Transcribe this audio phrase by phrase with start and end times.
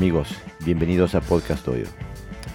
[0.00, 0.28] amigos,
[0.64, 1.84] bienvenidos a Podcast Oyo.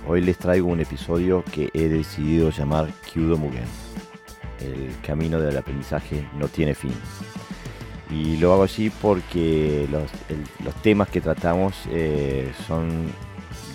[0.08, 3.68] Hoy les traigo un episodio que he decidido llamar Kyudo Mugen.
[4.60, 6.96] El camino del aprendizaje no tiene fin.
[8.10, 10.10] Y lo hago así porque los,
[10.82, 13.12] temas que tratamos eh, son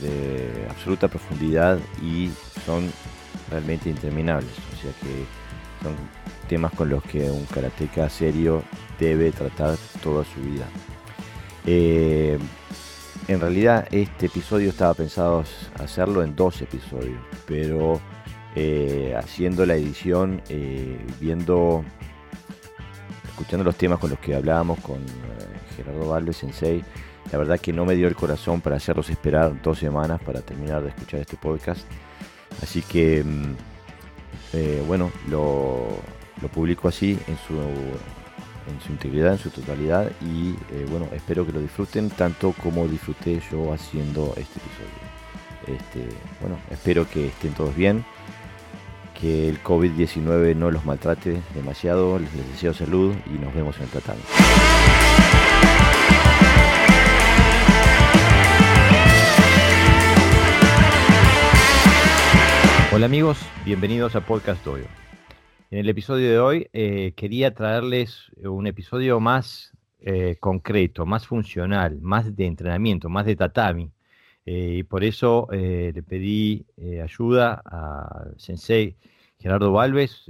[0.03, 2.33] de absoluta profundidad y
[2.67, 2.91] son
[3.53, 4.51] realmente interminables.
[4.51, 5.95] O sea que son
[6.49, 8.65] temas con los que un karateca serio
[8.99, 10.67] debe tratar toda su vida.
[11.67, 12.37] Eh,
[13.29, 15.45] en realidad este episodio estaba pensado
[15.79, 18.01] hacerlo en dos episodios, pero
[18.57, 21.85] eh, haciendo la edición, eh, viendo,
[23.29, 24.99] escuchando los temas con los que hablábamos con
[25.77, 26.85] Gerardo Valves Sensei,
[27.31, 30.83] la verdad que no me dio el corazón para hacerlos esperar dos semanas para terminar
[30.83, 31.83] de escuchar este podcast.
[32.63, 35.87] Así que, mm, bueno, lo,
[36.43, 37.55] lo publico así en su
[38.69, 42.87] en su integridad, en su totalidad y eh, bueno, espero que lo disfruten tanto como
[42.89, 45.11] disfruté yo haciendo este episodio.
[45.67, 46.09] Este,
[46.41, 48.05] bueno, espero que estén todos bien,
[49.19, 53.89] que el COVID-19 no los maltrate demasiado, les deseo salud y nos vemos en el
[53.91, 54.19] tratado.
[62.93, 65.00] Hola amigos, bienvenidos a Podcast Doyo.
[65.71, 72.01] En el episodio de hoy eh, quería traerles un episodio más eh, concreto, más funcional,
[72.01, 73.89] más de entrenamiento, más de tatami.
[74.47, 76.67] Eh, y por eso le pedí
[77.01, 78.97] ayuda al sensei
[79.39, 80.29] Gerardo Valves,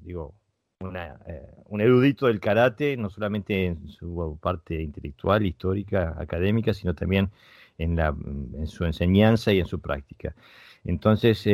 [0.00, 0.34] digo,
[0.80, 7.30] un erudito del karate, no solamente en su parte intelectual, histórica, académica, sino también
[7.76, 10.34] en, en su enseñanza y en su práctica.
[10.82, 11.46] Entonces,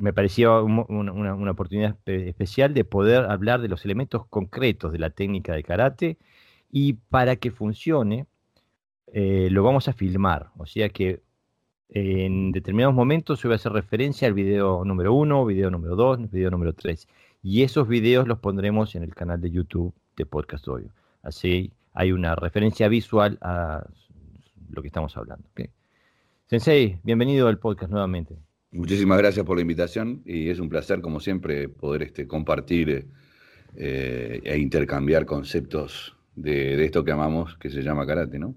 [0.00, 5.52] me parecía una, oportunidad especial de poder hablar de los elementos concretos de la técnica
[5.52, 6.18] de karate
[6.72, 8.26] y para que funcione
[9.08, 10.50] eh, lo vamos a filmar.
[10.56, 11.22] O sea que
[11.90, 16.30] en determinados momentos yo voy a hacer referencia al video número uno, video número dos,
[16.30, 17.06] video número tres.
[17.42, 20.90] Y esos videos los pondremos en el canal de YouTube de Podcast Hoy.
[21.22, 23.86] Así hay una referencia visual a
[24.70, 25.46] lo que estamos hablando.
[26.46, 28.49] Sensei, bienvenido al podcast nuevamente.
[28.72, 33.08] Muchísimas gracias por la invitación y es un placer, como siempre, poder este, compartir
[33.76, 38.54] eh, e intercambiar conceptos de, esto que amamos, que se llama karate, ¿no?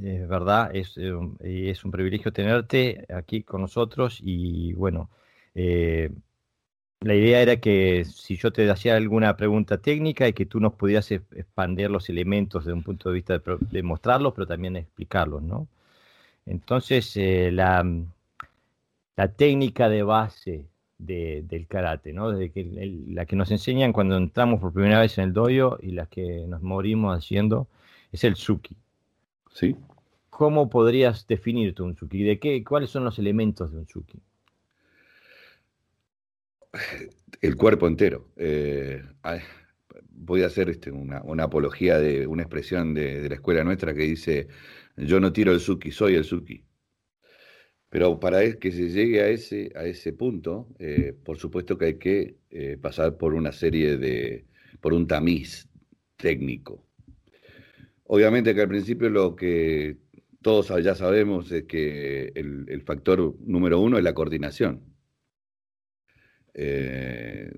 [0.00, 5.10] Es verdad, es, eh, es un privilegio tenerte aquí con nosotros y bueno,
[5.54, 6.10] eh,
[7.00, 10.72] la idea era que si yo te hacía alguna pregunta técnica y que tú nos
[10.74, 15.68] pudieras expandir los elementos desde un punto de vista de, mostrarlos, pero también explicarlos, ¿no?
[16.46, 17.84] Entonces, la,
[19.16, 20.66] la técnica de base
[20.98, 22.30] del karate, ¿no?
[22.30, 22.64] Desde que
[23.08, 26.46] la que nos enseñan cuando entramos por primera vez en el dojo y la que
[26.46, 27.68] nos morimos haciendo
[28.12, 28.76] es el suki.
[29.50, 29.76] Sí.
[30.30, 32.22] ¿Cómo podrías definir un suki?
[32.22, 34.20] ¿De qué, ¿Cuáles son los elementos de un suki?
[37.40, 38.28] El cuerpo entero.
[38.36, 39.02] Eh,
[40.10, 44.02] voy a hacer este, una, apología de una expresión de, de, la escuela nuestra que
[44.02, 44.48] dice,
[44.96, 46.64] yo no tiro el suki, soy el suki.
[47.92, 51.98] Pero para que se llegue a ese, a ese punto, eh, por supuesto que hay
[51.98, 54.46] que eh, pasar por una serie de,
[54.80, 55.68] por un tamiz
[56.16, 56.86] técnico.
[58.04, 59.98] Obviamente que al principio lo que
[60.40, 64.80] todos ya sabemos es que el, factor número uno es la coordinación.
[66.54, 67.52] Eh,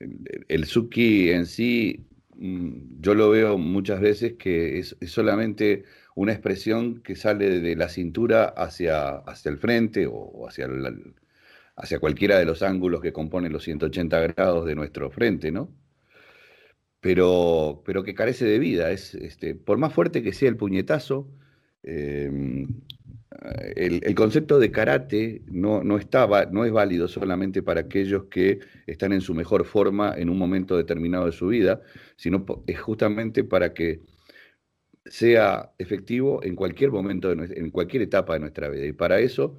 [0.00, 2.06] el, el, Suki en sí,
[2.36, 5.84] mm, yo lo veo muchas veces que es solamente
[6.14, 10.68] una expresión que sale de la cintura hacia, hacia el frente o hacia,
[11.76, 15.70] hacia cualquiera de los ángulos que componen los 180 grados de nuestro frente, ¿no?
[17.00, 18.90] Pero, pero que carece de vida.
[18.90, 21.28] Es, este, por más fuerte que sea el puñetazo,
[21.82, 22.66] em,
[23.76, 25.98] el, concepto de karate no, no,
[26.50, 30.76] no es válido solamente para aquellos que están en su mejor forma en un momento
[30.76, 31.82] determinado de su vida,
[32.16, 34.00] sino es justamente para que
[35.06, 38.86] sea efectivo en cualquier momento, en cualquier etapa de nuestra vida.
[38.86, 39.58] Y para eso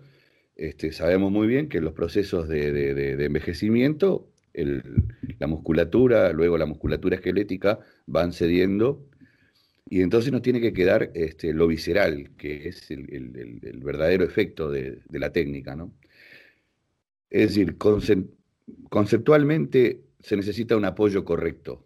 [0.55, 7.79] este, sabemos muy bien que los procesos de, envejecimiento, la musculatura, luego la musculatura esquelética
[8.05, 9.05] van cediendo
[9.87, 15.01] y entonces nos tiene que quedar este, lo visceral, que es el, verdadero efecto de,
[15.11, 15.75] la técnica.
[15.75, 15.93] ¿no?
[17.29, 17.77] Es decir,
[18.89, 21.85] conceptualmente se necesita un apoyo correcto.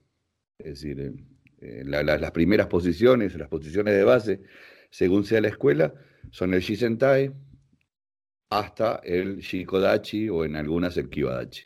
[0.60, 1.14] Es decir,
[1.62, 4.42] eh, las primeras posiciones, las posiciones de base,
[4.90, 5.94] según sea la escuela,
[6.32, 7.32] son el Shisentai
[8.50, 11.64] hasta el Shikodachi o en algunas el Kibadachi.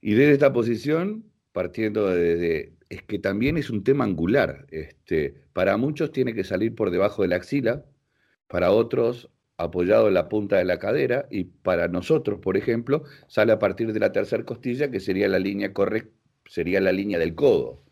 [0.00, 4.66] Y desde esta posición, partiendo desde es que también es un tema angular.
[4.70, 7.84] Este, para muchos tiene que salir por debajo de la axila,
[8.46, 13.52] para otros apoyado en la punta de la cadera y para nosotros, por ejemplo, sale
[13.52, 16.12] a partir de la tercera costilla, que sería la línea correcta,
[16.46, 17.84] sería la línea del codo.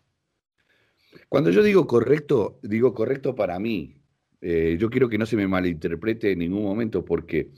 [1.28, 3.96] Cuando yo digo correcto, digo correcto para mí.
[4.40, 7.50] Eh, yo quiero que no se me malinterprete en ningún momento porque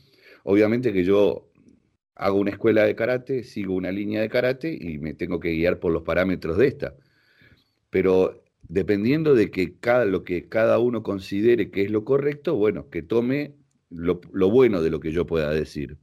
[0.44, 1.50] obviamente que yo
[2.14, 5.80] hago una escuela de karate, sigo una línea de karate y me tengo que guiar
[5.80, 6.94] por los parámetros de esta.
[7.90, 12.90] Pero dependiendo de que cada, lo que cada uno considere que es lo correcto, bueno,
[12.90, 13.54] que tome
[13.90, 14.20] lo,
[14.50, 15.98] bueno de lo que yo pueda decir.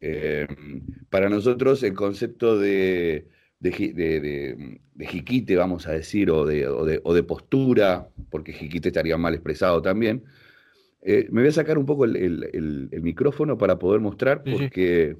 [0.00, 0.46] Eh,
[1.10, 3.28] para nosotros el concepto de,
[3.60, 9.82] de, jiquite, vamos a decir, o de, o de, postura, porque jiquite estaría mal expresado
[9.82, 10.24] también,
[11.02, 15.16] eh, me voy a sacar un poco el, micrófono para poder mostrar, porque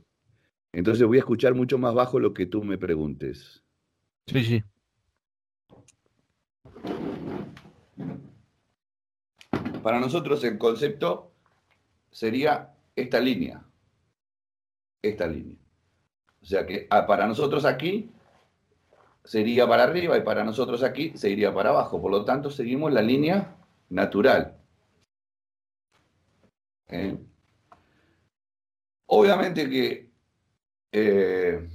[0.72, 3.62] entonces voy a escuchar mucho más bajo lo que tú me preguntes.
[4.26, 4.62] Sí, sí.
[9.82, 11.32] Para nosotros el concepto
[12.10, 13.64] sería esta línea.
[15.00, 15.56] Esta línea.
[16.42, 18.10] O sea que ah, para nosotros aquí
[19.28, 22.00] sería para arriba y para nosotros aquí se iría para abajo.
[22.00, 23.56] Por lo tanto, seguimos la línea
[23.90, 24.56] natural.
[26.88, 27.14] ¿Eh?
[29.04, 30.10] Obviamente que
[30.92, 31.68] eh,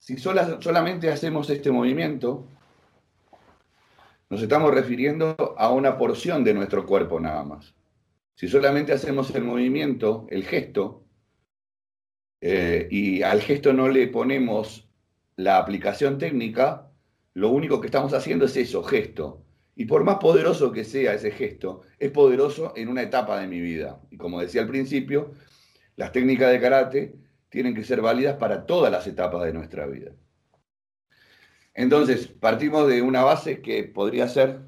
[0.00, 2.44] si solamente hacemos este movimiento,
[4.28, 7.72] nos estamos refiriendo a una porción de nuestro cuerpo nada más.
[8.34, 11.04] Si solamente hacemos el movimiento, el gesto,
[12.40, 14.91] eh, y al gesto no le ponemos
[15.42, 16.90] la aplicación técnica,
[17.34, 19.44] lo único que estamos haciendo es eso, gesto.
[19.74, 23.60] Y por más poderoso que sea ese gesto, es poderoso en una etapa de mi
[23.60, 24.00] vida.
[24.10, 25.32] Y como decía al principio,
[25.96, 27.14] las técnicas de karate
[27.48, 30.12] tienen que ser válidas para todas las etapas de nuestra vida.
[31.74, 34.60] Entonces, partimos de una base que podría ser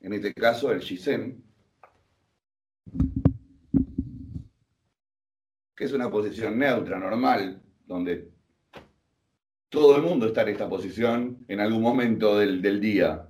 [0.00, 1.44] en este caso el Shisen,
[5.74, 8.28] que es una posición neutra, normal, donde
[9.68, 13.26] todo el mundo está en esta posición en algún momento del, día.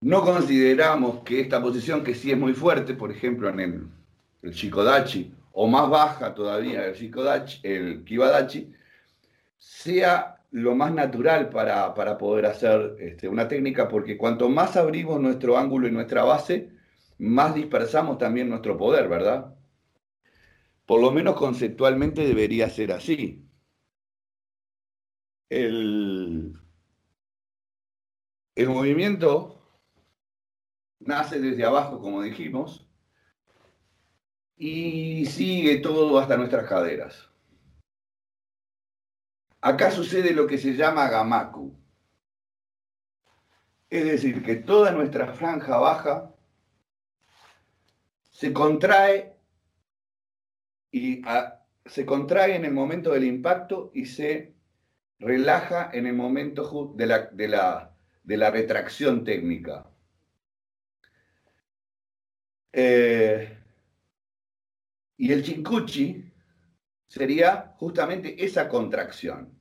[0.00, 3.86] No consideramos que esta posición, que sí es muy fuerte, por ejemplo en el,
[4.42, 8.72] el Shikodachi, o más baja todavía el Shikodachi, el Kibadachi,
[9.56, 15.58] sea lo más natural para, poder hacer este, una técnica, porque cuanto más abrimos nuestro
[15.58, 16.70] ángulo y nuestra base,
[17.18, 19.54] más dispersamos también nuestro poder, ¿verdad?
[20.88, 23.46] Por lo menos conceptualmente debería ser así.
[25.50, 26.58] El,
[28.56, 29.62] movimiento
[31.00, 32.88] nace desde abajo, como dijimos,
[34.56, 37.28] y sigue todo hasta nuestras caderas.
[39.60, 41.78] Acá sucede lo que se llama gamaku.
[43.90, 46.34] Es decir, que toda nuestra franja baja
[48.30, 49.37] se contrae
[50.90, 51.22] y
[51.86, 54.54] se contrae en el momento del impacto y se
[55.18, 59.86] relaja en el momento de la, de la, de la retracción técnica.
[62.72, 63.58] Eh,
[65.16, 66.32] y el chincuchi
[67.08, 69.58] sería justamente esa contracción,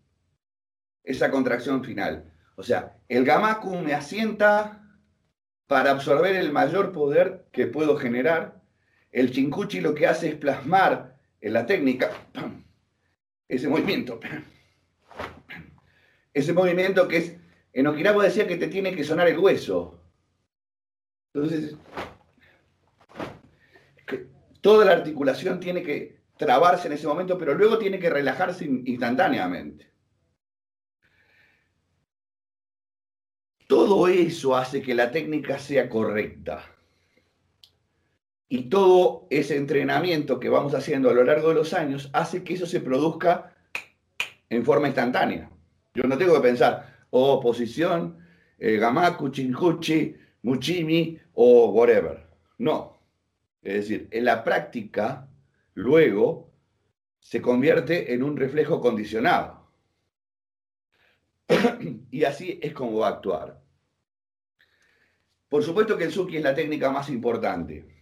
[1.03, 2.31] esa contracción final.
[2.55, 4.84] O sea, el gamaku me asienta
[5.65, 8.62] para absorber el mayor poder que puedo generar.
[9.12, 12.12] El chincuchi lo que hace es plasmar en la técnica
[13.48, 14.20] ese movimiento.
[16.34, 17.36] Ese movimiento que es,
[17.74, 20.00] en Okinawa decía que te tiene que sonar el hueso.
[21.34, 21.75] Entonces,
[24.62, 29.91] toda la articulación tiene que trabarse en ese momento, pero luego tiene que relajarse instantáneamente.
[33.67, 36.76] Todo eso hace que la técnica sea correcta.
[38.50, 42.54] Y todo ese entrenamiento que vamos haciendo a lo largo de los años hace que
[42.54, 43.54] eso se produzca
[44.50, 45.50] en forma instantánea.
[45.94, 48.18] Yo no tengo que pensar, oh, posición,
[48.58, 52.25] eh, gamaku, chinjuchi, muchimi o whatever.
[52.58, 52.98] No.
[53.62, 55.27] Es decir, en la práctica
[55.74, 56.54] luego
[57.20, 59.68] se convierte en un reflejo condicionado.
[62.12, 63.62] y así es como va a actuar.
[65.50, 67.97] Por supuesto que el Suki es la técnica más importante,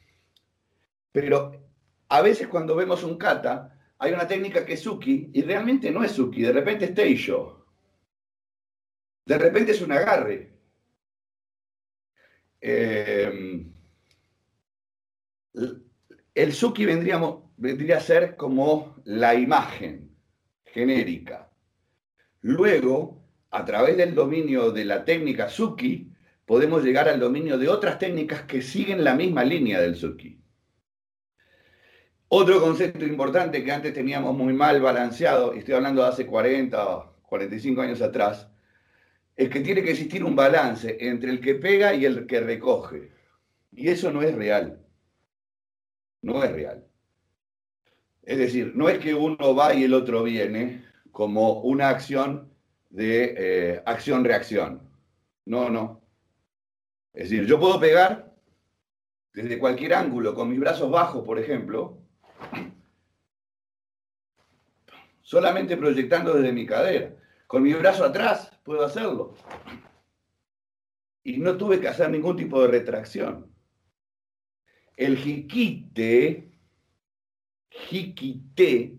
[1.16, 1.54] pero
[2.10, 6.04] a veces cuando vemos un kata, hay una técnica que es Suki y realmente no
[6.04, 7.66] es Suki, de repente es Teisho.
[9.26, 10.52] De repente es un agarre.
[12.60, 13.66] Eh,
[16.34, 20.18] el Suki vendría a ser como la imagen
[20.66, 21.50] genérica.
[22.42, 26.12] Luego, a través del dominio de la técnica Suki,
[26.46, 30.42] podemos llegar al dominio de otras técnicas que siguen la misma línea del Suki.
[32.28, 36.90] Otro concepto importante que antes teníamos muy mal balanceado, y estoy hablando de hace 40
[36.90, 38.48] o 45 años atrás,
[39.36, 43.12] es que tiene que existir un balance entre el que pega y el que recoge.
[43.72, 44.80] Y eso no es real.
[46.22, 46.86] No es real.
[48.24, 52.52] Es decir, no es que uno va y el otro viene como una acción
[52.90, 54.82] de eh, acción-reacción.
[55.46, 56.02] No, no.
[57.14, 58.34] Es decir, yo puedo pegar
[59.34, 62.05] desde cualquier ángulo, con mis brazos bajos, por ejemplo,
[65.26, 67.14] solamente proyectando desde mi cadera.
[67.48, 69.36] Con mi brazo atrás puedo hacerlo.
[71.24, 73.52] Y no tuve que hacer ningún tipo de retracción.
[74.96, 76.52] El jiquite,
[77.70, 78.98] jiquite,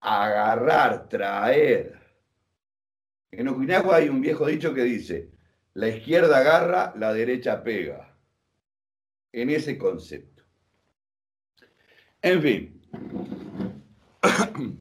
[0.00, 2.00] agarrar, traer.
[3.32, 5.30] En Okinawa hay un viejo dicho que dice,
[5.74, 8.16] la izquierda agarra, la derecha pega.
[9.32, 10.39] En ese concepto.
[12.22, 12.80] En fin.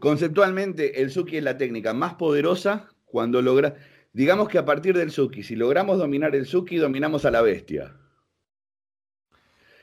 [0.00, 3.76] Conceptualmente, el Suki es la técnica más poderosa cuando logra.
[4.12, 7.94] Digamos que a partir del Suki, si logramos dominar el Suki, dominamos a la bestia.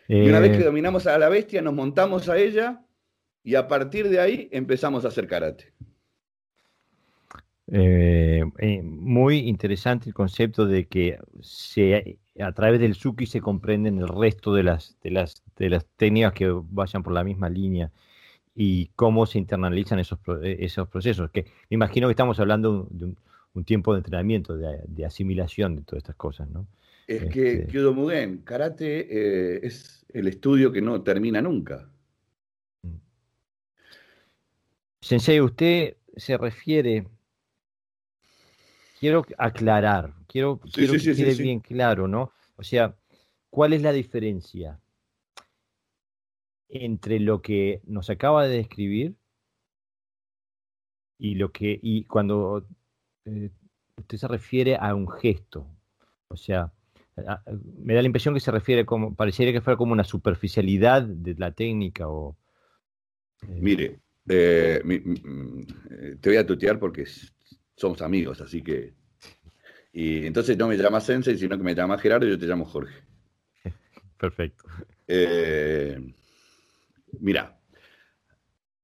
[0.08, 0.66] Y una vez que eh.
[0.66, 2.86] dominamos a la bestia, nos montamos a ella
[3.44, 5.74] y a partir de ahí empezamos a hacer karate.
[7.72, 14.00] Eh, eh, muy interesante el concepto de que se, a través del Suki se comprenden
[14.00, 17.92] el resto de las, de las, de las técnicas que vayan por la misma línea
[18.54, 21.30] y cómo se internalizan esos, eh, esos procesos.
[21.32, 23.06] Que me imagino que estamos hablando de
[23.54, 26.68] un, tiempo de entrenamiento, de, asimilación de todas estas cosas, ¿no?
[27.08, 31.88] Es que este Kyudo Mugen, karate eh, es el estudio que no termina nunca.
[32.82, 32.96] Mm.
[35.00, 37.08] Sensei, usted se refiere,
[39.00, 42.34] quiero aclarar, quiero, quiero que quede bien claro, ¿no?
[42.58, 42.94] O sea,
[43.50, 44.82] ¿cuál es la diferencia
[46.68, 49.16] entre lo que nos acaba de describir
[51.18, 52.68] y lo que y cuando
[53.24, 53.50] eh,
[53.96, 55.70] usted se refiere a un gesto,
[56.28, 56.74] o sea,
[57.78, 61.34] me da la impresión que se refiere como pareciera que fuera como una superficialidad de
[61.36, 62.36] la técnica o
[63.42, 64.82] eh, mire, eh,
[66.20, 67.06] te voy a tutear porque
[67.78, 69.05] somos amigos, así que
[69.98, 72.66] y entonces no me llamas Sensei, sino que me llamas Gerardo y yo te llamo
[72.66, 73.02] Jorge.
[74.20, 74.66] Perfecto.
[77.22, 77.58] Mira,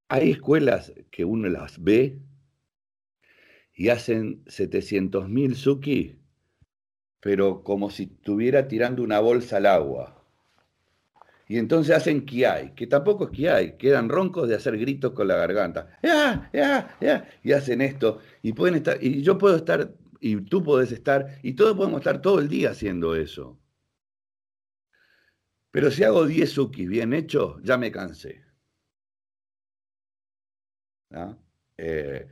[0.07, 2.17] hay escuelas que uno las ve
[3.73, 6.17] y hacen 700.000 suki,
[7.19, 10.25] pero como si estuviera tirando una bolsa al agua.
[11.49, 15.35] Y entonces hacen kiai, que tampoco es kiai, quedan roncos de hacer gritos con la
[15.35, 15.99] garganta.
[16.01, 17.27] ¡Ya, ya, ya!
[17.43, 18.19] Y hacen esto.
[18.41, 22.21] Y pueden estar, y yo puedo estar, y tú puedes estar, y todos podemos estar
[22.21, 23.59] todo el día haciendo eso.
[25.71, 28.43] Pero si hago 10 sukis bien hechos, ya me cansé.
[31.77, 32.27] Eh,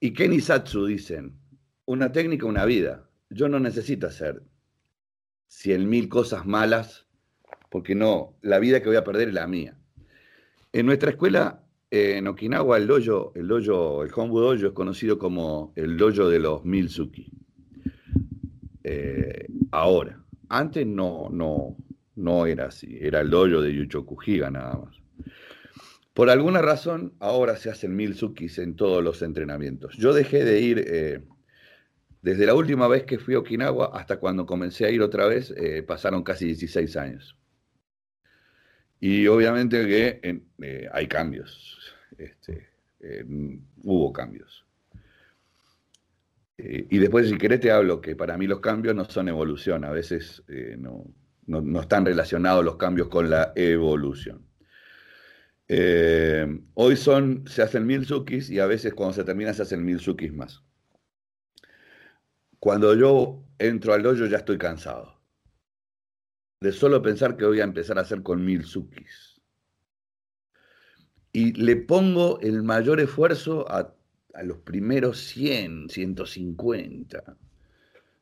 [0.00, 1.38] y Kenny Satsu dicen,
[1.84, 3.08] una técnica, una vida.
[3.28, 4.42] Yo no necesito hacer
[5.46, 7.06] cien mil cosas malas,
[7.70, 9.78] porque no, la vida que voy a perder es la mía.
[10.72, 11.61] En nuestra escuela,
[11.94, 16.38] en Okinawa, el dojo, el dojo, el Hombu Dojo es conocido como el dojo de
[16.38, 17.30] los mil suki.
[18.82, 20.18] Eh, ahora,
[20.48, 21.76] antes no, no,
[22.16, 25.02] no era así, era el dojo de Yuchokujiga nada más.
[26.14, 29.94] Por alguna razón, ahora se hacen mil sukis en todos los entrenamientos.
[29.98, 31.20] Yo dejé de ir, eh,
[32.22, 35.52] desde la última vez que fui a Okinawa hasta cuando comencé a ir otra vez,
[35.58, 37.36] eh, pasaron casi 16 años.
[38.98, 41.81] Y obviamente que hay cambios,
[42.18, 42.68] este,
[43.82, 44.66] hubo cambios.
[46.58, 49.90] y después, si querés, te hablo que para mí los cambios no son evolución, a
[49.90, 50.42] veces
[50.78, 51.04] no,
[51.46, 54.46] no, están relacionados los cambios con la evolución.
[55.68, 59.84] Eh, hoy son, se hacen mil sukis y a veces cuando se termina se hacen
[59.84, 60.62] mil sukis más.
[62.58, 65.20] Cuando yo entro al dojo ya estoy cansado.
[66.60, 69.31] De solo pensar que voy a empezar a hacer con mil sukis.
[71.32, 73.94] Y le pongo el mayor esfuerzo a,
[74.34, 77.36] a los primeros 100, 150,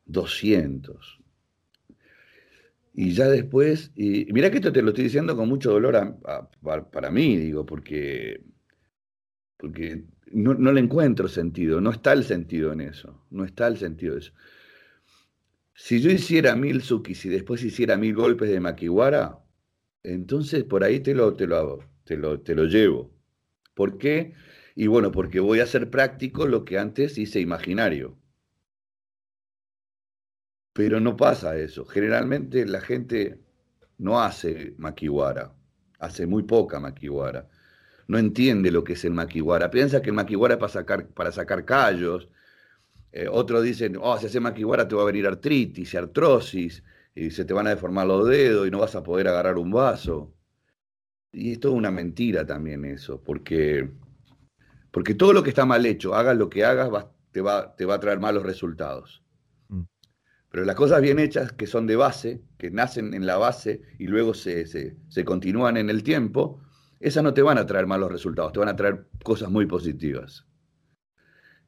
[0.06, 1.20] 200.
[2.92, 6.16] Y ya después, y, mira que esto te lo estoy diciendo con mucho dolor
[6.90, 8.42] para mí, digo, porque,
[9.56, 14.14] porque no, le encuentro sentido, no está el sentido en eso, no está el sentido
[14.14, 14.32] de eso.
[15.74, 19.38] Si yo hiciera mil sukis y después hiciera mil golpes de makiwara,
[20.02, 23.08] Entonces por ahí te lo, te lo, te lo, te lo llevo.
[23.72, 24.34] ¿Por qué?
[24.74, 28.18] Y bueno, porque voy a hacer práctico lo que antes hice imaginario.
[30.72, 31.84] Pero no pasa eso.
[31.84, 33.38] Generalmente la gente
[33.98, 35.54] no hace maquiwara,
[36.00, 37.48] hace muy poca maquiwara.
[38.08, 39.70] No entiende lo que es el maquiwara.
[39.70, 42.28] Piensa que el maquiwara es para sacar, para sacar callos.
[43.12, 46.82] Eh, otros dicen, oh, si hace maquiwara te va a venir artritis y artrosis
[47.14, 49.70] y se te van a deformar los dedos y no vas a poder agarrar un
[49.70, 50.34] vaso.
[51.32, 53.88] Y esto es una mentira también eso, porque,
[54.90, 57.94] porque todo lo que está mal hecho, hagas lo que hagas, te, va, te va
[57.94, 59.22] a traer malos resultados.
[59.68, 59.82] Mm.
[60.50, 64.08] Pero las cosas bien hechas, que son de base, que nacen en la base y
[64.08, 66.60] luego se, se, continúan en el tiempo,
[66.98, 70.46] esas no te van a traer malos resultados, te van a traer cosas muy positivas.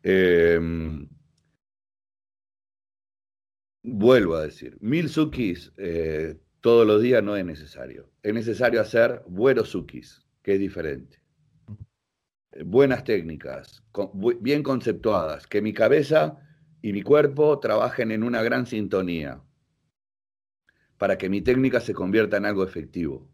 [0.02, 1.08] Em,
[3.84, 8.11] vuelvo a decir, mil sukis eh, todos los días no es necesario.
[8.22, 11.20] Es necesario hacer buenos sukis, que es diferente.
[12.64, 13.82] Buenas técnicas,
[14.40, 16.38] bien conceptuadas, que mi cabeza
[16.82, 19.42] y mi cuerpo trabajen en una gran sintonía
[20.98, 23.26] para que mi técnica se convierta en algo efectivo.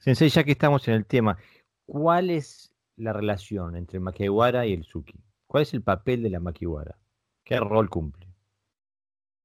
[0.00, 1.38] Sensei, ya que estamos en el tema,
[1.86, 5.14] ¿cuál es la relación entre el makiwara y el suki?
[5.46, 6.98] ¿Cuál es el papel de la makiwara?
[7.44, 8.26] ¿Qué rol cumple?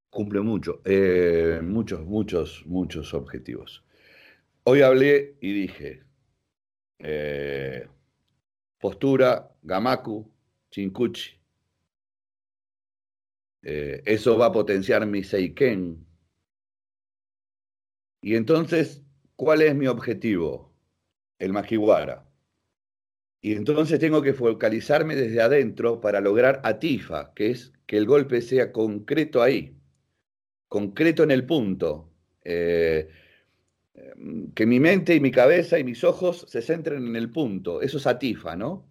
[0.09, 3.83] Cumple mucho, eh, muchos, muchos, muchos objetivos.
[4.71, 6.03] Hoy hablé y dije,
[6.99, 7.87] eh,
[8.79, 10.31] postura, gamaku,
[10.69, 11.41] chinkuchi.
[13.63, 16.05] Eh, eso va a potenciar mi seiken.
[18.21, 19.01] Y entonces,
[19.35, 20.71] ¿cuál es mi objetivo?
[21.39, 22.29] El makiwara.
[23.41, 28.43] Y entonces tengo que focalizarme desde adentro para lograr atifa, que es que el golpe
[28.43, 29.79] sea concreto ahí
[30.67, 32.13] concreto en el punto.
[32.43, 33.09] Eh,
[34.55, 37.81] que mi mente y mi cabeza y mis ojos se centren en el punto.
[37.81, 38.89] Eso es atifa, ¿no?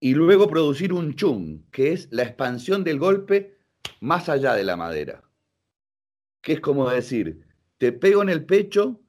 [0.00, 3.58] Y luego producir un chum, que es la expansión del golpe
[4.00, 5.22] más allá de la madera.
[6.42, 7.46] Que es como decir,
[7.78, 9.00] te pego en el pecho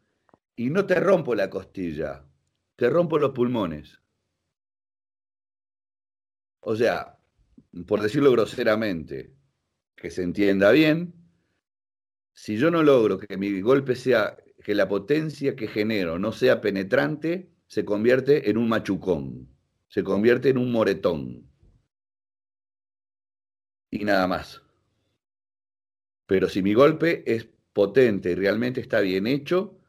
[0.55, 2.25] y no te rompo la costilla,
[2.75, 4.01] te rompo los pulmones.
[6.61, 7.17] O sea,
[7.85, 9.33] por decirlo groseramente,
[9.95, 11.13] que se entienda bien,
[12.33, 16.59] si yo no logro que mi golpe sea, que la potencia que genero no sea
[16.59, 19.47] penetrante, se convierte en un machucón,
[19.87, 21.49] se convierte en un moretón.
[23.89, 24.61] Y nada más.
[26.25, 29.79] Pero si mi golpe es potente y realmente está bien hecho,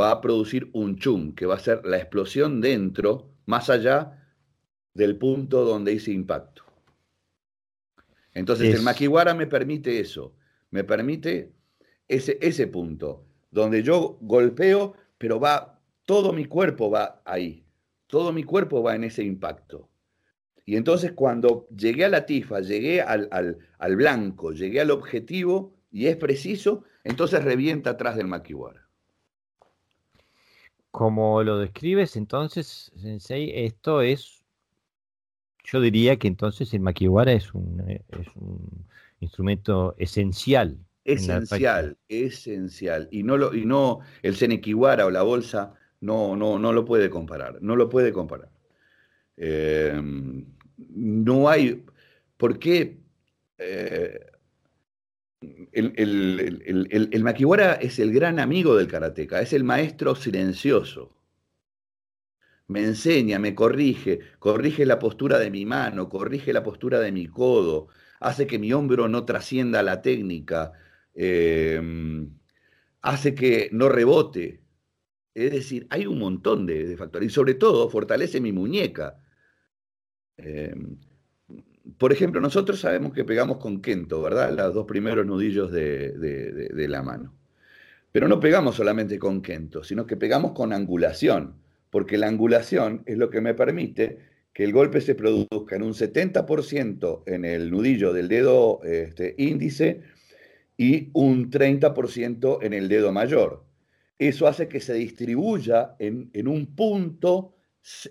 [0.00, 4.32] va a producir un chum, que va a ser la explosión dentro, más allá
[4.92, 6.62] del punto donde hice impacto.
[8.32, 10.36] Entonces el maquiwara me permite eso,
[10.70, 11.52] me permite
[12.06, 17.64] ese, ese punto, donde yo golpeo, pero va, todo mi cuerpo va ahí,
[18.08, 19.88] todo mi cuerpo va en ese impacto.
[20.66, 26.06] Y entonces cuando llegué a la tifa, llegué al, al, blanco, llegué al objetivo y
[26.06, 28.88] es preciso, entonces revienta atrás del maquiwara.
[30.90, 34.44] Como lo describes, entonces, Sensei, esto es,
[35.62, 38.84] yo diría que entonces el maquiwara es un, es un
[39.20, 43.08] instrumento esencial Esencial, esencial.
[43.10, 47.10] Y no lo, y no, el Senequiwara o la bolsa no, no, no lo puede
[47.10, 48.50] comparar, no lo puede comparar.
[49.36, 50.46] Em,
[50.78, 51.84] no hay,
[52.36, 53.00] ¿por qué?
[53.58, 54.20] Eh,
[55.72, 61.10] el, el, el, maquiwara es el gran amigo del karateca, es el maestro silencioso.
[62.66, 67.26] Me enseña, me corrige, corrige la postura de mi mano, corrige la postura de mi
[67.26, 67.88] codo,
[68.20, 70.72] hace que mi hombro no trascienda la técnica,
[71.14, 72.30] Em,
[73.02, 74.62] hace que no rebote.
[75.34, 79.20] Es decir, hay un montón de, factores y sobre todo fortalece mi muñeca.
[80.36, 80.96] Em,
[81.98, 84.52] por ejemplo, nosotros sabemos que pegamos con Kento, ¿verdad?
[84.56, 87.34] Los dos primeros nudillos de, la mano.
[88.12, 91.56] Pero no pegamos solamente con Kento, sino que pegamos con angulación,
[91.90, 94.18] porque la angulación es lo que me permite
[94.52, 100.02] que el golpe se produzca en un 70% en el nudillo del dedo este, índice
[100.76, 103.64] y un 30% en el dedo mayor.
[104.18, 107.54] Eso hace que se distribuya en, un punto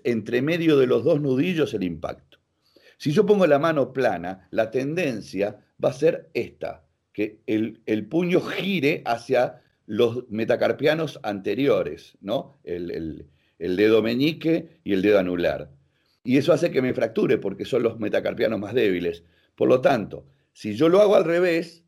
[0.04, 2.38] entre medio de los dos nudillos el impacto.
[2.98, 8.40] Si yo pongo la mano plana, la tendencia va a ser esta, que el, puño
[8.40, 12.58] gire hacia los metacarpianos anteriores, ¿no?
[12.64, 13.26] El,
[13.58, 15.70] el, dedo meñique y el dedo anular.
[16.22, 19.24] Y eso hace que me fracture porque son los metacarpianos más débiles.
[19.54, 21.83] Por lo tanto, si yo lo hago al revés,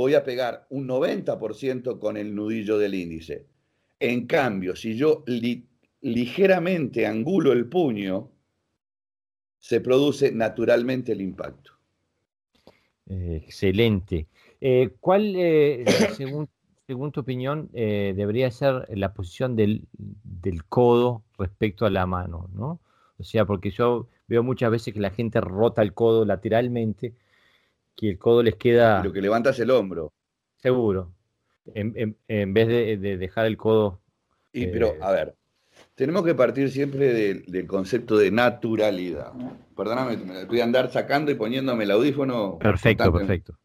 [0.00, 3.44] voy a pegar un 90% con el nudillo del índice.
[3.98, 5.24] En cambio, si yo
[6.00, 8.30] ligeramente angulo el puño,
[9.58, 11.72] se produce naturalmente el impacto.
[13.10, 14.26] Eh, excelente.
[14.58, 15.84] Eh, ¿Cuál, eh,
[16.16, 16.48] según,
[17.12, 22.48] tu opinión, debería ser la posición del, del, codo respecto a la mano?
[22.54, 22.80] ¿no?
[23.18, 27.12] O sea, porque yo veo muchas veces que la gente rota el codo lateralmente,
[28.00, 29.04] que el codo les queda...
[29.04, 30.14] Lo que levantas el hombro.
[30.56, 31.12] Seguro.
[31.74, 34.00] En, en, vez de, de, dejar el codo...
[34.54, 35.36] Y, pero, a ver,
[35.94, 37.12] tenemos que partir siempre
[37.46, 39.32] del, concepto de naturalidad.
[39.76, 42.58] Perdóname, me voy a andar sacando y poniéndome el audífono.
[42.58, 43.58] Perfecto, perfecto.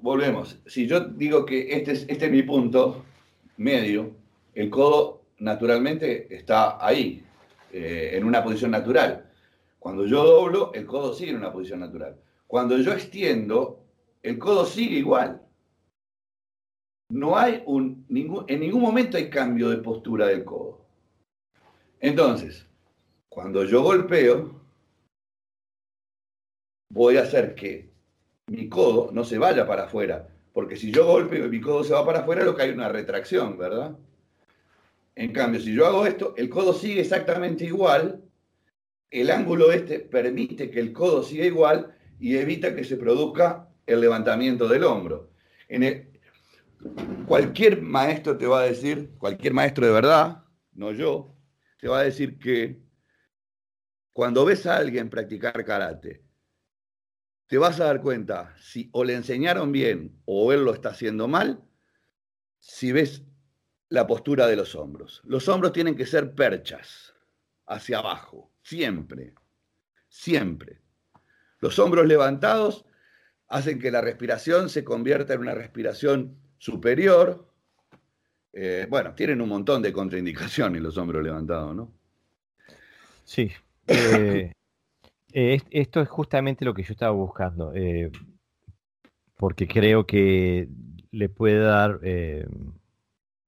[0.00, 0.60] Volvemos.
[0.66, 3.04] Si yo digo que este es, este es mi punto
[3.56, 4.12] medio,
[4.54, 7.24] el codo naturalmente está ahí,
[7.72, 9.29] eh, en una posición natural.
[9.80, 12.16] Cuando yo doblo, el codo sigue en una posición natural.
[12.46, 13.82] Cuando yo extiendo,
[14.22, 15.42] el codo sigue igual
[17.10, 20.80] no hay un, ningún, en ningún momento hay cambio de postura del codo.
[21.98, 22.66] Entonces,
[23.28, 24.60] cuando yo golpeo,
[26.92, 27.90] voy a hacer que
[28.46, 31.92] mi codo no se vaya para afuera, porque si yo golpeo y mi codo se
[31.92, 33.96] va para afuera, lo que hay una retracción, ¿verdad?
[35.14, 38.22] En cambio, si yo hago esto, el codo sigue exactamente igual,
[39.10, 44.00] el ángulo este permite que el codo siga igual y evita que se produzca el
[44.00, 45.30] levantamiento del hombro.
[45.68, 46.10] En
[47.26, 51.36] Cualquier maestro te va a decir, cualquier maestro de verdad, no yo,
[51.78, 52.80] te va a decir que
[54.12, 56.24] cuando ves a alguien practicar karate,
[57.46, 61.28] te vas a dar cuenta si o le enseñaron bien o él lo está haciendo
[61.28, 61.62] mal,
[62.58, 63.24] si ves
[63.88, 65.20] la postura de los hombros.
[65.24, 67.14] Los hombros tienen que ser perchas,
[67.66, 69.34] hacia abajo, siempre,
[70.08, 70.78] siempre.
[71.58, 72.86] Los hombros levantados
[73.48, 77.48] hacen que la respiración se convierta en una respiración superior.
[78.52, 81.92] Eh, bueno, tienen un montón de contraindicaciones los hombros levantados, ¿no?
[83.24, 83.50] Sí.
[83.88, 84.52] Eh,
[85.32, 87.72] eh, esto es justamente lo que yo estaba buscando,
[89.36, 90.68] porque creo que
[91.10, 91.98] le puede dar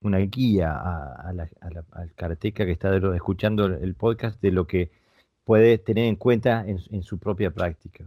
[0.01, 5.02] una guía al karateca que está escuchando el podcast de lo que
[5.44, 8.05] puede tener en cuenta en, su propia práctica.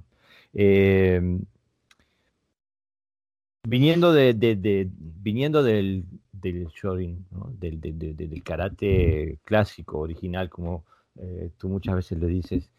[3.67, 7.25] Viniendo, de, viniendo del, del shorin,
[7.57, 10.85] del, karate clásico, original, como
[11.19, 12.69] eh, tú muchas veces le dices,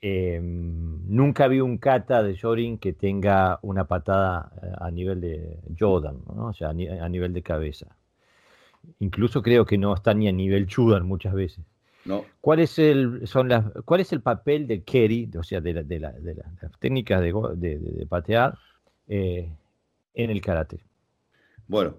[0.00, 5.58] em, nunca vi un kata de shorin que tenga una patada eh, a nivel de
[5.78, 7.96] Jordan, o sea, a, nivel de cabeza.
[9.00, 11.64] Incluso creo que no está ni a nivel Chudan muchas veces.
[12.08, 12.24] No.
[12.40, 15.82] ¿Cuál es el, son las, ¿Cuál es el papel del Keri, o sea, de, la,
[15.82, 18.56] de, de las técnicas de, patear?
[19.06, 19.46] Eh,
[20.14, 20.80] en el karate?
[21.66, 21.96] Bueno,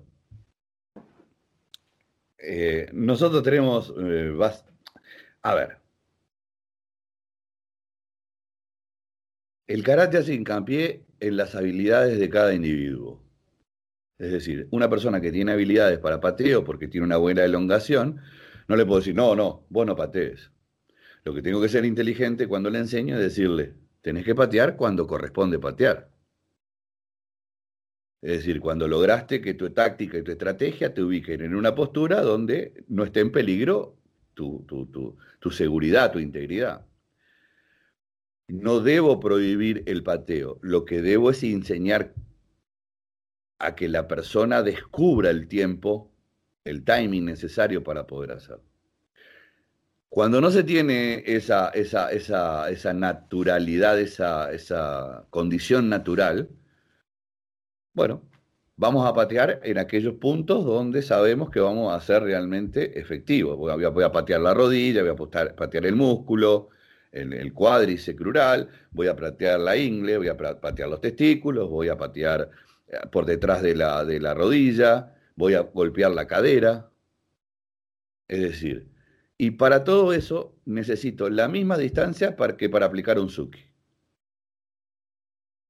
[2.40, 4.36] eh, nosotros tenemos, eh,
[5.44, 5.78] a ver,
[9.68, 13.22] el karate hace hincapié en las habilidades de cada individuo.
[14.18, 18.22] Es decir, una persona que tiene habilidades para pateo porque tiene una buena elongación,
[18.70, 20.52] no le puedo decir, no, no, vos no patees.
[21.26, 25.08] Lo que tengo que ser inteligente cuando le enseño es decirle, tenés que patear cuando
[25.08, 26.12] corresponde patear.
[28.22, 32.22] Es decir, cuando lograste que tu táctica y tu estrategia te ubiquen en una postura
[32.22, 33.98] donde no esté en peligro
[34.36, 34.66] tu,
[35.40, 36.86] tu, seguridad, tu integridad.
[38.48, 42.14] No debo prohibir el pateo, lo que debo es enseñar
[43.58, 46.14] a que la persona descubra el tiempo,
[46.64, 48.64] el timing necesario para poder hacerlo.
[50.10, 56.50] Cuando no se tiene esa, esa, esa, esa naturalidad, esa, esa condición natural,
[57.94, 58.24] bueno,
[58.76, 63.56] vamos a patear en aquellos puntos donde sabemos que vamos a ser realmente efectivos.
[63.56, 65.16] Voy a, voy a patear la rodilla, voy a
[65.56, 66.70] patear, el músculo,
[67.12, 71.90] el, el cuádriceps crural, voy a patear la ingle, voy a patear los testículos, voy
[71.90, 72.50] a patear
[72.88, 76.92] eh, por detrás de la, de la rodilla, voy a golpear la cadera.
[78.28, 78.90] Es decir,
[79.38, 83.64] y para todo eso necesito la misma distancia para que para aplicar un suki.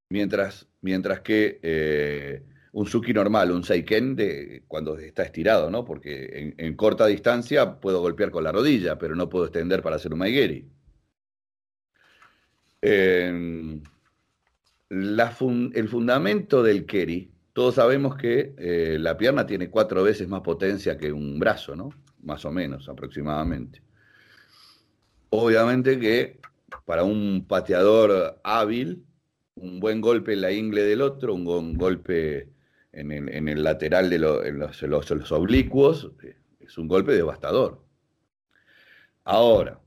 [0.10, 5.86] Mientras, mientras que eh, un suki normal, un seiken, de, cuando está estirado, ¿no?
[5.86, 10.12] Porque en, corta distancia puedo golpear con la rodilla, pero no puedo extender para hacer
[10.12, 10.68] un maigeri.
[12.82, 13.84] el
[15.90, 21.12] fundamento del keri, todos sabemos que eh, la pierna tiene cuatro veces más potencia que
[21.12, 21.90] un brazo, ¿no?
[22.24, 23.84] Más o menos, aproximadamente.
[25.30, 26.40] Obviamente que
[26.86, 29.06] para un pateador hábil,
[29.56, 32.48] un buen golpe en la ingle del otro, un golpe
[32.94, 37.84] en el, lateral de los, oblicuos, eh, es un golpe devastador.
[39.26, 39.82] Ahora,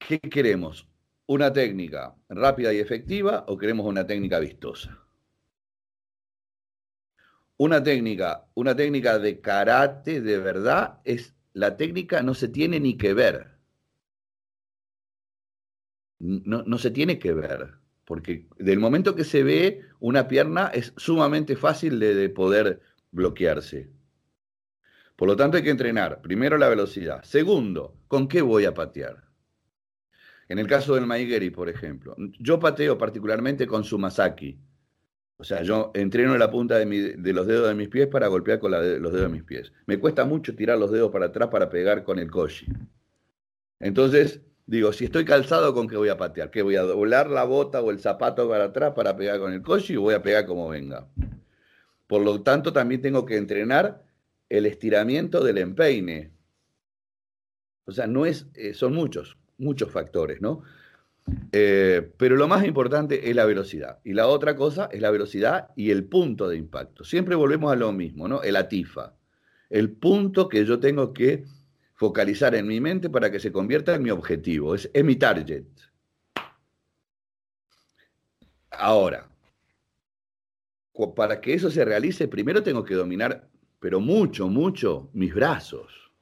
[0.00, 0.88] ¿qué queremos?
[1.26, 5.07] ¿Una técnica rápida y efectiva o queremos una técnica vistosa?
[7.58, 12.96] Una técnica, una técnica de karate de verdad es la técnica no se tiene ni
[12.96, 13.58] que ver.
[16.18, 20.94] No, no se tiene que ver porque del momento que se ve una pierna es
[20.96, 23.90] sumamente fácil de, poder bloquearse.
[25.14, 29.28] Por lo tanto hay que entrenar, primero la velocidad, segundo, ¿con qué voy a patear?
[30.48, 34.58] En el caso del Maigeri, por ejemplo, yo pateo particularmente con Sumasaki.
[35.38, 38.72] O sea, yo entreno la punta de, los dedos de mis pies para golpear con
[38.72, 39.72] los dedos de mis pies.
[39.86, 42.66] Me cuesta mucho tirar los dedos para atrás para pegar con el koshi.
[43.78, 46.50] Entonces, Digo, si estoy calzado, ¿con qué voy a patear?
[46.50, 49.62] ¿Qué voy a doblar la bota o el zapato para atrás para pegar con el
[49.62, 51.08] coche o voy a pegar como venga?
[52.06, 54.04] Por lo tanto, también tengo que entrenar
[54.50, 56.32] el estiramiento del empeine.
[57.86, 60.64] O sea, no es, eh, son muchos, muchos factores, ¿no?
[61.52, 64.00] Eh, pero lo más importante es la velocidad.
[64.04, 67.04] Y la otra cosa es la velocidad y el punto de impacto.
[67.04, 68.42] Siempre volvemos a lo mismo, ¿no?
[68.42, 69.14] El atifa.
[69.70, 71.44] El punto que yo tengo que
[71.98, 75.64] focalizar en mi mente para que se convierta en mi objetivo, es, mi target.
[78.70, 79.28] Ahora,
[81.16, 83.48] para que eso se realice, primero tengo que dominar,
[83.80, 86.12] pero mucho, mucho, mis brazos.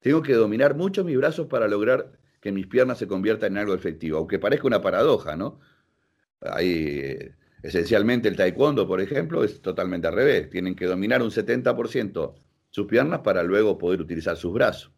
[0.00, 3.72] Tengo que dominar mucho mis brazos para lograr que mis piernas se conviertan en algo
[3.72, 5.60] efectivo, aunque parezca una paradoja, ¿no?
[6.40, 7.16] Ahí,
[7.62, 10.50] esencialmente el taekwondo, por ejemplo, es totalmente al revés.
[10.50, 12.34] Tienen que dominar un 70%
[12.68, 14.90] sus piernas para luego poder utilizar sus brazos.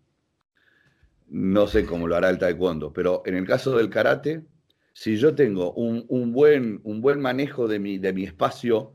[1.28, 4.46] No sé cómo lo hará el taekwondo, pero en el caso del karate,
[4.94, 8.94] si yo tengo un, buen, un buen, manejo de mi, de mi espacio,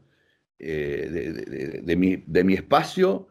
[0.58, 3.28] eh, de, mi, de, mi, espacio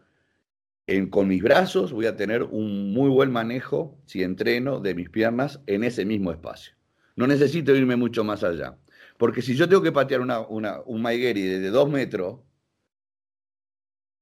[1.11, 5.61] con mis brazos, voy a tener un muy buen manejo, si entreno, de mis piernas
[5.67, 6.75] en ese mismo espacio.
[7.15, 8.79] No necesito irme mucho más allá.
[9.19, 12.41] Porque si yo tengo que patear una, un maigeri de dos metros,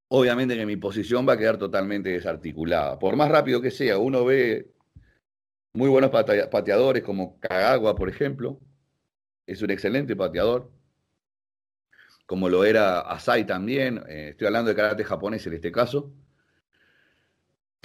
[0.09, 2.99] obviamente que mi posición va a quedar totalmente desarticulada.
[2.99, 4.73] Por más rápido que sea, uno ve
[5.73, 8.59] muy buenos pateadores como Kagawa, por ejemplo,
[9.45, 10.71] es un excelente pateador,
[12.25, 16.11] como lo era Asai también, eh, estoy hablando de karate japonés en este caso,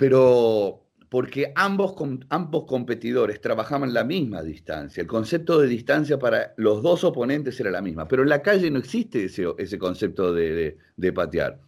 [0.03, 1.95] pero porque ambos,
[2.29, 7.71] ambos competidores trabajaban la misma distancia, el concepto de distancia para los dos oponentes era
[7.71, 11.61] la misma, pero en la calle no existe ese, concepto de patear.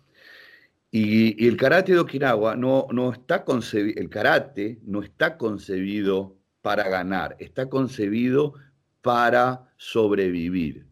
[0.91, 6.89] Y, el karate de Okinawa no, no está concebido, el karate no está concebido para
[6.89, 8.55] ganar, está concebido
[9.01, 10.89] para sobrevivir.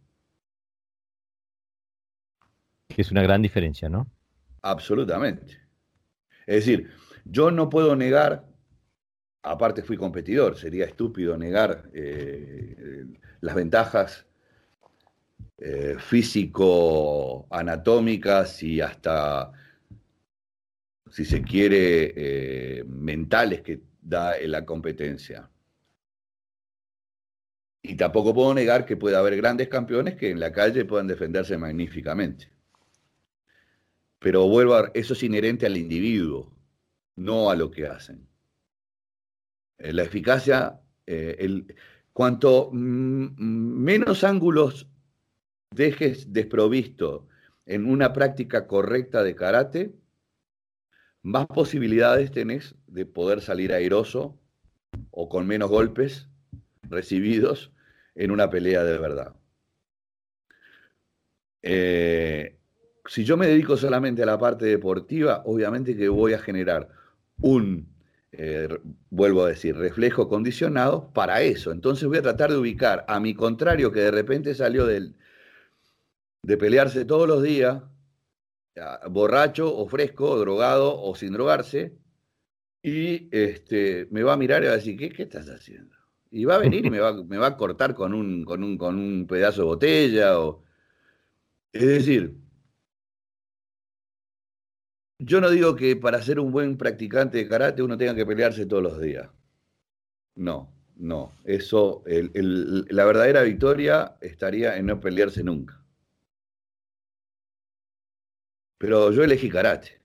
[2.86, 4.06] Que es una gran diferencia, ¿no?
[4.62, 5.62] Absolutamente.
[6.46, 6.90] Es decir,
[7.24, 8.46] yo no puedo negar,
[9.42, 13.06] aparte fui competidor, sería estúpido negar eh,
[13.40, 14.26] las ventajas
[15.58, 19.52] eh, físico-anatómicas y hasta
[21.12, 25.48] si se quiere, eh, mentales que da la competencia.
[27.82, 31.58] Y tampoco puedo negar que puede haber grandes campeones que en la calle puedan defenderse
[31.58, 32.50] magníficamente.
[34.18, 36.50] Pero vuelvo a, eso es inherente al individuo,
[37.16, 38.26] no a lo que hacen.
[39.78, 41.74] Eh, la eficacia, eh, el,
[42.12, 44.88] cuanto menos ángulos
[45.70, 47.28] dejes desprovisto
[47.66, 49.94] en una práctica correcta de karate,
[51.22, 54.38] más posibilidades tenés de poder salir airoso
[55.10, 56.28] o con menos golpes
[56.82, 57.72] recibidos
[58.14, 59.34] en una pelea de verdad.
[61.62, 62.58] Eh,
[63.06, 66.88] si yo me dedico solamente a la parte deportiva, obviamente que voy a generar
[67.42, 67.88] un,
[68.32, 68.68] eh,
[69.10, 71.72] vuelvo a decir, reflejo condicionado para eso.
[71.72, 75.14] Entonces voy a tratar de ubicar a mi contrario que de repente salió del,
[76.42, 77.82] de pelearse todos los días
[79.10, 81.98] borracho o fresco, o drogado o sin drogarse,
[82.82, 85.94] y este, me va a mirar y va a decir, ¿qué, qué estás haciendo?
[86.30, 88.78] Y va a venir y me va, me va a cortar con un, con, un,
[88.78, 90.40] con un pedazo de botella.
[90.40, 90.64] O...
[91.72, 92.36] Es decir,
[95.24, 98.66] yo no digo que para ser un buen practicante de karate uno tenga que pelearse
[98.66, 99.28] todos los días.
[100.34, 101.32] No, no.
[101.44, 105.82] Eso, la verdadera victoria estaría en no pelearse nunca.
[108.78, 110.02] Pero yo elegí karate.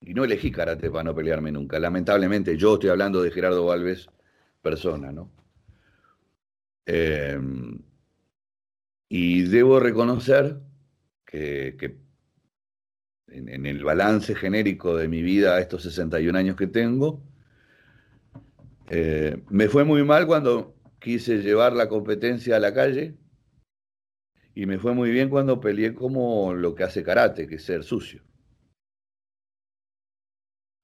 [0.00, 1.78] Y no elegí karate para no pelearme nunca.
[1.78, 4.08] Lamentablemente, yo estoy hablando de Gerardo Valves,
[4.62, 5.30] persona, ¿no?
[6.86, 7.78] Em,
[9.08, 10.60] Y debo reconocer
[11.24, 11.98] que,
[13.28, 17.22] en, el balance genérico de mi vida, estos 61 años que tengo,
[18.88, 23.16] eh, me fue muy mal cuando quise llevar la competencia a la calle
[24.54, 27.84] y me fue muy bien cuando peleé como lo que hace karate, que es ser
[27.84, 28.22] sucio.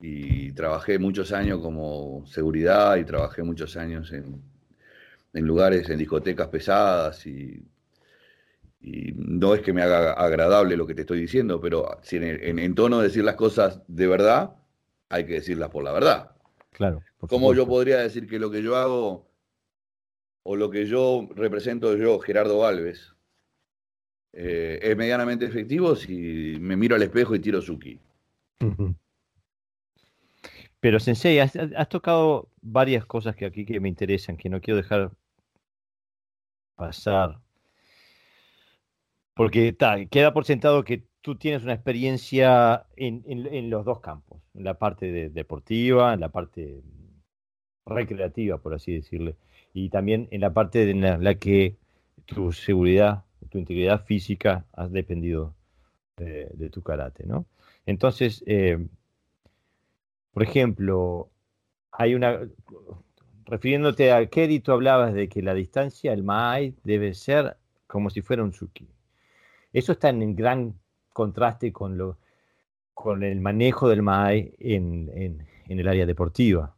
[0.01, 4.43] Y trabajé muchos años como seguridad y trabajé muchos años en
[5.33, 7.65] lugares, en discotecas pesadas y
[8.83, 12.75] y no es que me haga agradable lo que te estoy diciendo, pero si en,
[12.75, 14.57] tono de decir las cosas de verdad,
[15.09, 16.33] hay que decirlas por la verdad.
[16.71, 17.01] Claro.
[17.19, 19.31] ¿Cómo yo podría decir que lo que yo hago
[20.43, 23.15] o lo que yo represento yo, Gerardo Valves,
[24.33, 28.01] eh, es medianamente efectivo si me miro al espejo y tiro Suki?
[30.81, 34.79] Pero Sensei, has, has, tocado varias cosas que aquí que me interesan, que no quiero
[34.79, 35.13] dejar
[36.75, 37.42] pasar.
[39.35, 39.77] Porque
[40.11, 45.31] queda por sentado que tú tienes una experiencia en, los dos campos, en la parte
[45.31, 46.83] deportiva, en la parte
[47.87, 49.37] recreativa, por así decirle,
[49.73, 51.77] y también en la parte en la, que
[52.27, 55.55] tu seguridad, tu integridad física has dependido
[56.17, 57.47] de, tu karate, ¿no?
[57.87, 58.87] Entonces, eh,
[60.33, 61.31] por ejemplo,
[61.91, 62.41] hay una,
[63.47, 68.23] refiriéndote a Kerry, tú hablabas de que la distancia, el Maai, debe ser como si
[68.23, 68.89] fuera un Suki.
[69.73, 70.75] Eso está en gran
[71.13, 72.19] contraste con, lo,
[72.95, 76.75] con el manejo del MAE en, el área deportiva.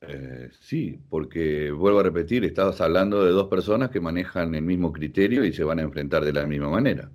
[0.00, 4.92] Eh, sí, porque vuelvo a repetir, estabas hablando de dos personas que manejan el mismo
[4.92, 7.10] criterio y se van a enfrentar de la misma manera.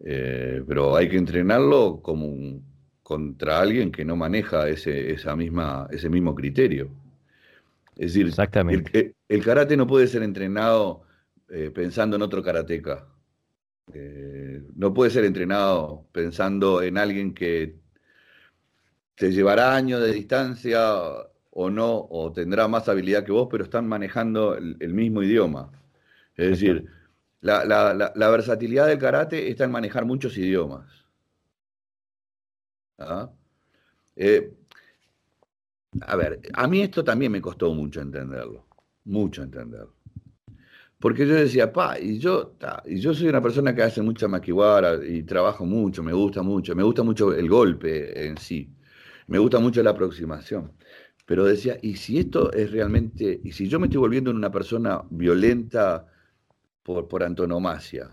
[0.00, 2.60] Eh, pero hay que entrenarlo como
[3.02, 6.90] contra alguien que no maneja ese, esa misma, ese mismo criterio.
[7.96, 9.14] Es decir, Exactamente.
[9.28, 11.04] el karate no puede ser entrenado
[11.48, 13.06] eh, pensando en otro karateca.
[13.92, 17.78] Eh, no puede ser entrenado pensando en alguien que
[19.14, 20.80] te llevará años de distancia
[21.50, 25.70] o no, o tendrá más habilidad que vos, pero están manejando el, mismo idioma.
[26.36, 26.86] Es decir,
[27.40, 31.06] la, versatilidad del karate está en manejar muchos idiomas.
[32.98, 33.30] ¿Ah?
[34.16, 34.52] Eh,
[36.00, 38.66] a ver, a mí esto también me costó mucho entenderlo,
[39.04, 39.94] mucho entenderlo.
[41.04, 42.54] Porque yo decía, pa, y yo,
[42.86, 46.74] y yo soy una persona que hace mucha maquiwara y trabajo mucho, me gusta mucho,
[46.74, 48.74] me gusta mucho el golpe en sí,
[49.26, 50.72] me gusta mucho la aproximación.
[51.26, 54.50] Pero decía, ¿y si esto es realmente, y si yo me estoy volviendo en una
[54.50, 56.06] persona violenta
[56.82, 58.10] por, por antonomasia?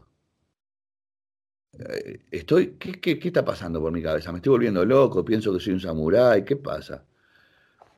[1.80, 4.34] Eh, estoy, ¿qué, qué, qué está pasando por mi cabeza?
[4.34, 5.24] ¿Me estoy volviendo loco?
[5.24, 6.44] ¿Pienso que soy un samurái?
[6.44, 7.06] ¿Qué pasa?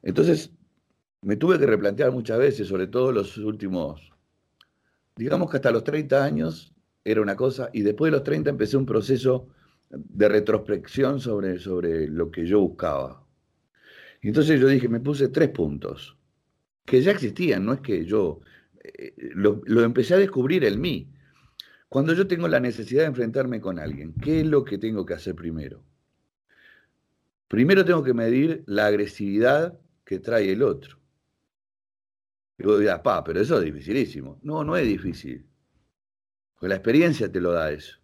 [0.04, 0.52] Entonces,
[1.22, 4.13] me tuve que replantear muchas veces, sobre todo los últimos
[5.16, 6.74] digamos que hasta los 30 años
[7.04, 9.50] era una cosa, y después de los 30 empecé un proceso
[9.90, 13.26] de retrospección sobre, sobre lo que yo buscaba.
[14.22, 16.18] Y entonces yo dije, me puse tres puntos,
[16.86, 18.42] que ya existían, no es que yo
[18.84, 21.10] eh, lo, lo empecé a descubrir en mí.
[21.90, 25.14] Cuando yo tengo la necesidad de enfrentarme con alguien, ¿qué es lo que tengo que
[25.14, 25.84] hacer primero?
[27.48, 31.03] Primero tengo que medir la agresividad que trae el otro.
[32.64, 34.40] Y vos dirás, pa, pero eso es dificilísimo.
[34.42, 35.46] No, no es difícil.
[36.54, 37.98] Porque la experiencia te lo da eso.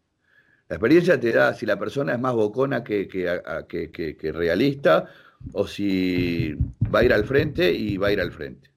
[0.68, 5.10] La experiencia te da si la persona es más bocona que, que, realista
[5.54, 6.54] o si
[6.94, 8.70] va a ir al frente y va a ir al frente.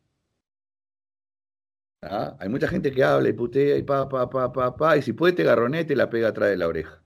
[2.03, 2.37] ¿Ah?
[2.39, 5.13] Hay mucha gente que habla y putea y pa, pa, pa, pa, pa, y si
[5.13, 7.02] puede te garronete la pega atrás de la oreja.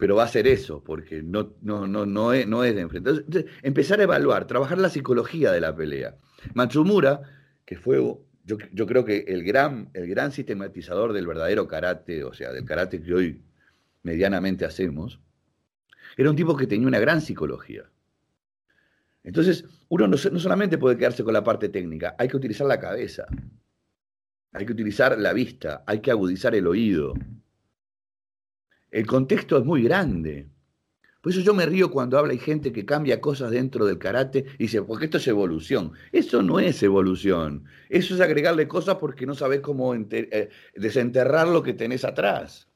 [0.00, 3.16] Pero va a ser eso, porque no, no, no, no, es, no es de enfrentar.
[3.18, 6.16] Entonces, empezar a evaluar, trabajar la psicología de la pelea.
[6.54, 7.20] Matsumura,
[7.66, 12.32] que fue, yo, yo, creo que el gran, el gran sistematizador del verdadero karate, o
[12.32, 13.42] sea, del karate que hoy
[14.02, 15.20] medianamente hacemos,
[16.16, 17.84] era un tipo que tenía una gran psicología.
[19.22, 22.80] Entonces, uno no, no solamente puede quedarse con la parte técnica, hay que utilizar la
[22.80, 23.26] cabeza,
[24.52, 27.12] hay que utilizar la vista, hay que agudizar el oído.
[28.90, 30.48] El contexto es muy grande.
[31.20, 34.46] Por eso yo me río cuando habla y gente que cambia cosas dentro del karate
[34.54, 35.92] y dice, porque esto es evolución.
[36.12, 37.64] Eso no es evolución.
[37.90, 42.68] Eso es agregarle cosas porque no sabes cómo eh, desenterrar lo que tenés atrás.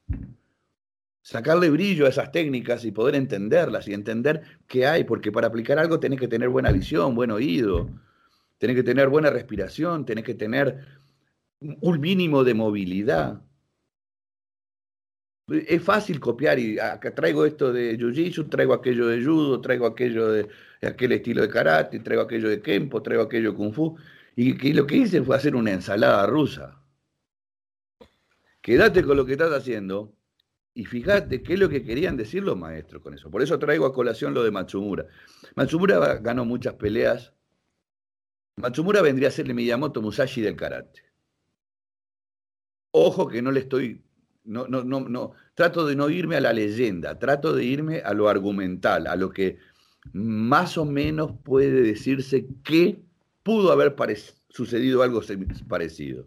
[1.23, 5.79] Sacarle brillo a esas técnicas y poder entenderlas y entender qué hay, porque para aplicar
[5.79, 7.89] algo tenés que tener buena visión, buen oído,
[8.59, 10.85] tenés que tener buena respiración, tenés que tener
[11.61, 13.41] un mínimo de movilidad.
[15.47, 20.33] Es fácil copiar y acá traigo esto de Jiu-Jitsu, traigo aquello de Judo, traigo aquello
[20.33, 20.49] de,
[20.81, 23.97] aquel estilo de karate, traigo aquello de Kempo, traigo aquello de Kung Fu.
[24.37, 26.83] Y que lo que hice fue hacer una ensalada rusa.
[28.63, 30.15] Quédate con lo que estás haciendo
[30.73, 33.31] y fíjate qué es lo que querían decir los maestros con eso.
[33.31, 35.07] Por eso traigo a colación lo de Matsumura.
[35.55, 37.35] Matsumura ganó muchas peleas.
[38.57, 41.03] Matsumura vendría a ser el Miyamoto Musashi del karate.
[42.93, 44.03] Ojo que no le estoy.
[44.45, 45.33] No, no, no, no.
[45.55, 49.31] Trato de no irme a la leyenda, trato de irme a lo argumental, a lo
[49.31, 49.59] que
[50.13, 53.03] más o menos puede decirse que
[53.43, 53.95] pudo haber
[54.49, 55.23] sucedido algo
[55.69, 56.27] parecido.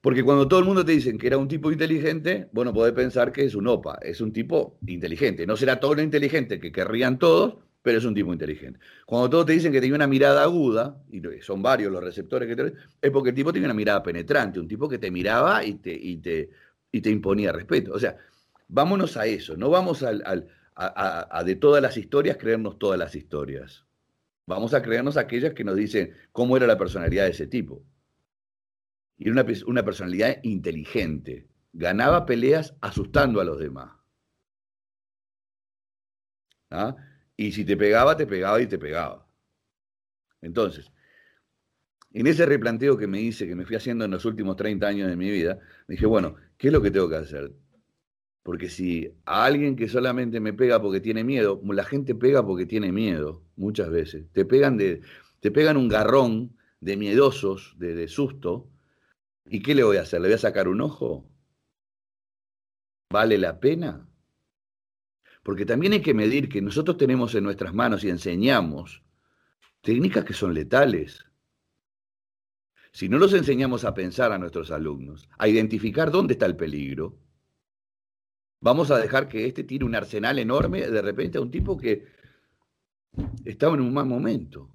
[0.00, 3.32] Porque cuando todo el mundo te dicen que era un tipo inteligente, bueno, podés pensar
[3.32, 5.46] que es un OPA, es un tipo inteligente.
[5.46, 8.78] No será todo lo inteligente que querrían todos, pero es un tipo inteligente.
[9.06, 12.56] Cuando todos te dicen que tiene una mirada aguda, y son varios los receptores que
[12.56, 15.74] te es porque el tipo tiene una mirada penetrante, un tipo que te miraba y
[15.74, 16.50] te, y te,
[16.92, 17.92] y te imponía respeto.
[17.92, 18.16] O sea,
[18.68, 20.22] vámonos a eso, no vamos al,
[20.74, 23.86] a, de todas las historias creernos todas las historias.
[24.46, 27.82] Vamos a creernos aquellas que nos dicen cómo era la personalidad de ese tipo.
[29.16, 31.46] Y era una, una personalidad inteligente.
[31.72, 33.92] Ganaba peleas asustando a los demás.
[36.70, 36.96] ¿Ah?
[37.40, 39.26] Y si te pegaba, te pegaba y te pegaba.
[40.42, 40.92] Entonces,
[42.12, 45.08] en ese replanteo que me hice, que me fui haciendo en los últimos 30 años
[45.08, 47.50] de mi vida, dije, bueno, ¿qué es lo que tengo que hacer?
[48.42, 52.66] Porque si a alguien que solamente me pega porque tiene miedo, la gente pega porque
[52.66, 54.30] tiene miedo, muchas veces.
[54.32, 55.00] Te pegan, de,
[55.40, 58.68] te pegan un garrón de miedosos, de, de susto.
[59.46, 60.20] ¿Y qué le voy a hacer?
[60.20, 61.26] ¿Le voy a sacar un ojo?
[63.10, 64.09] ¿Vale la pena?
[65.42, 69.02] Porque también hay que medir que nosotros tenemos en nuestras manos y enseñamos
[69.80, 71.24] técnicas que son letales.
[72.92, 77.18] Si no los enseñamos a pensar a nuestros alumnos, a identificar dónde está el peligro,
[78.62, 82.06] Vamos a dejar que este tire un arsenal enorme de repente a un tipo que
[83.44, 84.68] estaba en un mal momento.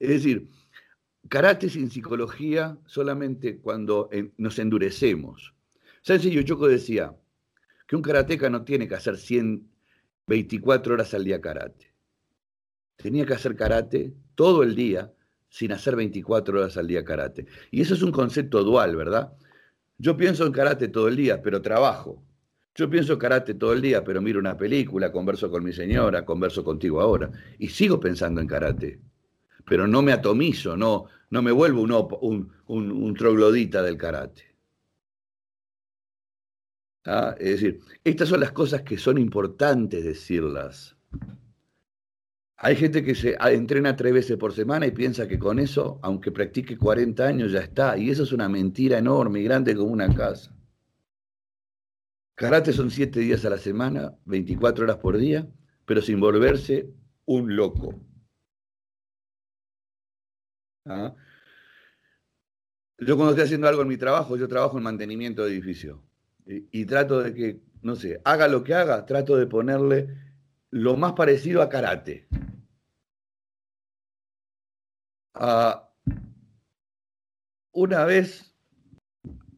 [0.00, 0.50] Es decir,
[1.28, 5.54] karate sin psicología solamente cuando nos endurecemos.
[6.02, 7.14] Sencillo, Choco decía
[7.94, 11.94] que un karateca no tiene que hacer 124 horas al día karate.
[12.96, 15.12] Tenía que hacer karate todo el día
[15.48, 17.46] sin hacer 24 horas al día karate.
[17.70, 19.32] Y eso es un concepto dual, ¿verdad?
[19.96, 22.20] Yo pienso en karate todo el día, pero trabajo.
[22.74, 26.24] Yo pienso en karate todo el día, pero miro una película, converso con mi señora,
[26.24, 27.30] converso contigo ahora.
[27.60, 29.00] Y sigo pensando en karate.
[29.64, 34.53] Pero no me atomizo, no, no me vuelvo un, un, troglodita del karate.
[37.04, 40.96] Es decir, estas son las cosas que son importantes decirlas.
[42.56, 46.32] Hay gente que se entrena tres veces por semana y piensa que con eso, aunque
[46.32, 47.98] practique 40 años, ya está.
[47.98, 50.50] Y eso es una mentira enorme y grande como una casa.
[52.36, 55.46] Karate son siete días a la semana, 24 horas por día,
[55.84, 56.88] pero sin volverse
[57.26, 57.94] un loco.
[62.98, 66.02] Yo cuando estoy haciendo algo en mi trabajo, yo trabajo en mantenimiento de edificio.
[66.46, 70.08] Y trato de que, no sé, haga lo que haga, trato de ponerle
[70.70, 72.26] lo más parecido a karate.
[75.34, 75.90] Ah,
[77.72, 78.54] una vez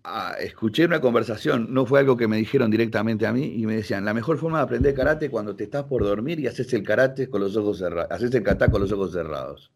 [0.04, 3.76] ah, escuché una conversación, no fue algo que me dijeron directamente a mí, y me
[3.76, 6.72] decían, la mejor forma de aprender karate es cuando te estás por dormir y haces
[6.72, 9.72] el karate con los ojos cerrados, haces el kata con los ojos cerrados.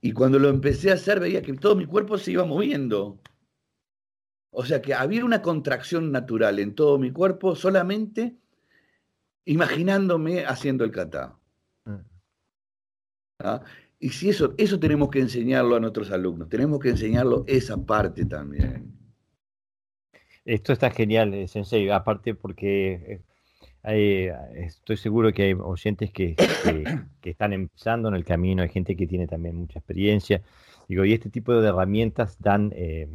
[0.00, 3.20] Y cuando lo empecé a hacer veía que todo mi cuerpo se iba moviendo.
[4.54, 8.36] O sea que había una contracción natural en todo mi cuerpo solamente
[9.46, 11.36] imaginándome haciendo el kata.
[11.86, 11.96] Mm.
[13.40, 13.62] ¿Ah?
[13.98, 18.26] Y si eso, eso tenemos que enseñarlo a nuestros alumnos, tenemos que enseñarlo esa parte
[18.26, 18.92] también.
[20.44, 23.22] Esto está genial, eh, Sensei, aparte porque
[23.84, 26.36] eh, estoy seguro que hay oyentes que,
[27.20, 30.42] que, están empezando en el camino, hay gente que tiene también mucha experiencia.
[30.88, 33.08] Digo, y este tipo de herramientas dan, eh,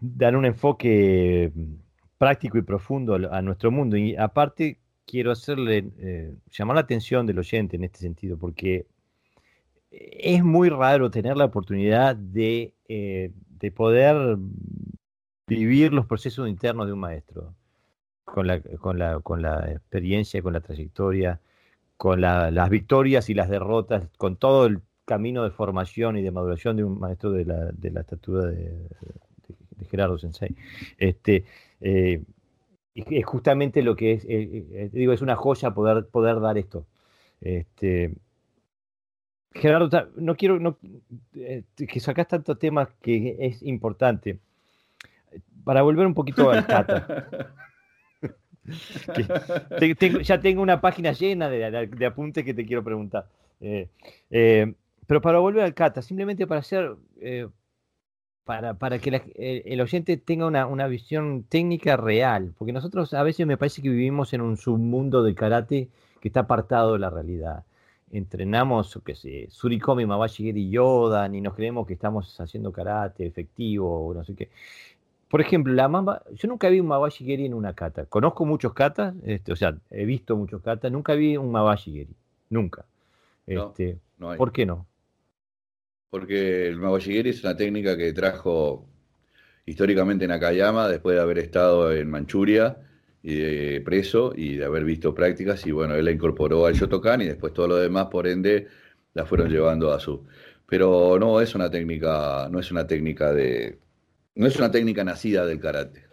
[0.00, 1.52] dan un enfoque
[2.18, 3.96] práctico y profundo a, nuestro mundo.
[3.96, 8.86] Y aparte, quiero hacerle, eh, llamar la atención del oyente en este sentido, porque
[9.90, 14.38] es muy raro tener la oportunidad de, eh, de poder
[15.46, 17.54] vivir los procesos internos de un maestro,
[18.24, 21.40] con la, con la, con la experiencia, con la trayectoria,
[21.96, 26.76] con las victorias y las derrotas, con todo el camino de formación y de maduración
[26.76, 28.88] de un maestro de la, de la estatura de,
[29.82, 30.54] de Gerardo Sensei.
[30.98, 31.44] Este,
[31.80, 32.22] eh,
[32.94, 36.86] es justamente lo que es, eh, eh, digo, es una joya poder, poder dar esto.
[37.40, 38.14] Este,
[39.52, 40.78] Gerardo, no quiero no,
[41.32, 44.38] que sacas tantos temas que es importante.
[45.64, 47.48] Para volver un poquito al Kata.
[50.22, 53.26] ya tengo una página llena de, apuntes que te quiero preguntar.
[53.60, 53.88] Eh,
[54.30, 54.74] eh,
[55.06, 57.48] pero para volver al kata, simplemente para hacer, eh,
[58.44, 63.46] para, para, que el oyente tenga una, una, visión técnica real, porque nosotros a veces
[63.46, 65.88] me parece que vivimos en un submundo de karate
[66.20, 67.64] que está apartado de la realidad
[68.12, 74.06] entrenamos, qué sé, Surikomi, Mabashi y Yoda, ni nos creemos que estamos haciendo karate efectivo
[74.06, 74.50] o no sé qué.
[75.28, 78.04] Por ejemplo, la mamba, yo nunca vi un Mabashi Geri en una kata.
[78.04, 82.14] Conozco muchos katas, este, o sea, he visto muchos katas, nunca vi un Mabashi Geri,
[82.50, 82.84] nunca.
[83.46, 84.86] Este, ¿Por qué no?
[86.12, 88.86] Porque el Geri es una técnica que trajo
[89.64, 92.76] históricamente Nakayama después de haber estado en Manchuria
[93.22, 97.28] y preso y de haber visto prácticas y bueno, él la incorporó al Shotokan y
[97.28, 98.66] después todo lo demás, por ende,
[99.14, 100.26] la fueron llevando a su.
[100.66, 103.78] Pero no es una técnica, no es una técnica de,
[104.34, 106.04] no es una técnica nacida del karate.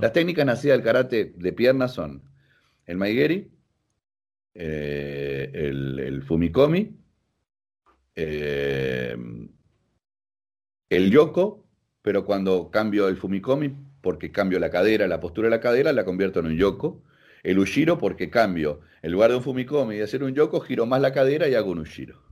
[0.00, 2.22] Las técnicas nacidas del karate de piernas son
[2.86, 3.50] el maigeri,
[4.54, 6.96] eh, el, fumikomi,
[8.16, 9.16] eh,
[10.88, 11.64] el yoko,
[12.02, 16.04] pero cuando cambio el fumikomi porque cambio la cadera, la postura de la cadera, la
[16.04, 17.02] convierto en un yoko.
[17.42, 21.00] El ushiro porque cambio, en lugar de un fumikomi y hacer un yoko, giro más
[21.00, 22.22] la cadera y hago un ushiro.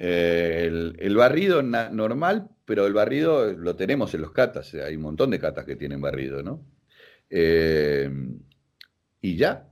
[0.00, 0.68] Eh,
[0.98, 5.38] el, barrido normal, pero el barrido lo tenemos en los katas, hay un montón de
[5.38, 6.66] katas que tienen barrido, ¿no?
[7.30, 8.10] Eh,
[9.20, 9.70] y ya.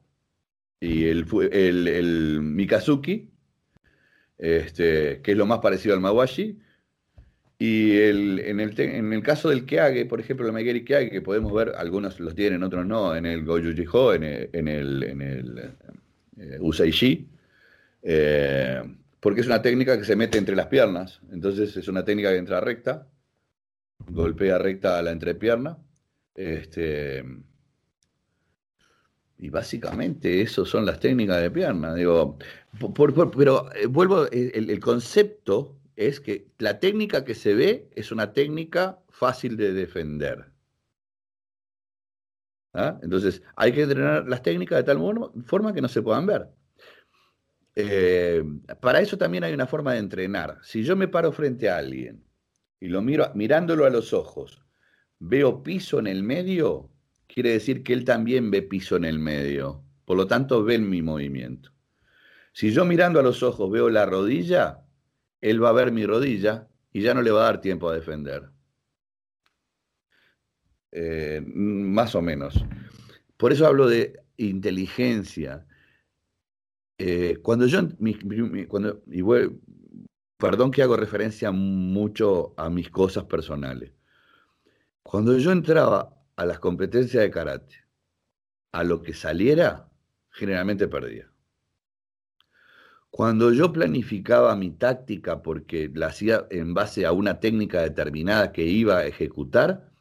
[0.78, 3.33] Y el, el, Mikazuki,
[4.38, 6.58] este, que es lo más parecido al Mawashi,
[7.58, 11.22] y el, en, el, en, el, caso del Keage, por ejemplo, el Megeri Keage, que
[11.22, 15.20] podemos ver, algunos los tienen, otros no, en el Gojujiho, en el, en el, en
[15.22, 15.58] el
[16.36, 17.28] eh, Usaishi,
[18.02, 18.82] eh,
[19.20, 21.20] porque es una técnica que se mete entre las piernas.
[21.32, 23.06] Entonces es una técnica que entra recta,
[24.08, 25.78] golpea recta a la entrepierna.
[26.34, 27.24] Este,
[29.44, 31.94] y básicamente eso son las técnicas de pierna.
[31.94, 32.38] Digo,
[33.36, 39.00] pero eh, vuelvo, el, concepto es que la técnica que se ve es una técnica
[39.10, 40.46] fácil de defender.
[42.72, 42.98] ¿Ah?
[43.02, 44.98] Entonces, hay que entrenar las técnicas de tal
[45.44, 46.48] forma que no se puedan ver.
[47.74, 48.42] Eh,
[48.80, 50.58] para eso también hay una forma de entrenar.
[50.62, 52.24] Si yo me paro frente a alguien
[52.80, 54.64] y lo miro mirándolo a los ojos,
[55.18, 56.93] veo piso en el medio,
[57.34, 59.82] quiere decir que él también ve piso en el medio.
[60.04, 61.72] Por lo tanto, ve mi movimiento.
[62.52, 64.84] Si yo mirando a los ojos veo la rodilla,
[65.40, 67.94] él va a ver mi rodilla y ya no le va a dar tiempo a
[67.94, 68.50] defender.
[70.92, 72.64] Eh, más o menos.
[73.36, 75.66] Por eso hablo de inteligencia.
[76.98, 77.80] Eh, cuando yo,
[78.68, 79.02] cuando,
[80.36, 83.92] perdón que hago referencia mucho a mis cosas personales.
[85.02, 87.84] Cuando yo entraba a las competencias de karate,
[88.72, 89.90] a lo que saliera,
[90.30, 91.30] generalmente perdía.
[93.10, 98.64] Cuando yo planificaba mi táctica porque la hacía en base a una técnica determinada que
[98.64, 99.92] iba a ejecutar,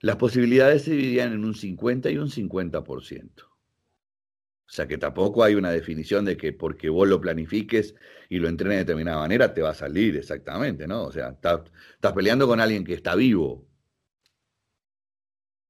[0.00, 3.48] las posibilidades se dividían en un 50 y un 50%.
[4.68, 7.94] O sea que tampoco hay una definición de que porque vos lo planifiques
[8.28, 11.04] y lo entrenes de determinada manera te va a salir exactamente, ¿no?
[11.04, 11.62] O sea, estás,
[12.14, 13.66] peleando con alguien que está vivo.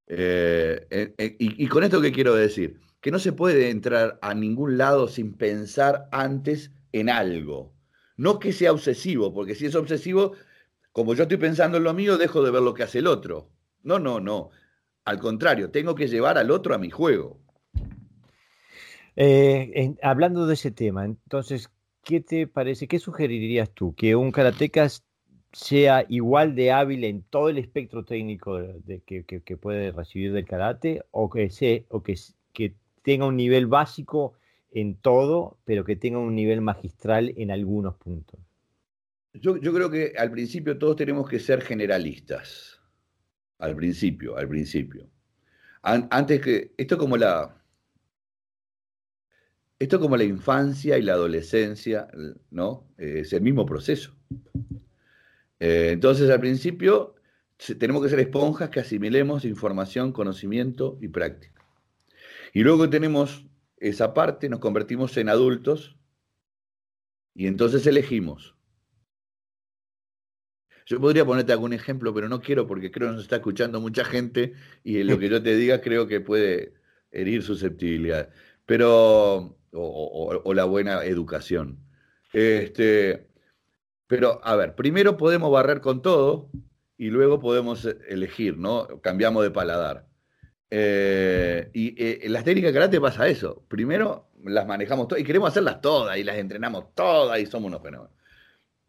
[0.09, 2.81] Eh, eh, eh, y, con esto, ¿qué quiero decir?
[3.01, 7.73] que no se puede entrar a ningún lado sin pensar antes en algo.
[8.17, 10.33] No que sea obsesivo, porque si es obsesivo,
[10.91, 13.51] como yo estoy pensando en lo mío, dejo de ver lo que hace el otro.
[13.85, 14.51] No, no, no.
[15.05, 17.41] Al contrario, tengo que llevar al otro a mi juego.
[20.03, 21.71] Hablando de ese tema, entonces,
[22.03, 22.89] ¿qué te parece?
[22.89, 23.95] ¿Qué sugerirías tú?
[23.95, 24.89] ¿Que un karateca
[25.53, 28.59] sea igual de hábil en todo el espectro técnico
[29.07, 34.35] que, puede recibir del karate o que, o que, tenga un nivel básico
[34.71, 38.39] en todo, pero que tenga un nivel magistral en algunos puntos.
[39.33, 42.81] Yo, creo que al principio todos tenemos que ser generalistas.
[43.59, 45.09] Al principio, al principio.
[45.83, 46.75] antes que.
[46.77, 47.55] Esto es como la.
[49.79, 52.09] Esto como la infancia y la adolescencia,
[52.51, 52.89] ¿no?
[52.99, 54.13] Es el mismo proceso.
[55.61, 57.15] Eh, entonces, al principio,
[57.79, 61.65] tenemos que ser esponjas que asimilemos información, conocimiento y práctica.
[62.53, 63.47] Y luego tenemos
[63.77, 65.97] esa parte, nos convertimos en adultos
[67.35, 68.57] y entonces elegimos.
[70.87, 74.05] Yo podría ponerte algún ejemplo, pero no quiero porque creo que nos está escuchando mucha
[74.05, 76.73] gente y lo que yo te diga creo que puede
[77.11, 78.31] herir susceptibilidad.
[78.65, 81.79] Pero, o, la buena educación.
[82.33, 83.28] Este,
[84.09, 86.51] pero, a ver, primero podemos barrer con todo
[86.97, 88.89] y luego podemos elegir, ¿no?
[89.03, 90.07] Cambiamos de paladar.
[90.71, 93.65] Eh, y eh, las técnicas de karate pasa eso.
[93.69, 97.83] Primero las manejamos todas y queremos hacerlas todas y las entrenamos todas y somos unos
[97.83, 98.17] fenómenos.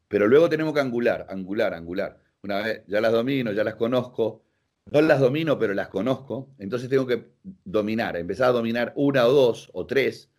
[0.08, 2.18] Pero luego tenemos que angular, angular, angular.
[2.42, 4.44] Una vez ya las domino, ya las conozco.
[4.86, 6.50] No las domino, pero las conozco.
[6.58, 10.32] Entonces tengo que dominar, empezar a dominar una o dos o tres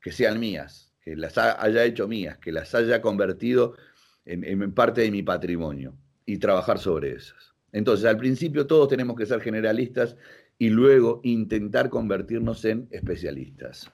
[0.00, 3.74] que sean mías, que las haya hecho mías, que las haya convertido
[4.24, 5.94] en, en parte de mi patrimonio
[6.26, 7.54] y trabajar sobre esas.
[7.72, 10.16] Entonces, al principio todos tenemos que ser generalistas
[10.58, 13.90] y luego intentar convertirnos en especialistas.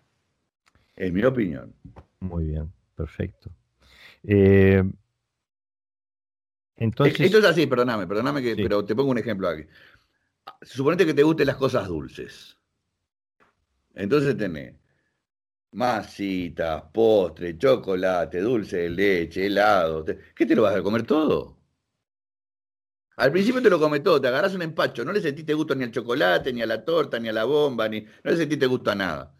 [0.97, 1.75] En mi opinión.
[2.21, 3.51] Muy bien, perfecto.
[4.25, 4.83] Eh,
[6.77, 7.21] entonces...
[7.21, 9.65] Esto es así, perdóname, perdóname, que, pero te pongo un ejemplo aquí.
[10.63, 12.57] Suponete que te gusten las cosas dulces.
[13.95, 14.75] Entonces tenés
[15.77, 20.05] masitas, postre, chocolate, dulce de leche, helado.
[20.35, 21.57] ¿Qué te lo vas a comer todo?
[23.17, 25.85] Al principio te lo come todo, te agarras un empacho, no le sentiste gusto ni
[25.85, 28.91] al chocolate, ni a la torta, ni a la bomba, ni, no le sentiste gusto
[28.91, 29.35] a nada.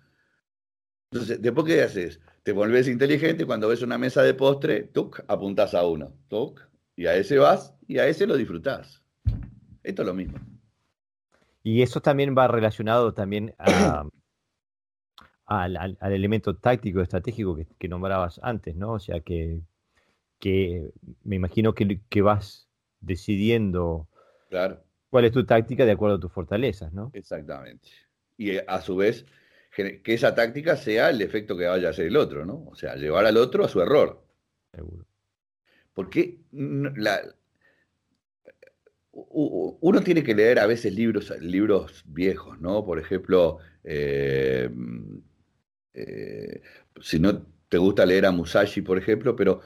[1.11, 2.21] Entonces, después, ¿qué haces?
[2.43, 6.61] Te volvés inteligente cuando ves una mesa de postre, tuc, apuntás a uno, tuc,
[6.97, 9.03] y a ese vas y a ese lo disfrutás.
[9.83, 10.39] Esto es lo mismo.
[11.63, 13.55] Y eso también va relacionado también
[15.47, 18.93] al, elemento táctico, estratégico que, nombrabas antes, ¿no?
[18.93, 19.61] O sea, que,
[20.39, 20.91] que
[21.23, 22.69] me imagino que, que vas
[23.01, 24.09] decidiendo
[24.51, 24.83] claro.
[25.11, 27.11] cuál es tu táctica de acuerdo a tus fortalezas, ¿no?
[27.15, 27.89] Exactamente.
[28.37, 29.27] Y eh, a su vez,
[29.75, 32.65] que esa táctica sea el efecto que vaya a hacer el otro, ¿no?
[32.67, 34.25] O sea, llevar al otro a su error.
[34.73, 35.07] Seguro.
[35.95, 37.23] Porque la,
[39.13, 42.85] uno tiene que leer a veces libros, libros viejos, ¿no?
[42.85, 44.69] Por ejemplo, eh,
[45.97, 46.61] eh,
[47.01, 49.63] si no te gusta leer a Musashi, por ejemplo, pero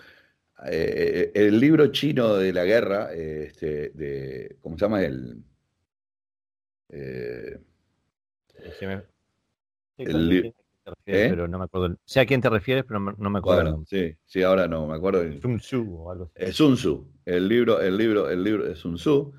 [0.66, 5.02] eh, el libro chino de la guerra, este, de, ¿cómo se llama?
[5.02, 5.42] El,
[6.88, 7.58] eh,
[9.98, 10.54] el
[11.04, 11.96] pero no me acuerdo.
[12.04, 13.84] Sé a quién te refieres, pero no me acuerdo.
[13.86, 15.22] sí, sí, ahora no me acuerdo.
[15.40, 16.52] Sun Tzu o algo así.
[16.52, 17.12] Sun Tzu.
[17.24, 19.32] El libro, el libro, el libro de Sun Tzu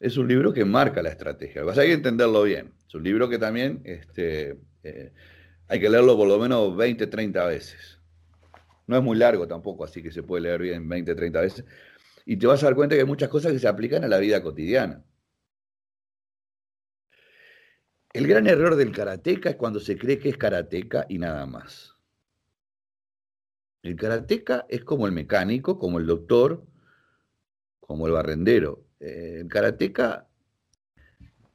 [0.00, 1.62] es un libro que marca la estrategia.
[1.62, 2.72] Vas a hay que entenderlo bien.
[2.86, 5.12] Es un libro que también este, eh,
[5.68, 8.00] hay que leerlo por lo menos 20, 30 veces.
[8.86, 11.64] No es muy largo tampoco, así que se puede leer bien 20, 30 veces.
[12.24, 14.18] Y te vas a dar cuenta que hay muchas cosas que se aplican a la
[14.18, 15.04] vida cotidiana.
[18.14, 21.94] El gran error del karateca es cuando se cree que es karateca y nada más.
[23.82, 26.64] El karateca es como el mecánico, como el doctor,
[27.80, 28.86] como el barrendero.
[29.00, 30.26] Eh, el karateca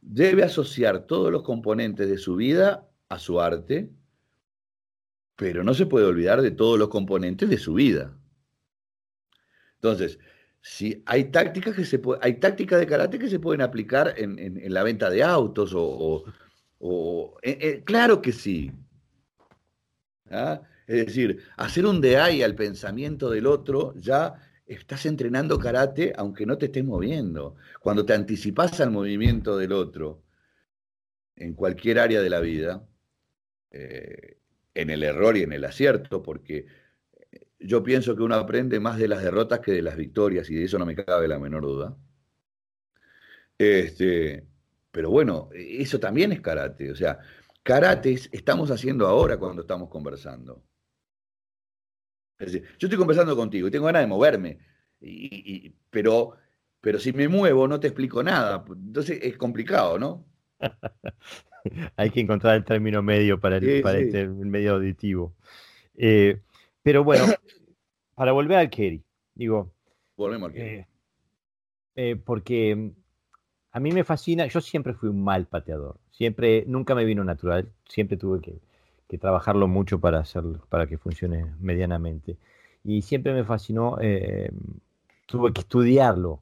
[0.01, 3.89] debe asociar todos los componentes de su vida a su arte
[5.35, 8.17] pero no se puede olvidar de todos los componentes de su vida.
[9.75, 10.19] Entonces,
[10.61, 14.83] si hay tácticas que se hay tácticas de karate que se pueden aplicar en, la
[14.83, 16.23] venta de autos o,
[17.41, 18.71] eh, eh, claro que sí.
[20.31, 20.61] ¿Ah?
[20.87, 26.57] Es decir, hacer un DI al pensamiento del otro, ya estás entrenando karate aunque no
[26.57, 27.55] te estés moviendo.
[27.81, 30.23] Cuando te anticipas al movimiento del otro
[31.35, 32.87] en cualquier área de la vida,
[33.71, 34.37] eh,
[34.75, 36.65] en el error y en el acierto, porque
[37.31, 40.55] eh, yo pienso que uno aprende más de las derrotas que de las victorias, y
[40.55, 41.97] de eso no me cabe la menor duda.
[43.57, 44.47] Este,
[44.91, 46.91] pero bueno, eso también es karate.
[46.91, 47.19] O sea,
[47.63, 50.63] karate estamos haciendo ahora cuando estamos conversando.
[52.39, 54.59] Es decir, yo estoy conversando contigo y tengo ganas de moverme,
[55.89, 56.35] pero,
[56.81, 58.65] pero si me muevo no te explico nada.
[58.67, 60.25] Entonces es complicado, ¿no?
[61.95, 65.33] Hay que encontrar el término medio para, el, este medio auditivo.
[65.95, 66.39] Eh,
[66.81, 67.25] pero bueno,
[68.15, 69.03] para volver al Kerry,
[69.35, 69.71] digo.
[70.17, 70.75] Volvemos al Kerry.
[70.75, 70.87] Eh,
[71.95, 72.91] eh, porque
[73.71, 77.71] a mí me fascina, yo siempre fui un mal pateador, siempre, nunca me vino natural,
[77.87, 78.59] siempre tuve que,
[79.19, 82.35] trabajarlo mucho para, hacerlo, para que funcione medianamente.
[82.83, 83.95] Y siempre me fascinó,
[85.27, 86.39] tuve que estudiarlo,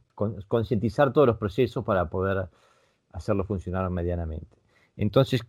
[0.47, 2.47] concientizar todos los procesos para poder
[3.11, 4.60] hacerlo funcionar medianamente.
[5.01, 5.41] Entonces,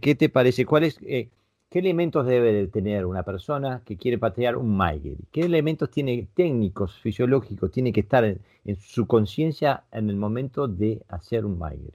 [0.00, 0.64] ¿qué te parece?
[0.64, 1.30] ¿Cuáles, eh,
[1.68, 5.24] ¿Qué elementos debe de tener una persona que quiere patear un Maigeri?
[5.32, 8.40] ¿Qué elementos tiene técnicos, fisiológicos, tiene que estar en,
[8.76, 11.92] su conciencia en el momento de hacer un Maigeri?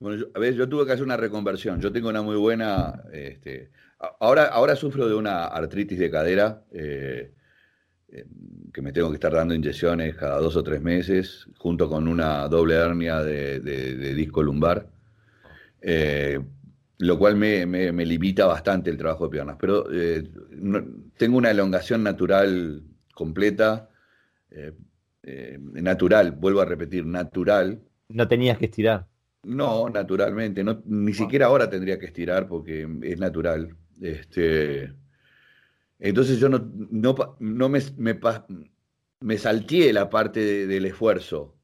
[0.00, 1.80] Bueno, yo, a ver, yo tuve que hacer una reconversión.
[1.80, 3.04] Yo tengo una muy buena.
[3.12, 3.70] Este,
[4.18, 6.64] ahora, ahora sufro de una artritis de cadera.
[6.72, 7.32] Eh,
[8.08, 8.26] eh,
[8.74, 12.48] que me tengo que estar dando inyecciones cada dos o tres meses, junto con una
[12.48, 13.60] doble hernia de,
[14.14, 14.88] disco lumbar,
[15.82, 16.40] eh,
[16.98, 17.66] lo cual me,
[18.06, 19.56] limita bastante el trabajo de piernas.
[19.60, 20.24] Pero eh,
[21.16, 22.82] tengo una elongación natural
[23.14, 23.90] completa,
[25.22, 27.82] natural, vuelvo a repetir, natural.
[28.08, 29.06] No tenías que estirar.
[29.44, 30.62] No, naturalmente.
[30.62, 33.76] No, ni siquiera ahora tendría que estirar porque es natural.
[34.00, 34.92] Este,
[35.98, 36.70] entonces yo no,
[37.40, 38.18] no, me, me,
[39.20, 41.56] me salteé la parte del esfuerzo.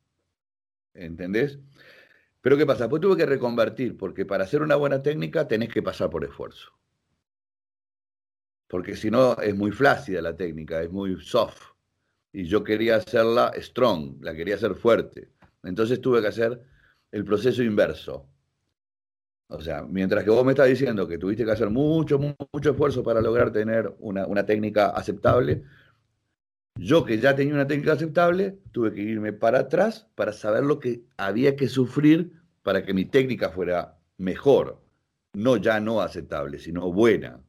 [0.95, 1.61] ¿Entendés?
[2.49, 2.89] Pero ¿qué pasa?
[2.89, 6.73] Pues tuve que reconvertir, porque para hacer una buena técnica tenés que pasar por esfuerzo.
[8.67, 11.61] Porque si no es muy flácida la técnica, es muy soft.
[12.33, 15.29] Y yo quería hacerla strong, la quería hacer fuerte.
[15.63, 16.59] Entonces tuve que hacer
[17.13, 18.27] el proceso inverso.
[19.49, 23.03] O sea, mientras que vos me estás diciendo que tuviste que hacer mucho, mucho esfuerzo
[23.03, 25.65] para lograr tener una, una técnica aceptable,
[26.77, 30.79] yo que ya tenía una técnica aceptable, tuve que irme para atrás para saber lo
[30.79, 32.38] que había que sufrir
[32.69, 34.79] para que mi técnica fuera mejor.
[35.33, 37.41] No ya no aceptable, sino buena.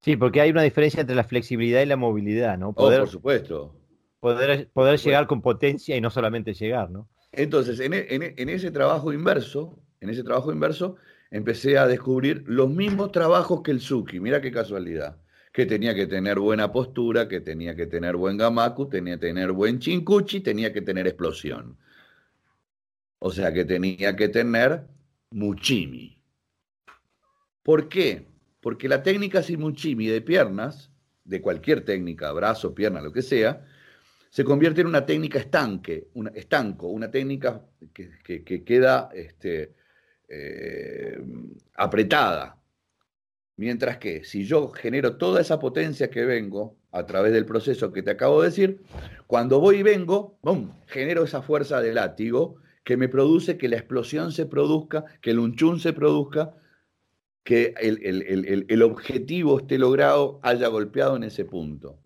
[0.00, 2.70] Sí, porque hay una diferencia entre la flexibilidad y la movilidad, ¿no?
[2.70, 3.76] Oh, poder, por supuesto.
[4.20, 7.10] Poder, poder llegar con potencia y no solamente llegar, ¿no?
[7.30, 10.96] Entonces, en, e, e, en, ese trabajo inverso, en ese trabajo inverso,
[11.30, 14.18] empecé a descubrir los mismos trabajos que el Suki.
[14.18, 15.18] Mira qué casualidad.
[15.52, 19.52] Que tenía que tener buena postura, que tenía que tener buen gamaku, tenía que tener
[19.52, 21.76] buen chincuchi, tenía que tener explosión.
[23.26, 24.82] O sea que tenía que tener
[25.30, 26.22] muchimi.
[27.62, 28.26] ¿Por qué?
[28.60, 30.90] Porque la técnica sin muchimi de piernas,
[31.24, 33.64] de cualquier técnica, brazo, pierna, lo que sea,
[34.28, 37.64] se convierte en una técnica estanque, una, estanco, una técnica
[37.94, 39.72] que, queda este,
[40.28, 41.16] eh,
[41.76, 42.60] apretada.
[43.56, 48.02] Mientras que si yo genero toda esa potencia que vengo a través del proceso que
[48.02, 48.82] te acabo de decir,
[49.26, 50.74] cuando voy y vengo, ¡bum!
[50.88, 55.38] genero esa fuerza de látigo que me produce que la explosión se produzca, que el
[55.38, 56.54] unchun se produzca,
[57.42, 61.98] que el, el objetivo esté logrado, haya golpeado en ese punto.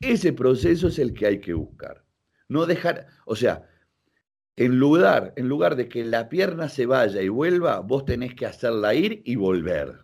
[0.00, 2.04] Ese proceso es el que hay que buscar.
[2.48, 3.68] No dejar, o sea,
[4.56, 8.46] en lugar, en lugar de que la pierna se vaya y vuelva, vos tenés que
[8.46, 10.00] hacerla ir y volver.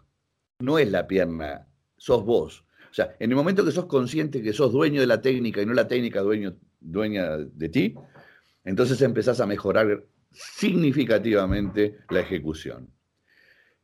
[0.61, 1.67] No es la pierna,
[1.97, 2.65] sos vos.
[2.91, 5.67] O sea, en el momento que sos consciente que sos dueño de la técnica y
[5.67, 7.95] no la técnica dueño, dueña de ti,
[8.65, 12.91] entonces empezás a mejorar significativamente la ejecución.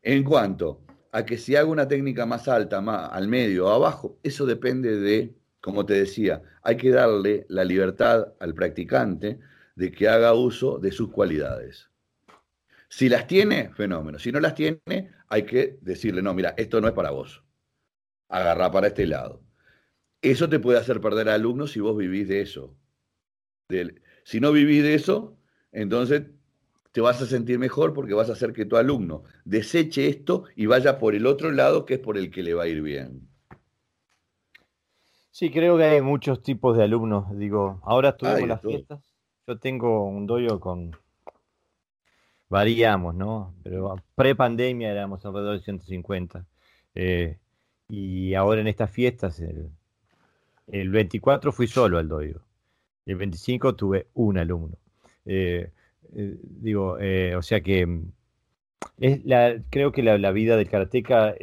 [0.03, 4.19] En cuanto a que si hago una técnica más alta, más al medio o abajo,
[4.23, 9.39] eso depende de como te decía, hay que darle la libertad al practicante
[9.77, 11.91] de que haga uso de sus cualidades.
[12.89, 14.19] Si las tiene, fenómeno.
[14.19, 17.45] Si no las tiene, hay que decirle, no, mira, esto no es para vos.
[18.29, 19.43] Agarrá para este lado.
[20.23, 22.77] Eso te puede hacer perder a alumnos si vos vivís de eso.
[24.25, 25.37] Si no vivís de eso,
[25.73, 26.25] entonces
[26.93, 30.67] te vas a sentir mejor porque vas a hacer que tu alumno deseche esto y
[30.67, 33.29] vaya por el otro lado que es por el que le va a ir bien.
[35.31, 37.25] Sí, creo que hay muchos tipos de alumnos.
[37.39, 39.01] Digo, ahora tuvimos las fiestas.
[39.47, 40.97] Yo tengo un doyo con.
[42.49, 43.55] Variamos, ¿no?
[43.63, 46.45] Pero pre-pandemia éramos alrededor de 150.
[46.95, 47.39] Eh,
[47.89, 49.71] y ahora en estas fiestas, el,
[50.67, 52.43] el, 24 fui solo al doyo.
[53.07, 54.77] El 25 tuve un alumno.
[55.27, 55.71] Eh,
[56.15, 56.99] eh, digo,
[57.37, 57.87] o sea que
[58.99, 61.35] es la, creo que la, la vida del karateca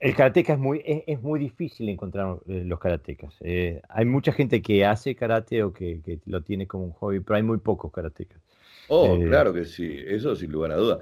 [0.00, 3.34] el karateca es muy, es, muy difícil encontrar eh, los karatecas.
[3.40, 7.36] Eh, hay mucha gente que hace karate o que, lo tiene como un hobby, pero
[7.36, 8.40] hay muy pocos karatecas.
[8.88, 11.00] Oh, eh, claro que sí, eso sin lugar a duda.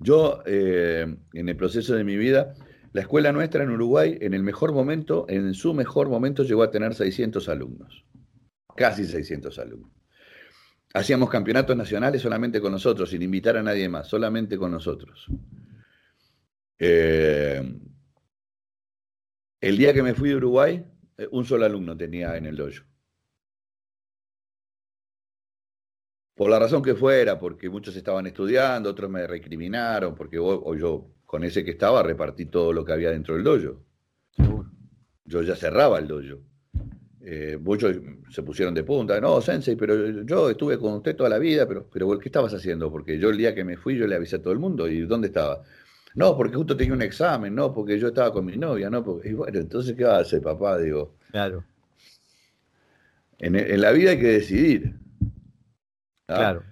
[0.00, 2.54] Yo, en el proceso de mi vida,
[2.92, 6.70] la escuela nuestra en Uruguay, en el mejor momento, en su mejor momento, llegó a
[6.70, 8.04] tener 600 alumnos.
[8.78, 9.90] Casi 600 alumnos.
[10.94, 15.26] Hacíamos campeonatos nacionales solamente con nosotros, sin invitar a nadie más, solamente con nosotros.
[16.78, 17.60] Eh,
[19.60, 20.84] el día que me fui de Uruguay,
[21.16, 22.84] eh, un solo alumno tenía en el dojo.
[26.36, 31.42] Por la razón que fuera, porque muchos estaban estudiando, otros me recriminaron, porque yo con
[31.42, 33.84] ese que estaba repartí todo lo que había dentro del dojo.
[35.24, 36.44] Yo ya cerraba el dojo.
[37.20, 37.96] Eh, muchos
[38.30, 41.86] se pusieron de punta, no, Sensei, pero yo estuve con usted toda la vida, pero,
[41.92, 42.90] pero ¿qué estabas haciendo?
[42.90, 45.00] Porque yo el día que me fui yo le avisé a todo el mundo, ¿y
[45.00, 45.64] dónde estaba?
[46.14, 49.30] No, porque justo tenía un examen, no, porque yo estaba con mi novia, no, porque,
[49.30, 50.78] y bueno, entonces, ¿qué va a hacer, papá?
[50.78, 51.14] Digo.
[51.30, 51.64] Claro.
[53.38, 54.94] En, la vida hay que decidir.
[56.28, 56.34] ¿ah?
[56.34, 56.62] Claro.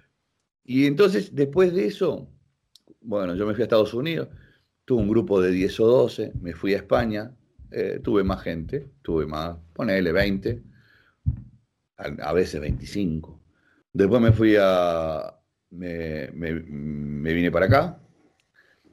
[0.65, 2.27] Y entonces, después de eso,
[2.99, 4.27] bueno, yo me fui a Estados Unidos,
[4.83, 7.31] tuve un grupo de 10 o 12, me fui a España,
[7.71, 10.61] eh, tuve más gente, tuve más, ponele 20,
[11.97, 13.41] a, veces 25.
[13.93, 15.35] Después me fui a,
[15.71, 17.99] me, me vine para acá,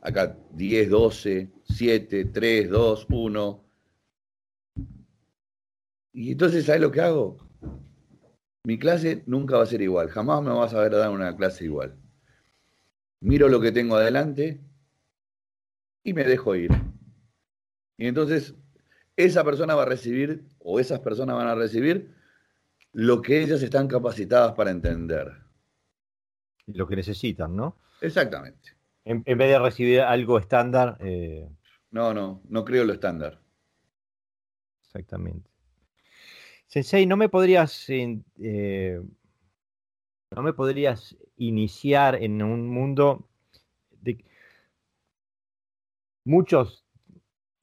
[0.04, 3.64] Acá 10, 12, 7, 3, 2, 1.
[6.12, 7.38] Y entonces, ¿sabes lo que hago?
[8.64, 10.10] Mi clase nunca va a ser igual.
[10.10, 11.96] Jamás me vas a ver dar una clase igual.
[13.20, 14.60] miro lo que tengo adelante
[16.02, 16.70] y me dejo ir.
[17.96, 18.54] Y entonces
[19.16, 22.14] esa persona va a recibir, o esas personas van a recibir,
[22.92, 25.32] lo que ellas están capacitadas para entender.
[26.66, 27.76] Lo que necesitan, ¿no?
[28.00, 28.76] Exactamente.
[29.04, 30.96] En, vez de recibir algo estándar.
[31.00, 31.48] Eh,
[31.90, 33.40] no, no, no creo lo estándar.
[34.84, 35.50] Exactamente.
[36.66, 39.00] Sensei, ¿no me podrías eh,
[40.34, 43.28] no me podrías iniciar en un mundo
[44.00, 44.24] de
[46.24, 46.83] muchos,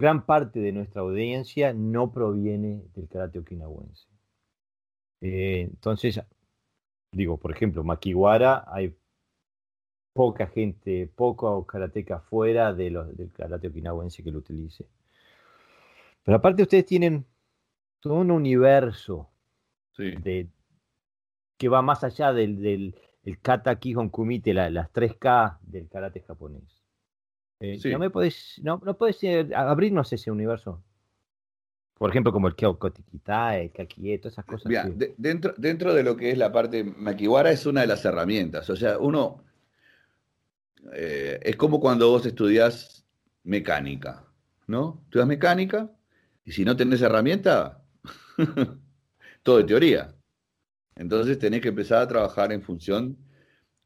[0.02, 4.08] gran parte de nuestra audiencia no proviene del karate okinawense.
[5.22, 6.20] Eh, entonces,
[7.14, 8.98] digo, por ejemplo, Makiwara, hay
[10.14, 14.88] poca gente, poco karateca fuera de los, del karate okinawense que lo utilice.
[16.24, 17.26] Pero aparte ustedes tienen
[18.00, 19.30] todo un universo
[19.98, 20.50] de,
[21.58, 26.81] que va más allá del, del el kata kihon kumite, las 3K del karate japonés.
[27.62, 30.84] Eh, ¿No me puedes, no, no puedes eh, abrirnos ese universo?
[31.94, 34.72] Por ejemplo, como el Kyokotikita, el Kakie, todas esas cosas.
[35.18, 38.68] dentro, dentro de lo que es la parte Makiwara es una de las herramientas.
[38.72, 39.44] O sea, uno
[40.94, 43.06] eh, es como cuando vos estudias
[43.44, 44.26] mecánica,
[44.66, 45.02] ¿no?
[45.06, 45.92] Estudias mecánica
[46.44, 47.84] y si no tenés herramienta,
[49.44, 50.16] todo de teoría.
[50.96, 53.16] Entonces tenés que empezar a trabajar en función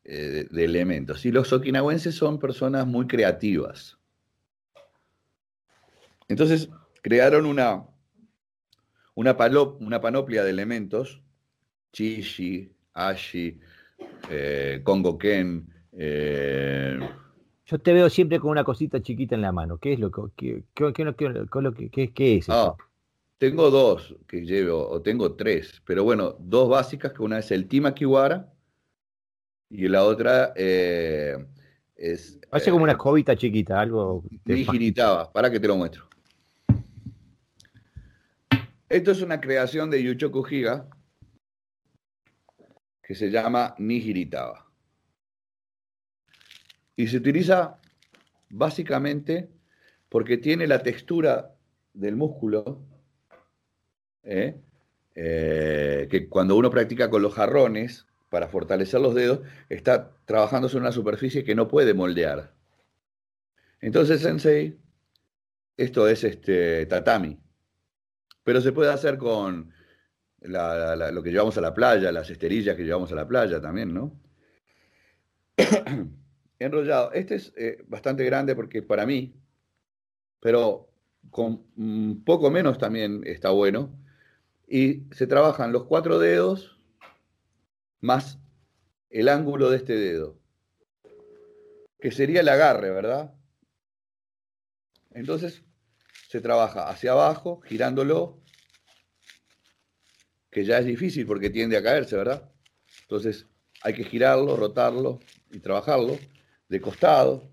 [0.08, 1.26] eh, de, elementos.
[1.26, 3.98] Y los okinawenses son personas muy creativas.
[6.28, 6.70] Entonces
[7.02, 7.88] crearon una,
[9.16, 9.36] una,
[9.80, 11.24] una panoplia de elementos,
[11.92, 13.60] chishi, ashi,
[14.30, 15.74] eh, kongo ken.
[15.92, 17.00] Eh,
[17.66, 19.80] Yo te veo siempre con una cosita chiquita en la mano.
[19.80, 22.54] ¿Qué es lo que, qué, qué, qué, es eso?
[22.54, 22.76] Ah,
[23.40, 27.68] tengo dos que llevo, o tengo tres, pero bueno, dos básicas, que una es el
[27.68, 28.55] Timakiwara
[29.70, 31.36] y la otra eh,
[31.96, 32.40] es...
[32.50, 34.24] Parece como una eh, escobita chiquita, algo...
[34.46, 36.08] Nihiritaba, para que te lo muestro.
[38.88, 40.88] Esto es una creación de Yuchoku Higa
[43.02, 44.66] que se llama Nihiritaba.
[46.96, 47.80] Y se utiliza
[48.50, 49.50] básicamente
[50.10, 51.56] porque tiene la textura
[51.94, 52.82] del músculo
[54.24, 54.60] ¿eh?
[55.14, 58.06] Eh, que cuando uno practica con los jarrones
[58.36, 62.52] para fortalecer los dedos, está trabajando sobre una superficie que no puede moldear.
[63.80, 64.78] Entonces, sensei,
[65.78, 67.40] esto es este tatami,
[68.44, 69.72] pero se puede hacer con
[70.42, 74.20] lo que llevamos a la playa, las esterillas que llevamos a la playa también, ¿no?
[76.60, 77.14] Enrollado.
[77.14, 79.34] Este es eh, bastante grande porque para mí,
[80.42, 80.90] pero
[81.30, 83.98] con un poco menos también está bueno
[84.68, 86.75] y se trabajan los cuatro dedos
[88.02, 88.40] más
[89.10, 90.38] el ángulo de este dedo,
[92.00, 93.34] que sería el agarre, ¿verdad?
[95.12, 95.64] Entonces
[96.30, 98.42] se trabaja hacia abajo, girándolo,
[100.52, 102.52] que ya es difícil porque tiende a caerse, ¿verdad?
[103.02, 103.48] Entonces
[103.82, 105.20] hay que girarlo, rotarlo
[105.52, 106.18] y trabajarlo
[106.68, 107.52] de costado.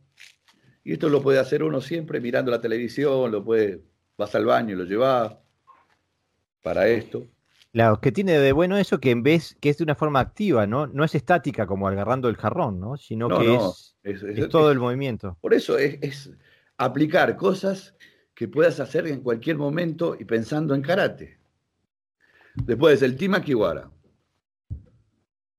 [0.85, 3.83] Y esto lo puede hacer uno siempre mirando la televisión, lo puede,
[4.17, 5.37] vas al baño, lo llevas,
[6.63, 7.29] para esto.
[7.73, 10.67] Claro, que tiene de bueno eso que en vez que es de una forma activa,
[10.67, 10.87] ¿no?
[10.87, 12.99] No es estática como agarrando el jarrón, ¿no?
[12.99, 13.59] Sino que
[14.03, 15.39] Es, todo el movimiento.
[15.41, 16.31] Por eso es,
[16.77, 17.95] aplicar cosas
[18.35, 21.39] que puedas hacer en cualquier momento y pensando en karate.
[22.55, 23.91] Después, el Tima Kiwara.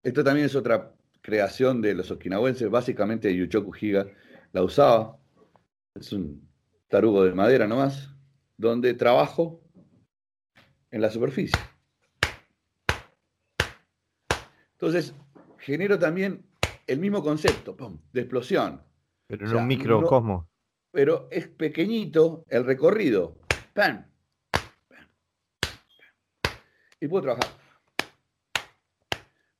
[0.03, 4.05] Esto también es otra creación de los okinawenses, básicamente Yuchoku Higa
[4.51, 5.17] la usaba.
[5.95, 6.47] Es un
[6.89, 8.13] tarugo de madera nomás,
[8.55, 9.63] donde trabajo
[10.91, 11.57] en la superficie.
[14.83, 15.15] Entonces,
[15.59, 16.45] genero también
[16.87, 17.77] el mismo concepto
[18.11, 18.81] de explosión.
[19.27, 20.45] Pero en un microcosmos.
[20.91, 23.37] pero es pequeñito el recorrido.
[23.73, 24.05] ¡Pam!
[26.99, 27.49] Y puedo trabajar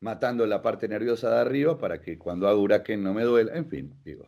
[0.01, 3.55] matando la parte nerviosa de arriba para que cuando haga huracán no me duela.
[3.55, 4.27] En fin, digo.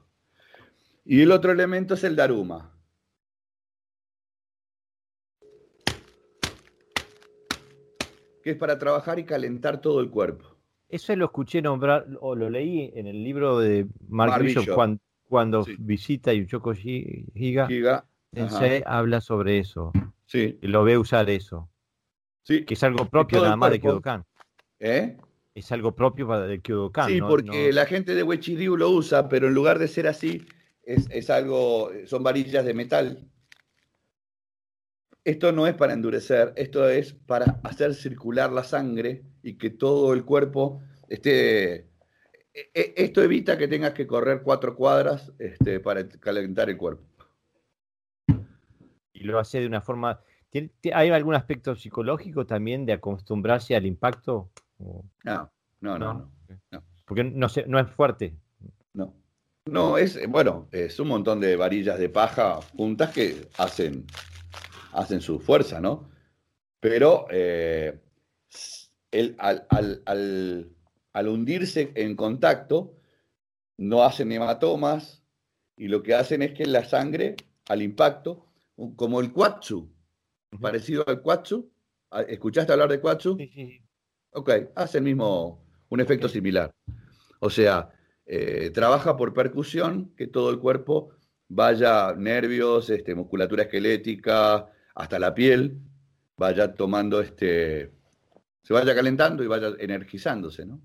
[1.03, 2.71] Y el otro elemento es el Daruma.
[8.41, 10.54] que es para trabajar y calentar todo el cuerpo.
[10.89, 14.65] Eso lo escuché nombrar, o lo leí en el libro de Mark, Bishop,
[15.27, 18.05] cuando, visita Yuchoko Higa, Higa
[18.85, 19.91] habla sobre eso.
[20.25, 20.59] Sí.
[20.61, 21.69] Y lo ve usar eso.
[22.43, 22.65] Sí.
[22.65, 24.25] Que es algo propio nada más de Kyodokan.
[24.79, 25.17] ¿Eh?
[25.55, 27.09] Es algo propio para el Kyodokan.
[27.09, 30.45] Sí, porque la gente de Wechiryu lo usa, pero en lugar de ser así,
[30.83, 33.27] es, es algo, son varillas de metal
[35.25, 40.13] esto no es para endurecer, esto es para hacer circular la sangre y que todo
[40.13, 46.09] el cuerpo esté e, e, esto evita que tengas que correr cuatro cuadras este, para
[46.09, 47.03] calentar el cuerpo.
[49.13, 50.19] Y lo hace de una forma...
[50.93, 54.49] ¿Hay algún aspecto psicológico también de acostumbrarse al impacto?
[55.23, 56.31] No, no, no.
[57.05, 58.33] Porque no, no es fuerte.
[58.93, 59.13] No.
[59.65, 64.05] No, es, bueno, es un montón de varillas de paja juntas que hacen,
[64.93, 66.09] hacen su fuerza, ¿no?
[66.79, 67.99] Pero eh,
[69.37, 70.01] al,
[71.13, 72.95] al, hundirse en contacto,
[73.77, 75.23] no hacen hematomas
[75.77, 77.35] y lo que hacen es que la sangre,
[77.67, 78.45] al impacto,
[78.95, 79.89] como el cuatsu,
[80.61, 81.69] parecido al cuatsu,
[82.11, 83.37] ah, ¿escuchaste hablar de cuatsu?
[83.37, 83.81] Sí, sí.
[84.31, 86.73] Ok, hace el mismo, un efecto similar.
[87.39, 87.89] O sea,
[88.25, 91.11] eh, trabaja por percusión, que todo el cuerpo
[91.47, 95.79] vaya, nervios, este, musculatura esquelética, hasta la piel,
[96.37, 97.91] vaya tomando este,
[98.65, 100.81] se vaya calentando y vaya energizándose, ¿no?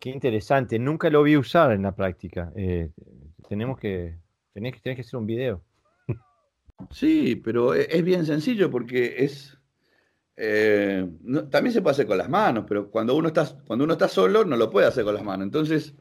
[0.00, 2.52] Qué interesante, nunca lo vi usar en la práctica.
[2.56, 2.90] Eh,
[3.48, 4.18] tenemos que,
[4.52, 5.62] tenés, que hacer un video.
[6.90, 9.56] Sí, pero e, es bien sencillo porque es,
[10.36, 11.06] eh,
[11.50, 14.44] también se puede hacer con las manos, pero cuando uno, está, cuando uno está solo
[14.44, 15.44] no lo puede hacer con las manos.
[15.44, 15.94] Entonces,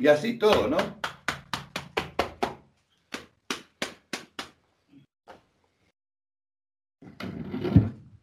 [0.00, 0.78] Y así todo, ¿no?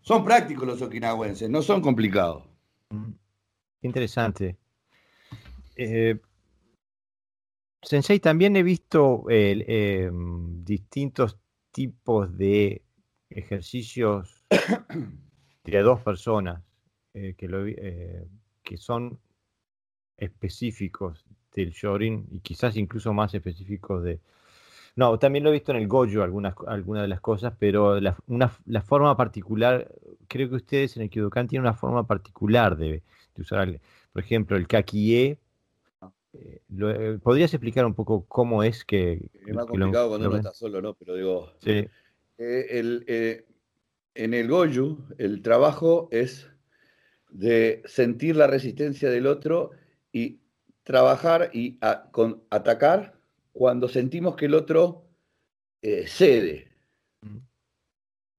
[0.02, 2.44] Son prácticos los okinawenses, no son complicados.
[3.82, 4.58] Interesante.
[5.76, 6.20] Eh,
[7.84, 10.10] Sensei, también he visto eh,
[10.64, 11.38] distintos
[11.72, 12.82] tipos de
[13.30, 14.46] ejercicios
[15.64, 16.64] de dos personas
[17.14, 18.28] eh, que,
[18.64, 19.20] que son
[20.18, 21.27] específicos
[21.62, 24.20] del Shorin y quizás incluso más específicos de...
[24.96, 28.18] No, también lo he visto en el Goju algunas, algunas de las cosas, pero la,
[28.66, 29.92] la forma particular,
[30.28, 33.04] creo que ustedes en el Kyodokan tienen una forma particular de,
[33.38, 33.80] usar,
[34.12, 35.38] por ejemplo, el Kakie.
[36.02, 36.12] Ah.
[36.34, 39.30] Eh, eh, ¿Podrías explicar un poco cómo es que...
[39.46, 40.96] Es más complicado cuando uno está solo, ¿no?
[40.96, 41.52] Pero digo...
[41.60, 41.88] Sí.
[42.40, 43.46] Eh,
[44.16, 46.50] en el Goju, el trabajo es
[47.30, 49.72] de sentir la resistencia del otro
[50.12, 50.40] y
[50.88, 51.78] trabajar y
[52.12, 53.20] con, atacar
[53.52, 55.04] cuando sentimos que el otro
[55.82, 56.72] eh, cede.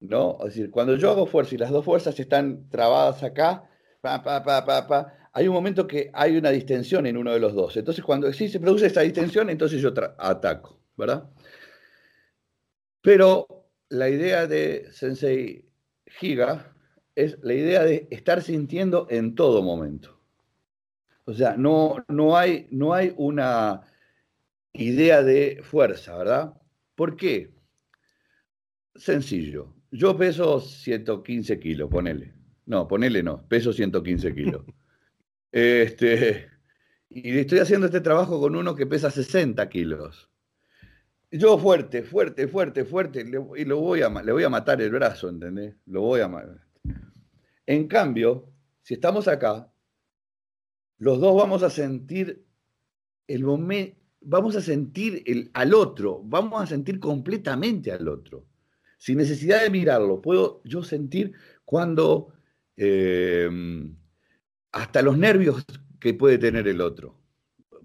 [0.01, 0.39] ¿No?
[0.41, 3.69] Es decir, cuando yo hago fuerza y las dos fuerzas están trabadas acá,
[4.01, 7.53] pa, pa, pa, pa, hay un momento que hay una distensión en uno de los
[7.53, 7.77] dos.
[7.77, 11.29] Entonces, cuando sí se produce esa distensión, entonces yo ataco, ¿verdad?
[13.03, 15.69] Pero la idea de Sensei
[16.07, 16.75] Giga
[17.15, 20.18] es la idea de estar sintiendo en todo momento.
[21.29, 23.83] O sea, no, no, hay, no hay una
[24.73, 26.55] idea de fuerza, ¿verdad?
[26.95, 27.55] ¿Por qué?
[28.95, 29.75] Sencillo.
[29.91, 32.33] Yo peso 115 kilos, ponele.
[32.65, 34.65] No, ponele no, peso 115 kilos.
[35.51, 36.47] Este,
[37.09, 40.31] y estoy haciendo este trabajo con uno que pesa 60 kilos.
[41.31, 43.25] Yo fuerte, fuerte, fuerte, fuerte,
[43.57, 45.75] y lo voy a, le voy a matar el brazo, ¿entendés?
[45.87, 46.67] Lo voy a matar.
[47.65, 48.53] En cambio,
[48.83, 49.73] si estamos acá,
[50.99, 52.45] los dos vamos a sentir
[53.27, 58.47] el momento, vamos a sentir el, al otro, vamos a sentir completamente al otro,
[58.99, 60.21] sin necesidad de mirarlo.
[60.21, 61.33] Puedo yo sentir
[61.65, 62.33] cuando
[62.77, 63.49] eh,
[64.73, 65.65] hasta los nervios
[66.01, 67.17] que puede tener el otro.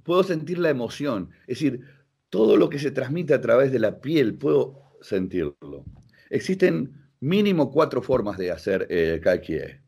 [0.03, 1.81] Puedo sentir la emoción, es decir,
[2.29, 5.85] todo lo que se transmite a través de la piel, puedo sentirlo.
[6.29, 9.81] Existen mínimo cuatro formas de hacer eh, Kaikie,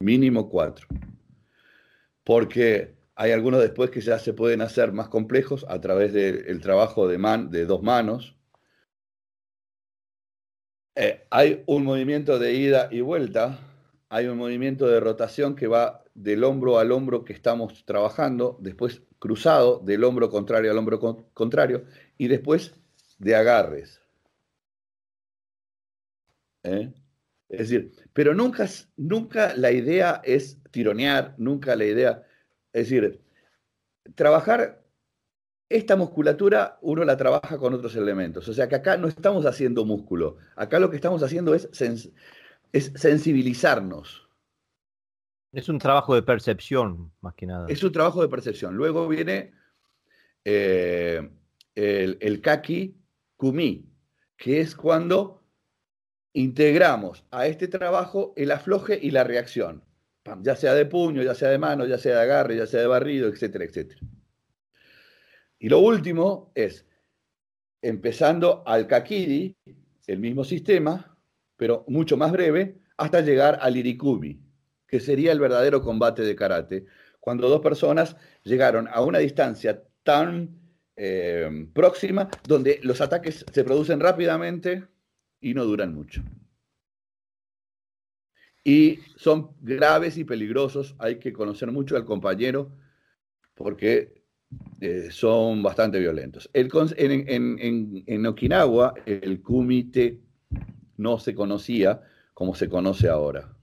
[0.00, 0.86] mínimo cuatro
[2.28, 7.08] porque hay algunos después que ya se pueden hacer más complejos a través del trabajo
[7.08, 8.36] de, dos manos.
[10.94, 13.58] Eh, hay un movimiento de ida y vuelta,
[14.10, 19.00] hay un movimiento de rotación que va del hombro al hombro que estamos trabajando, después
[19.18, 21.00] cruzado del hombro contrario al hombro
[21.32, 21.86] contrario
[22.18, 22.74] y después
[23.16, 24.02] de agarres.
[26.62, 26.92] ¿Eh?
[27.48, 28.68] Es decir, pero nunca,
[28.98, 32.26] nunca la idea es tironear, nunca la idea.
[32.72, 33.20] Es decir,
[34.14, 34.82] trabajar
[35.68, 38.48] esta musculatura uno la trabaja con otros elementos.
[38.48, 40.36] O sea que acá no estamos haciendo músculo.
[40.56, 41.68] Acá lo que estamos haciendo es,
[42.72, 44.28] es sensibilizarnos.
[45.52, 47.66] Es un trabajo de percepción, más que nada.
[47.68, 48.76] Es un trabajo de percepción.
[48.76, 49.52] Luego viene
[50.44, 51.30] eh,
[51.74, 52.96] el, el kaki
[53.36, 53.90] kumi,
[54.36, 55.42] que es cuando
[56.32, 59.82] integramos a este trabajo el afloje y la reacción.
[60.42, 62.86] Ya sea de puño, ya sea de mano, ya sea de agarre, ya sea de
[62.86, 64.00] barrido, etcétera, etcétera.
[65.58, 66.86] Y lo último es,
[67.82, 69.56] empezando al kakiri,
[70.06, 71.16] el mismo sistema,
[71.56, 74.40] pero mucho más breve, hasta llegar al irikumi,
[74.86, 76.86] que sería el verdadero combate de karate,
[77.20, 80.58] cuando dos personas llegaron a una distancia tan
[80.96, 84.86] eh, próxima donde los ataques se producen rápidamente
[85.40, 86.22] y no duran mucho.
[88.68, 92.70] Y son graves y peligrosos, hay que conocer mucho al compañero
[93.54, 94.22] porque
[94.78, 96.50] eh, son bastante violentos.
[96.52, 100.20] en, Okinawa el kumite
[100.98, 102.02] no se conocía
[102.34, 103.56] como se conoce ahora.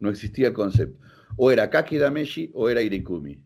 [0.00, 0.98] No existía el concepto.
[1.36, 3.40] O era Kaki Dameshi o era Irikumi.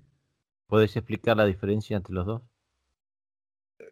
[0.69, 2.43] ¿Puedes explicar la diferencia entre los dos?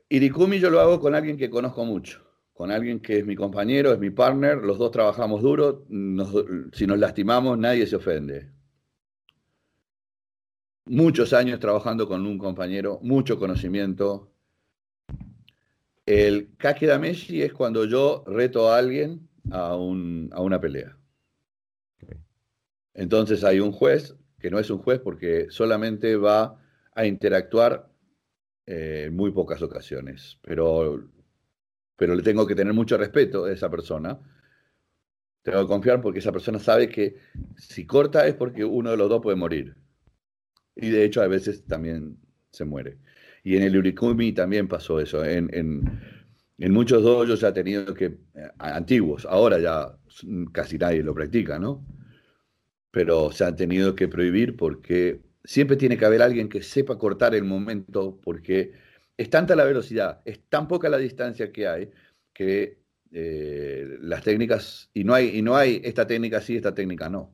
[0.09, 2.26] Irikumi yo lo hago con alguien que conozco mucho,
[2.57, 5.85] con alguien que es mi compañero, es mi partner, los dos trabajamos duro,
[6.73, 8.51] si nos lastimamos nadie se ofende.
[10.87, 14.33] Muchos años trabajando con un compañero, mucho conocimiento.
[16.07, 20.97] El Kaki Dameshi es cuando yo reto a alguien a, a una pelea.
[22.95, 26.59] Entonces hay un juez, que no es un juez porque solamente va
[26.95, 27.91] a interactuar
[28.65, 31.07] eh, en muy pocas ocasiones, pero,
[31.97, 34.19] pero le tengo que tener mucho respeto a esa persona.
[35.43, 37.17] Tengo que confiar porque esa persona sabe que
[37.57, 39.77] si corta es porque uno de los dos puede morir.
[40.75, 42.19] Y de hecho a veces también
[42.51, 42.99] se muere.
[43.45, 45.25] Y en el Urikumi también pasó eso.
[45.25, 46.01] En, en,
[46.59, 49.97] en muchos dojos ya ha tenido que, eh, antiguos, ahora ya
[50.53, 51.85] casi nadie lo practica, ¿no?
[52.97, 57.35] pero se han tenido que prohibir porque siempre tiene que haber alguien que sepa cortar
[57.35, 58.73] el momento porque
[59.17, 61.91] es tanta la velocidad, es tan poca la distancia que hay
[62.33, 62.79] que
[63.13, 67.33] eh, las técnicas, y no, hay, y no hay esta técnica sí, esta técnica no.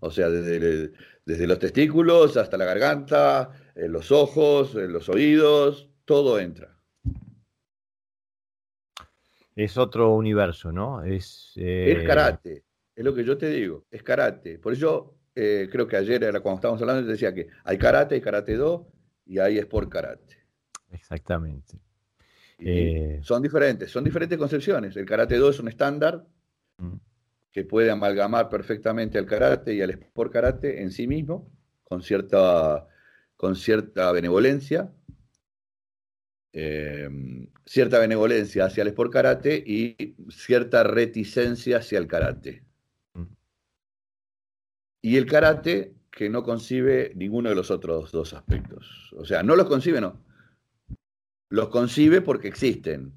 [0.00, 0.92] O sea, desde,
[1.24, 6.76] desde los testículos hasta la garganta, eh, los ojos, eh, los oídos, todo entra.
[9.54, 11.02] Es otro universo, ¿no?
[11.02, 12.64] Es, es karate.
[12.94, 14.58] Es lo que yo te digo, es karate.
[14.58, 18.20] Por eso creo que ayer era cuando estábamos hablando, te decía que hay karate, hay
[18.22, 18.86] karate do
[19.24, 20.45] y hay sport karate.
[20.90, 21.78] Exactamente.
[22.58, 24.96] Eh, son diferentes, son diferentes concepciones.
[24.96, 26.26] El karate do es un estándar
[26.78, 26.94] mm.
[27.52, 31.50] que puede amalgamar perfectamente al karate y al sport karate en sí mismo,
[31.84, 32.86] con cierta,
[33.36, 34.90] con cierta benevolencia,
[36.52, 37.08] eh,
[37.66, 42.62] cierta benevolencia hacia el sport karate y cierta reticencia hacia el karate.
[45.02, 49.14] Y el karate que no concibe ninguno de los otros dos aspectos.
[49.16, 50.25] O sea, no los concibe, no.
[51.48, 53.14] Los concibe porque existen,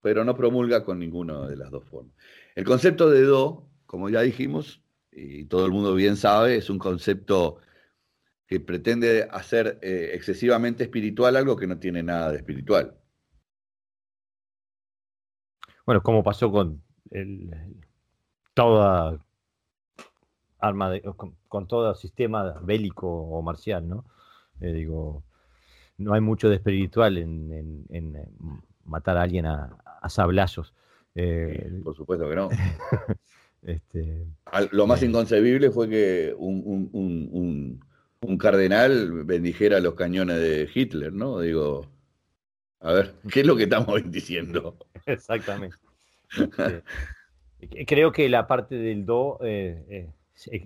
[0.00, 2.14] pero no promulga con ninguna de las dos formas.
[2.54, 6.78] El concepto de do, como ya dijimos, y todo el mundo bien sabe, es un
[6.78, 7.58] concepto
[8.46, 12.98] que pretende hacer eh, excesivamente espiritual algo que no tiene nada de espiritual.
[15.86, 17.50] Bueno, como pasó con el,
[18.54, 19.24] toda
[20.58, 24.04] arma de, con, todo sistema bélico o marcial, ¿no?
[24.60, 25.24] Eh, digo,
[26.02, 28.28] no hay mucho de espiritual en, eh,
[28.84, 29.76] matar a alguien a,
[30.08, 30.74] sablazos.
[31.14, 32.48] Eh, por supuesto que no.
[33.62, 34.26] este...
[34.72, 37.80] Lo más inconcebible fue que un,
[38.38, 41.40] cardenal bendijera los cañones de Hitler, ¿no?
[41.40, 41.86] Digo,
[42.80, 44.76] a ver, ¿qué es lo que estamos diciendo?
[45.06, 45.76] Exactamente.
[47.86, 49.38] Creo que la parte del do
[50.34, 50.58] se,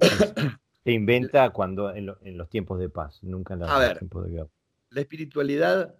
[0.86, 4.48] inventa cuando en, los tiempos de paz, nunca en los tiempos de guerra.
[4.96, 5.94] La espiritualidad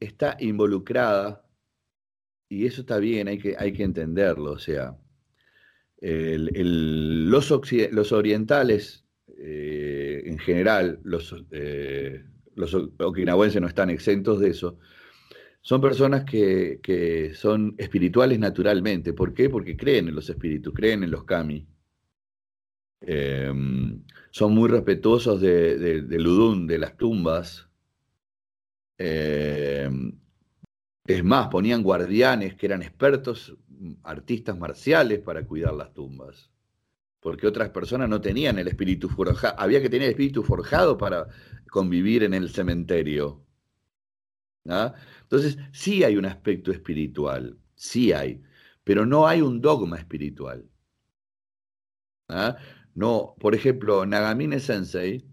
[0.00, 1.46] está involucrada
[2.48, 4.50] y eso está bien, hay que, hay que entenderlo.
[4.50, 4.98] O sea,
[6.00, 7.52] los,
[8.10, 9.04] orientales
[9.38, 12.24] eh, en general, los, eh,
[12.98, 14.80] okinawenses no están exentos de eso,
[15.60, 19.12] son personas que, que, son espirituales naturalmente.
[19.12, 19.48] ¿Por qué?
[19.48, 21.68] Porque creen en los espíritus, creen en los kami.
[23.00, 24.02] Em,
[24.32, 26.18] son muy respetuosos de, de, de,
[26.66, 27.68] de las tumbas.
[29.04, 30.12] Em,
[31.06, 33.56] es más, ponían guardianes que eran expertos,
[34.04, 36.50] artistas marciales para cuidar las tumbas.
[37.18, 39.56] Porque otras personas no tenían el espíritu forjado.
[39.58, 41.26] Había que tener el espíritu forjado para
[41.68, 43.44] convivir en el cementerio.
[44.68, 44.94] ¿ah?
[45.22, 48.40] Entonces, sí hay un aspecto espiritual, sí hay,
[48.84, 50.64] pero no hay un dogma espiritual.
[52.28, 52.56] ¿ah?
[52.94, 55.26] No, por ejemplo, Nagamine Sensei,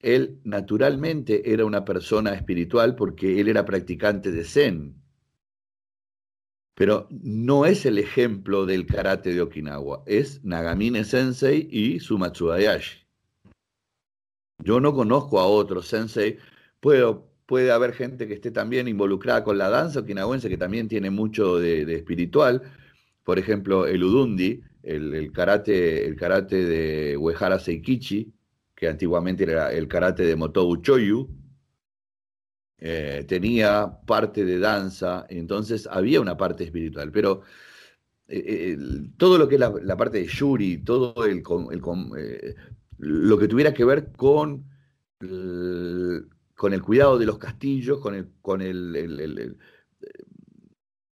[0.00, 5.02] él naturalmente era una persona espiritual porque él era practicante de Zen.
[6.74, 13.06] Pero no es el ejemplo del karate de Okinawa, es Nagamine Sensei y Sumatsu Hayashi.
[14.58, 16.38] Yo no conozco a otro sensei,
[16.80, 21.58] puede haber gente que esté también involucrada con la danza okinawense, que también tiene mucho
[21.58, 22.62] de, espiritual,
[23.24, 28.32] por ejemplo, el Udundi, el, karate, el karate de Uehara Seikichi,
[28.76, 31.28] que antiguamente era el karate de Motobu Choyu,
[32.78, 37.40] eh, tenía parte de danza, entonces había una parte espiritual, pero
[38.28, 38.76] eh,
[39.16, 41.42] todo lo que es la, parte de Yuri, todo el,
[42.18, 42.54] eh,
[42.98, 44.66] lo que tuviera que ver con
[46.56, 49.56] con el cuidado de los castillos, con, el, con el,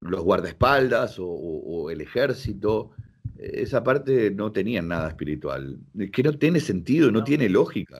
[0.00, 2.92] los guardaespaldas o, el ejército,
[3.38, 5.78] esa parte no tenía nada espiritual,
[6.12, 7.98] que no tiene sentido, no, tiene lógica.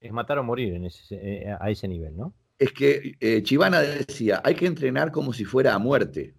[0.00, 2.34] Es matar o morir en ese, a ese nivel, ¿no?
[2.62, 6.36] es que eh, Chivana decía, hay que entrenar como si fuera a muerte,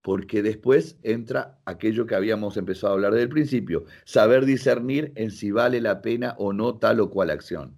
[0.00, 5.32] porque después entra aquello que habíamos empezado a hablar desde el principio, saber discernir en
[5.32, 7.76] si vale la pena o no tal o cual acción.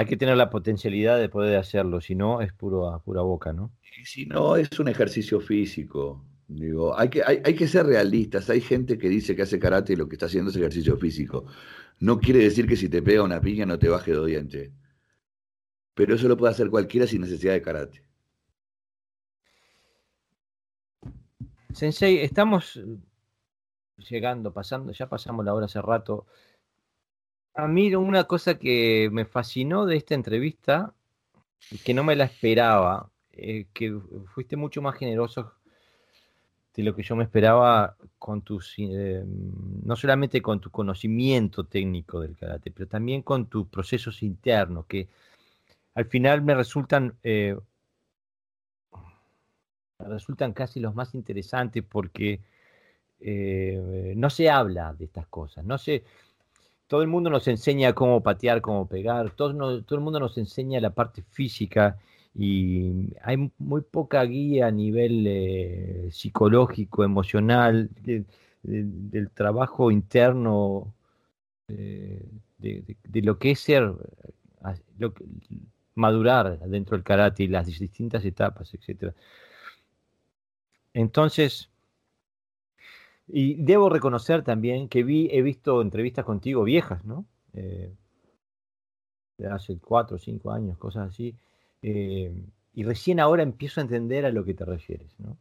[0.00, 3.70] Hay que tener la potencialidad de poder hacerlo, si no es puro, pura boca, ¿no?
[4.02, 6.24] si no, es un ejercicio físico.
[6.48, 8.48] Digo, hay que, hay, hay que ser realistas.
[8.48, 11.44] Hay gente que dice que hace karate y lo que está haciendo es ejercicio físico.
[11.98, 14.72] No quiere decir que si te pega una piña no te baje de diente.
[15.92, 18.02] Pero eso lo puede hacer cualquiera sin necesidad de karate.
[21.74, 22.80] Sensei, estamos
[23.98, 26.26] llegando, pasando, ya pasamos la hora hace rato.
[27.54, 30.94] A mí una cosa que me fascinó de esta entrevista,
[31.84, 33.98] que no me la esperaba, eh, que
[34.34, 35.52] fuiste mucho más generoso
[36.74, 42.20] de lo que yo me esperaba con tus, eh, no solamente con tu conocimiento técnico
[42.20, 45.08] del karate, pero también con tus procesos internos, que
[45.94, 47.56] al final me resultan, eh,
[49.98, 52.40] resultan casi los más interesantes porque
[53.20, 56.04] eh, no se habla de estas cosas, no se,
[56.90, 60.90] todo el mundo nos enseña cómo patear, cómo pegar, todo, el mundo nos enseña la
[60.90, 61.96] parte física
[62.34, 67.90] y hay muy poca guía a nivel eh, psicológico, emocional,
[68.64, 70.92] del trabajo interno
[71.68, 72.26] eh,
[72.58, 73.94] de, lo que es ser,
[74.98, 75.14] lo
[75.94, 79.14] madurar dentro del karate y las distintas etapas, etc.
[80.92, 81.69] Entonces,
[83.32, 87.24] y debo reconocer también que vi, he visto entrevistas contigo viejas, ¿no?
[87.54, 87.92] Eh,
[89.38, 91.34] de hace cuatro o cinco años, cosas así,
[91.82, 92.32] eh,
[92.74, 95.36] y recién ahora empiezo a entender a lo que te refieres, ¿no?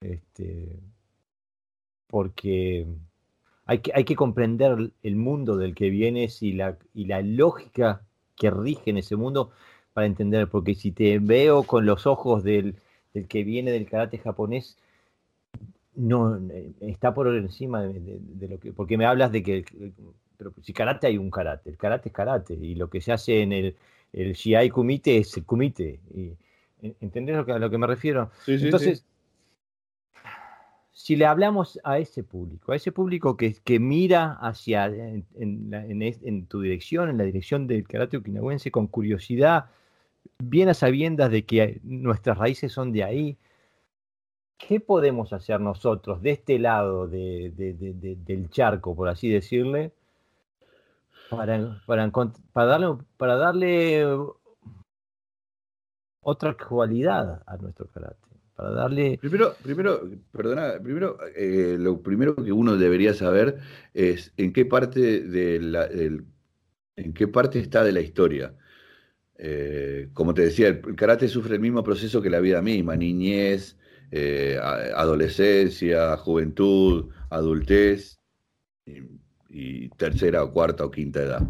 [0.00, 0.78] Este,
[2.06, 2.86] porque
[3.66, 8.02] hay que, hay que comprender el mundo del que vienes y la, y la lógica
[8.36, 9.52] que rige en ese mundo
[9.92, 12.76] para entender, porque si te veo con los ojos del,
[13.14, 14.76] del que viene del karate japonés,
[16.00, 19.64] no eh, está por encima de, lo que, porque me hablas de que,
[20.36, 23.42] pero si karate hay un karate, el karate es karate, y lo que se hace
[23.42, 23.76] en el,
[24.12, 26.00] el si hay kumite es el kumite.
[26.14, 26.32] Y,
[27.00, 28.30] ¿Entendés lo que, a lo que me refiero?
[28.46, 29.04] Entonces,
[30.92, 36.46] si le hablamos a ese público, a ese público que, que mira hacia en, en,
[36.46, 39.66] tu dirección, en la dirección del karate okinawense, con curiosidad,
[40.38, 43.36] bien a sabiendas de que nuestras raíces son de ahí,
[44.66, 47.52] ¿qué podemos hacer nosotros de este lado de,
[48.24, 49.92] del charco, por así decirle,
[51.30, 51.76] para,
[53.36, 54.04] darle,
[56.20, 58.30] otra cualidad a nuestro carácter.
[58.56, 59.16] Para darle.
[59.18, 63.58] Primero, primero, perdona, primero, eh, lo primero que uno debería saber
[63.94, 68.54] es en qué parte de la, en qué parte está de la historia.
[69.38, 73.78] Eh, como te decía, el, karate sufre el mismo proceso que la vida misma, niñez,
[74.10, 78.18] eh, adolescencia, juventud, adultez
[79.48, 81.42] y tercera o cuarta o quinta edad.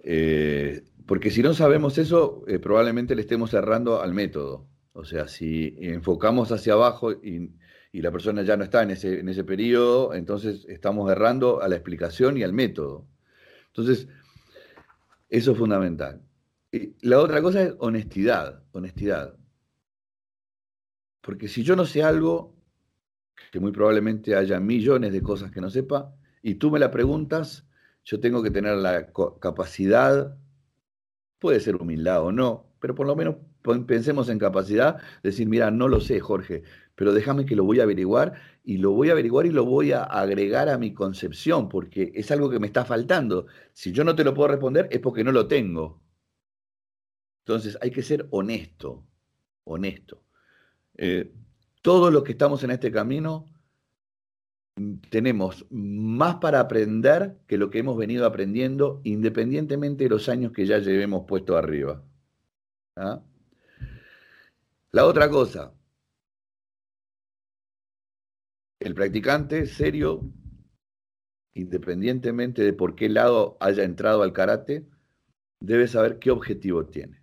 [0.00, 4.66] Eh, porque si no sabemos eso, eh, probablemente le estemos errando al método.
[4.92, 7.50] O sea, si enfocamos hacia abajo y,
[7.92, 11.76] la persona ya no está en ese, en ese periodo, entonces estamos errando a la
[11.76, 13.06] explicación y al método.
[13.66, 14.08] Entonces,
[15.28, 16.22] eso es fundamental.
[16.72, 19.36] Y la otra cosa es honestidad, honestidad.
[21.22, 22.54] Porque si yo no sé algo,
[23.50, 27.66] que muy probablemente haya millones de cosas que no sepa, y tú me la preguntas,
[28.04, 30.36] yo tengo que tener la capacidad,
[31.38, 33.36] puede ser humildad o no, pero por lo menos
[33.86, 36.64] pensemos en capacidad de decir, mira, no lo sé, Jorge,
[36.96, 38.34] pero déjame que lo voy a averiguar
[38.64, 42.30] y lo voy a averiguar y lo voy a agregar a mi concepción, porque es
[42.32, 43.46] algo que me está faltando.
[43.72, 46.02] Si yo no te lo puedo responder es porque no lo tengo.
[47.44, 49.04] Entonces hay que ser honesto.
[49.64, 50.24] honesto.
[50.96, 51.32] Eh,
[51.82, 53.46] todos los que estamos en este camino
[54.76, 60.52] mm, tenemos más para aprender que lo que hemos venido aprendiendo, independientemente de los años
[60.52, 62.02] que ya llevemos puesto arriba.
[62.96, 63.22] ¿Ah?
[64.90, 65.72] La otra cosa,
[68.78, 70.20] el practicante serio,
[71.54, 74.86] independientemente de por qué lado haya entrado al karate,
[75.60, 77.22] debe saber qué objetivo tiene.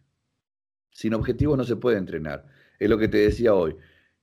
[0.92, 2.48] Sin objetivos no se puede entrenar.
[2.80, 3.76] Es lo que te decía hoy,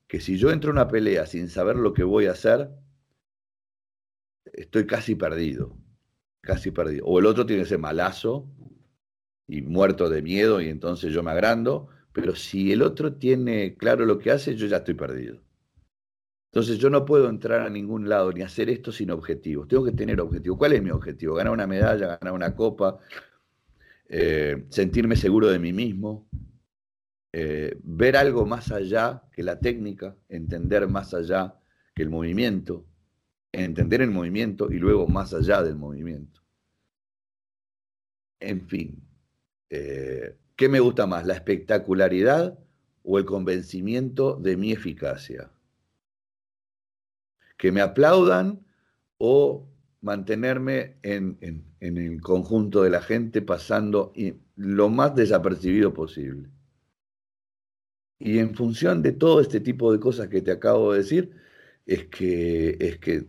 [0.09, 2.71] que si yo entro a una pelea sin saber lo que voy a hacer,
[4.45, 5.77] estoy casi perdido,
[6.41, 7.05] casi perdido.
[7.07, 8.49] O el otro tiene ese malazo
[9.47, 14.07] y muerto de miedo y entonces yo me agrando, pero si el otro tiene claro
[14.07, 15.41] lo que hace, yo ya estoy perdido.
[16.51, 19.69] Entonces yo no puedo entrar a ningún lado ni hacer esto sin objetivos.
[19.69, 20.57] Tengo que tener objetivos.
[20.57, 21.35] ¿Cuál es mi objetivo?
[21.35, 22.99] Ganar una medalla, ganar una copa,
[24.09, 26.29] eh, sentirme seguro de mí mismo,
[27.39, 31.61] eh, ver algo más allá que la técnica, entender más allá
[31.95, 32.87] que el movimiento,
[33.53, 36.41] entender el movimiento y luego más allá del movimiento.
[38.41, 39.07] En fin,
[39.69, 42.59] eh, ¿qué me gusta más, la espectacularidad
[43.03, 45.51] o el convencimiento de mi eficacia?
[47.59, 48.65] que me aplaudan
[49.19, 49.67] o
[50.01, 51.39] mantenerme en,
[51.81, 54.13] el conjunto de la gente pasando
[54.57, 56.51] lo más desapercibido posible.
[58.19, 61.33] Y en función de todo este tipo de cosas que te acabo de decir,
[61.85, 63.27] es que, es que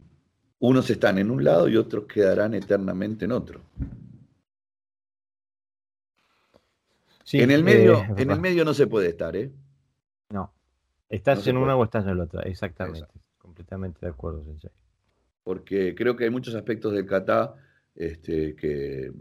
[0.59, 3.61] unos están en un lado y otros quedarán eternamente en otro.
[7.33, 9.51] en, el medio, eh, en el medio no se puede estar, ¿eh?
[10.29, 10.53] No.
[11.09, 13.07] Estás en una o estás en la otra, exactamente
[13.57, 14.71] completamente de acuerdo, Sensei.
[15.43, 17.55] Porque creo que hay muchos aspectos del kata
[17.95, 19.11] este, que,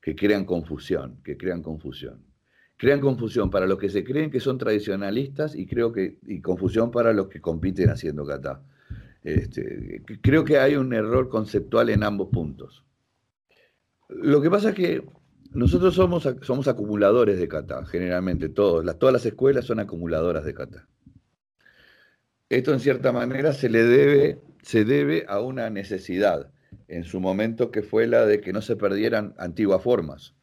[0.00, 2.24] que crean confusión, que crean confusión.
[2.78, 6.90] Crean confusión para los que se creen que son tradicionalistas y creo que y confusión
[6.90, 8.62] para los que compiten haciendo kata.
[9.24, 12.84] Este, creo que hay un error conceptual en ambos puntos.
[14.08, 15.04] Lo que pasa es que
[15.50, 20.54] nosotros somos, somos acumuladores de kata, generalmente, todos, las, todas las escuelas son acumuladoras de
[20.54, 20.86] kata.
[22.48, 26.50] Esto en cierta manera se le debe, se debe a una necesidad
[26.86, 30.34] en su momento que fue la de que no se perdieran antiguas formas.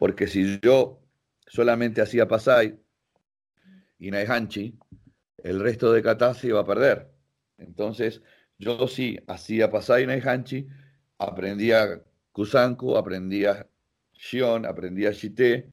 [0.00, 1.02] Porque si yo
[1.46, 2.80] solamente hacía Pasai
[3.98, 4.78] y Naihanchi,
[5.36, 7.12] el resto de kata se iba a perder.
[7.58, 8.22] Entonces,
[8.58, 10.66] yo sí hacía Pasai y Naihanchi,
[11.18, 12.02] aprendía
[12.32, 13.68] Kusanku, aprendía
[14.14, 15.70] Shion, aprendía Shite,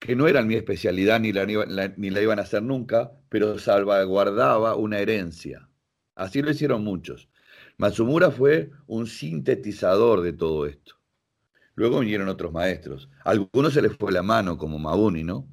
[0.00, 4.74] que no eran mi especialidad ni la, ni la iban a hacer nunca, pero salvaguardaba
[4.74, 5.68] una herencia.
[6.16, 7.28] Así lo hicieron muchos.
[7.76, 10.97] Matsumura fue un sintetizador de todo esto.
[11.78, 13.08] Luego vinieron otros maestros.
[13.24, 15.48] A algunos se les fue la mano, como Mabuni, ¿no?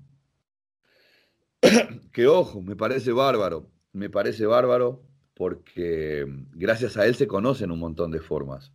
[2.12, 3.70] que ojo, me parece bárbaro.
[3.94, 5.04] Me parece bárbaro
[5.36, 8.74] porque gracias a él se conocen un montón de formas.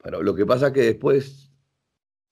[0.00, 1.50] Pero lo que pasa es que después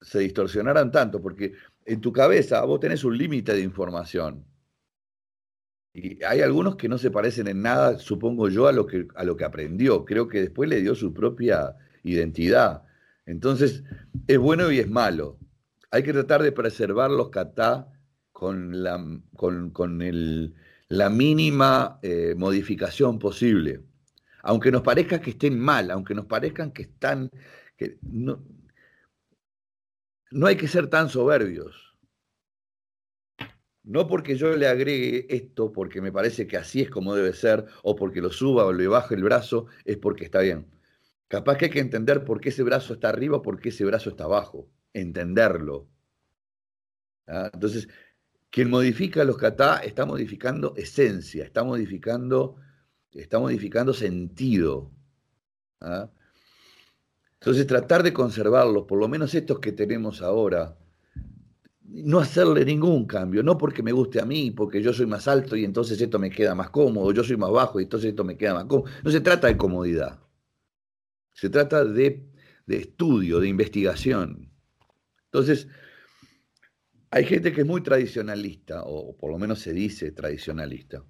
[0.01, 1.55] se distorsionaron tanto, porque
[1.85, 4.47] en tu cabeza vos tenés un límite de información.
[5.94, 9.24] Y hay algunos que no se parecen en nada, supongo yo, a lo que, a
[9.24, 10.05] lo que aprendió.
[10.05, 11.74] Creo que después le dio su propia
[12.05, 12.85] identidad.
[13.27, 13.85] Entonces,
[14.27, 15.39] es bueno y es malo.
[15.90, 17.93] Hay que tratar de preservar los kata
[18.32, 18.99] con la,
[19.36, 20.55] con, el,
[20.89, 23.82] la mínima eh, modificación posible.
[24.43, 27.31] Aunque nos parezca que estén mal, aunque nos parezcan que están...
[27.77, 28.44] Que no,
[30.32, 31.97] no hay que ser tan soberbios.
[33.85, 37.66] No porque yo le agregue esto, porque me parece que así es como debe ser,
[37.82, 40.66] o porque lo suba o le baje el brazo, es porque está bien.
[41.32, 44.10] Capaz que hay que entender por qué ese brazo está arriba por qué ese brazo
[44.10, 44.68] está abajo.
[44.92, 45.88] Entenderlo.
[47.26, 47.50] ¿Ah?
[47.54, 47.88] Entonces,
[48.50, 52.56] quien modifica los kata está modificando esencia, está modificando,
[53.14, 54.92] está modificando sentido.
[55.80, 56.10] ¿Ah?
[57.40, 60.76] Entonces tratar de conservarlos, por lo menos estos que tenemos ahora,
[61.80, 65.56] no hacerle ningún cambio, no porque me guste a mí, porque yo soy más alto
[65.56, 68.36] y entonces esto me queda más cómodo, yo soy más bajo y entonces esto me
[68.36, 68.90] queda más cómodo.
[69.02, 70.22] No se trata de comodidad,
[71.32, 72.26] se trata de,
[72.66, 74.52] de estudio, de investigación.
[75.26, 75.68] Entonces,
[77.10, 81.04] hay gente que es muy tradicionalista, o por lo menos se dice tradicionalista,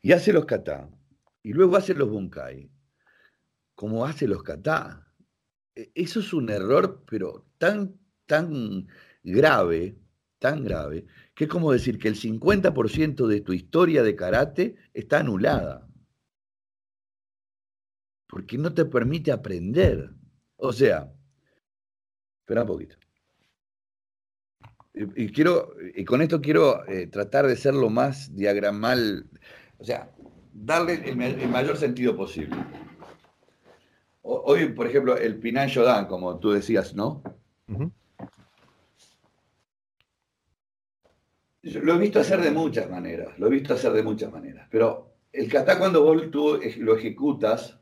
[0.00, 0.90] y hace los kata,
[1.42, 2.70] y luego hace los bunkai,
[3.74, 5.06] como hace los kata.
[5.74, 8.88] E, eso es un error, pero tan, tan
[9.22, 9.98] grave,
[10.38, 15.20] tan grave, que es como decir que el 50% de tu historia de karate está
[15.20, 15.88] anulada.
[18.26, 20.10] Porque no te permite aprender.
[20.56, 21.12] O sea,
[22.40, 22.96] espera un poquito.
[24.94, 29.28] y, quiero, y con esto quiero eh, tratar de ser lo más diagramal,
[29.78, 30.10] o sea,
[30.52, 32.56] darle el, mayor sentido posible.
[34.22, 37.22] Hoy, por ejemplo, el Pinan Yodan, como tú decías, ¿no?
[41.62, 45.14] lo he visto hacer de muchas maneras, lo he visto hacer de muchas maneras, pero
[45.32, 47.80] el kata cuando vos tú lo ejecutas,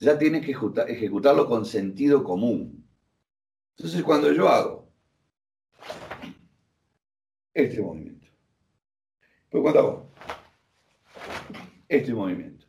[0.00, 0.52] ya tienes que
[0.88, 2.88] ejecutarlo con sentido común.
[3.76, 4.90] Entonces cuando yo hago
[7.52, 8.26] este movimiento,
[9.50, 10.10] pues cuando hago
[11.88, 12.66] este movimiento,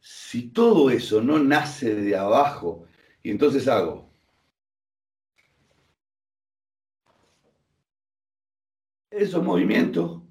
[0.00, 2.86] si todo eso no nace de abajo
[3.22, 4.08] y entonces hago
[9.10, 10.22] esos movimientos,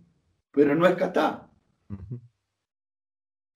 [0.52, 1.50] pero no es kata.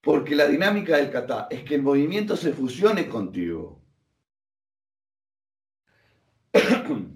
[0.01, 3.81] Porque la dinámica del kata es que el movimiento se fusione contigo.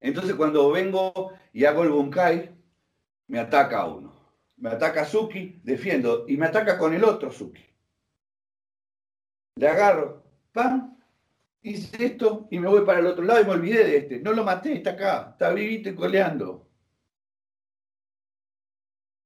[0.00, 2.56] Entonces cuando vengo y hago el bunkai,
[3.28, 4.14] me ataca uno.
[4.56, 7.62] Me ataca Suki, defiendo, y me ataca con el otro Suki.
[9.56, 10.96] Le agarro, ¡pam!
[11.62, 14.20] Hice esto y me voy para el otro lado y me olvidé de este.
[14.20, 16.66] No lo maté, está acá, está vivito y coleando.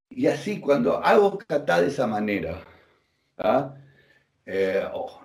[0.09, 2.65] Y así, cuando hago kata de esa manera,
[3.41, 3.75] ¿ah?
[4.47, 5.21] eh, oh,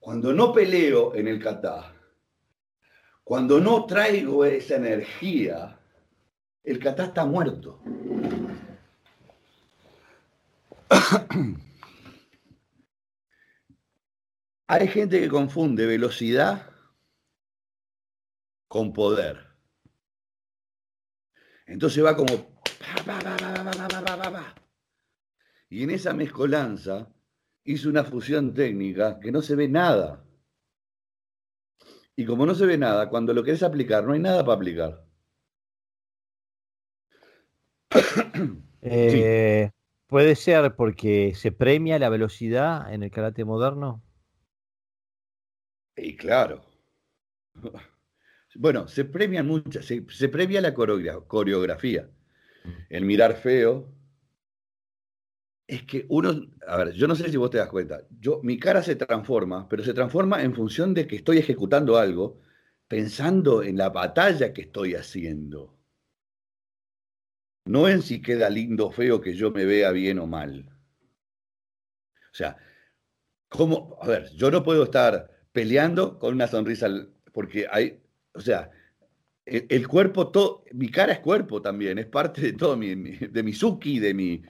[0.00, 1.92] cuando no peleo en el kata,
[3.22, 5.78] cuando no traigo esa energía,
[6.62, 7.80] el kata está muerto.
[14.66, 16.70] Hay gente que confunde velocidad
[18.68, 19.53] con poder.
[21.66, 22.54] Entonces va como...
[25.68, 27.12] Y en esa mezcolanza
[27.64, 30.24] hizo una fusión técnica que no se ve nada.
[32.16, 35.04] Y como no se ve nada, cuando lo querés aplicar, no hay nada para aplicar.
[38.86, 39.70] Eh,
[40.06, 44.02] ¿Puede ser porque se premia la velocidad en el karate moderno?
[45.96, 46.62] Y claro.
[48.56, 52.08] Bueno, se premian muchas, se, premia la coreografía.
[52.64, 52.70] Mm.
[52.88, 53.92] El mirar feo.
[55.66, 58.58] Es que uno, a ver, yo no sé si vos te das cuenta, yo, mi
[58.58, 62.38] cara se transforma, pero se transforma en función de que estoy ejecutando algo,
[62.86, 65.74] pensando en la batalla que estoy haciendo.
[67.64, 70.70] No en si queda lindo o feo que yo me vea bien o mal.
[72.30, 72.58] O sea,
[73.48, 73.96] ¿cómo?
[74.02, 76.88] A ver, yo no puedo estar peleando con una sonrisa,
[77.32, 78.03] porque hay,
[78.34, 78.70] o sea,
[79.46, 83.52] el, cuerpo, todo, mi cara es cuerpo también, es parte de todo mi, de mi
[83.52, 84.42] suki, de mi...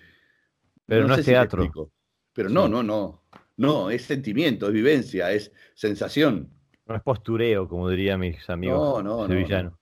[0.87, 1.91] Pero no, es teatro.
[2.33, 3.23] Pero no, no, no.
[3.57, 6.51] No, es sentimiento, es vivencia, es sensación.
[6.87, 9.75] No es postureo, como dirían mis amigos no, no, sevillanos.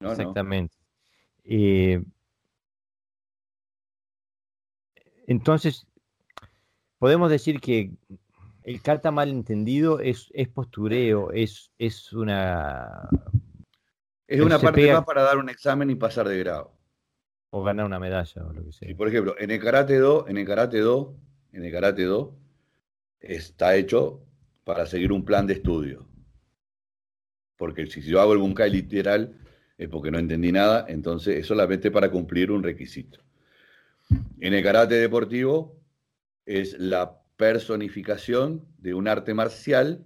[0.00, 0.76] No, Exactamente.
[5.26, 5.86] entonces,
[6.98, 7.92] podemos decir que
[8.66, 13.08] el carta mal entendido es, es postureo, es, es una...
[14.26, 16.72] Es una parte más para dar un examen y pasar de grado.
[17.50, 18.90] O ganar una medalla o lo que sea.
[18.90, 21.14] Y por ejemplo, en el karate do, en el karate do,
[21.52, 22.36] en el karate do,
[23.20, 24.20] está hecho
[24.64, 26.08] para seguir un plan de estudio.
[27.56, 29.38] Porque si yo hago el bunkai literal
[29.78, 33.20] es porque no entendí nada, entonces es solamente para cumplir un requisito.
[34.40, 35.80] En el karate deportivo
[36.44, 40.04] es la personificación de un arte marcial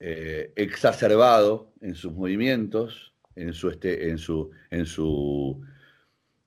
[0.00, 5.62] eh, exacerbado en sus movimientos, en su, este, en su, en su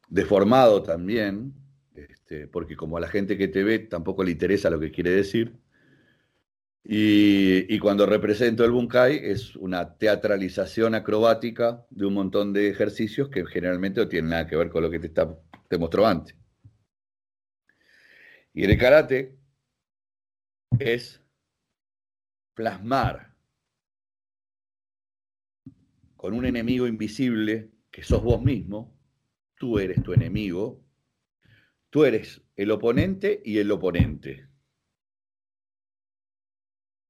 [0.10, 1.54] deformado también,
[1.96, 5.12] este, porque como a la gente que te ve tampoco le interesa lo que quiere
[5.12, 5.54] decir.
[6.88, 13.46] Y, cuando represento el bunkai es una teatralización acrobática de un montón de ejercicios que
[13.46, 15.36] generalmente no tienen nada que ver con lo que te, está,
[15.68, 16.36] te mostró antes.
[18.56, 19.38] Y el karate
[20.80, 21.22] es
[22.54, 23.36] plasmar
[26.16, 28.98] con un enemigo invisible que sos vos mismo,
[29.56, 30.82] tú eres tu enemigo,
[31.90, 34.48] tú eres el oponente y el oponente.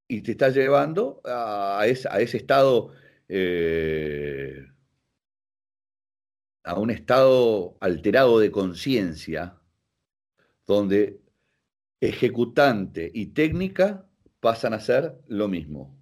[0.07, 2.91] Y te estás llevando a ese, a ese estado,
[3.29, 4.65] eh,
[6.63, 9.61] a un estado alterado de conciencia,
[10.65, 11.23] donde
[12.09, 14.05] ejecutante y técnica
[14.39, 15.95] pasan a ser lo mismo.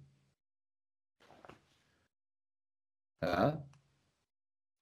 [3.22, 3.58] ¿Ah?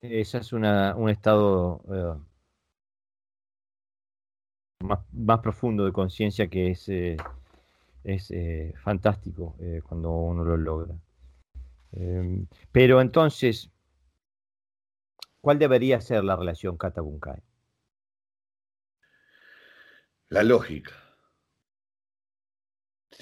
[0.01, 2.19] Ese es una, un estado eh,
[4.85, 7.17] más, más, profundo de conciencia que es eh,
[8.03, 9.57] es eh, fantástico
[9.89, 10.95] cuando uno lo logra.
[11.93, 13.71] Em, pero entonces,
[15.41, 17.43] ¿cuál debería ser la relación Kata-Bunkai?
[20.31, 21.12] La lógica.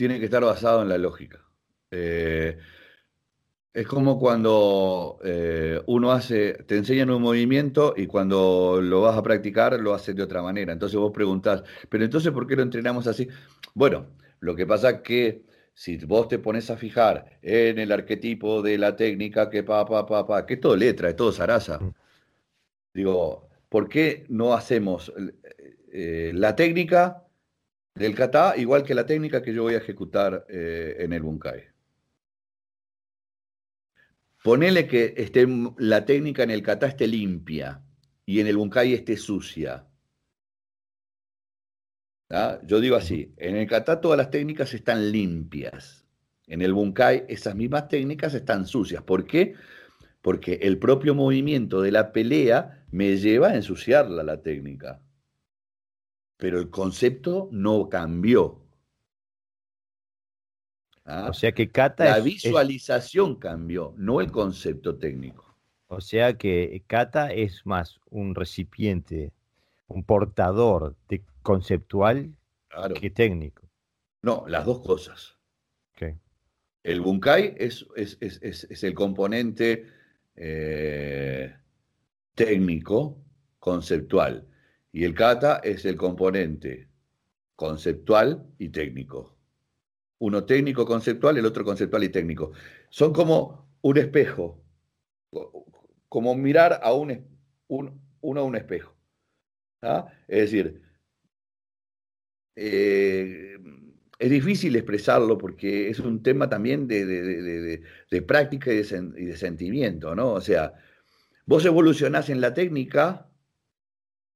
[0.00, 1.44] Tiene que estar basado en la lógica.
[1.90, 2.56] Eh,
[3.74, 5.18] es como cuando
[5.88, 10.22] uno hace, te enseñan un movimiento y cuando lo vas a practicar lo haces de
[10.22, 10.72] otra manera.
[10.72, 13.28] Entonces vos preguntás, pero entonces ¿por qué lo entrenamos así?
[13.74, 14.06] Bueno,
[14.38, 15.44] lo que pasa es que
[15.74, 20.06] si vos te pones a fijar en el arquetipo de la técnica que pa, pa,
[20.06, 21.78] pa, pa, que es todo letra, es todo zaraza.
[21.78, 21.92] Mm.
[22.94, 25.12] Digo, ¿por qué no hacemos
[25.92, 27.26] eh, la técnica
[27.94, 31.64] del kata igual que la técnica que yo voy a ejecutar eh, en el bunkai?
[34.42, 35.46] Ponele que esté,
[35.78, 37.82] la técnica en el kata esté limpia
[38.24, 39.86] y en el bunkai esté sucia.
[42.30, 42.60] ¿Ah?
[42.64, 46.06] Yo digo así, en el kata todas las técnicas están limpias.
[46.46, 49.02] En el bunkai esas mismas técnicas están sucias.
[49.02, 49.54] ¿Por qué?
[50.22, 55.00] Porque el propio movimiento de la pelea me lleva a ensuciarla la técnica.
[56.40, 58.58] Pero el concepto no cambió.
[61.04, 61.28] ¿Ah?
[61.30, 65.56] O sea que kata la visualización cambió, no el concepto técnico.
[65.88, 69.32] O sea que kata es más un recipiente,
[69.88, 72.34] un portador de conceptual
[73.00, 73.68] que técnico.
[74.22, 75.36] No, las dos cosas.
[76.82, 79.86] El Bunkai es, es, el componente
[80.34, 81.54] eh,
[82.34, 83.18] técnico,
[83.58, 84.46] conceptual,
[84.92, 86.88] y el Kata es el componente
[87.54, 89.36] conceptual y técnico.
[90.18, 92.52] Uno técnico conceptual, el otro conceptual y técnico.
[92.90, 94.62] Son como un espejo,
[96.08, 97.26] como mirar a un,
[97.68, 98.94] uno a un espejo.
[99.82, 100.12] ¿ah?
[100.28, 100.82] Es decir,
[102.56, 103.56] eh,
[104.18, 107.82] es difícil expresarlo porque es un tema también de,
[108.26, 110.32] práctica y, de, sentimiento, ¿no?
[110.32, 110.74] O sea,
[111.46, 113.29] vos evolucionás en la técnica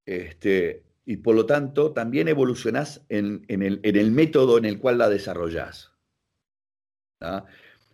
[0.06, 5.92] este, y por lo tanto también evolucionás en, el, método en el cual la desarrollás.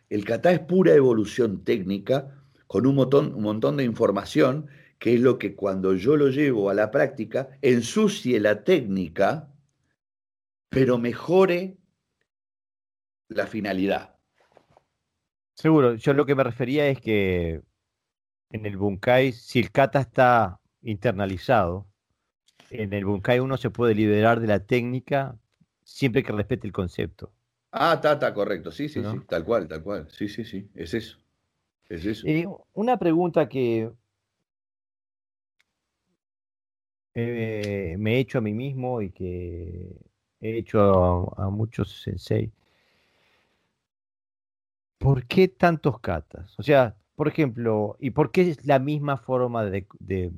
[0.09, 4.69] El kata es pura evolución técnica con un montón, un montón de información
[4.99, 9.51] que es lo que cuando yo lo llevo a la práctica ensucie la técnica
[10.71, 11.77] pero mejore
[13.29, 14.17] la finalidad.
[15.55, 17.61] Seguro, yo lo que me refería es que
[18.51, 21.90] en el Bunkai, si el kata está internalizado,
[22.71, 25.37] en el Bunkai uno se puede liberar de la técnica
[25.85, 27.33] siempre que respete el concepto.
[27.73, 28.73] Ah, está, está, correcto.
[28.73, 30.09] Sí, sí, sí, tal cual, tal cual.
[30.11, 31.19] Sí, sí, sí, es eso.
[31.89, 32.27] Es eso.
[32.27, 33.91] Y una pregunta que
[37.15, 39.97] eh, me he hecho a mí mismo y que
[40.41, 42.53] he hecho a, muchos sensei.
[44.99, 46.59] ¿Por qué tantos katas?
[46.59, 50.31] O sea, por ejemplo, ¿y por qué es la misma forma de, de,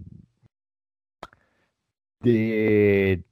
[2.23, 3.25] de,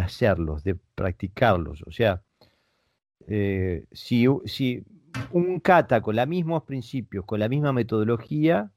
[0.00, 1.82] hacerlos, de practicarlos?
[1.86, 2.22] O sea,
[3.26, 4.84] eh, si, si
[5.32, 8.70] un kata con los mismos principios, con la misma metodología,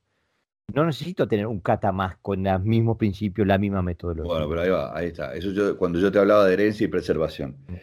[0.74, 4.32] no necesito tener un kata más con los mismos principios, la misma metodología.
[4.32, 5.34] Bueno, pero ahí va, ahí está.
[5.34, 7.58] Eso yo, cuando yo te hablaba de herencia y preservación.
[7.68, 7.76] Mm.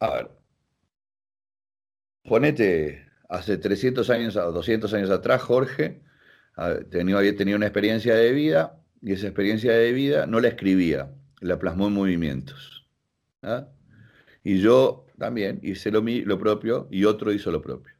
[0.00, 0.30] A ver.
[2.24, 6.00] Ponete, hace 300 años, 200 años atrás, Jorge
[6.90, 11.12] tenía, había tenido una experiencia de vida y esa experiencia de vida no la escribía,
[11.40, 12.88] la plasmó en movimientos.
[13.42, 13.68] ¿ah?
[14.42, 17.92] Y yo también hice lo, lo propio y otro hizo lo propio.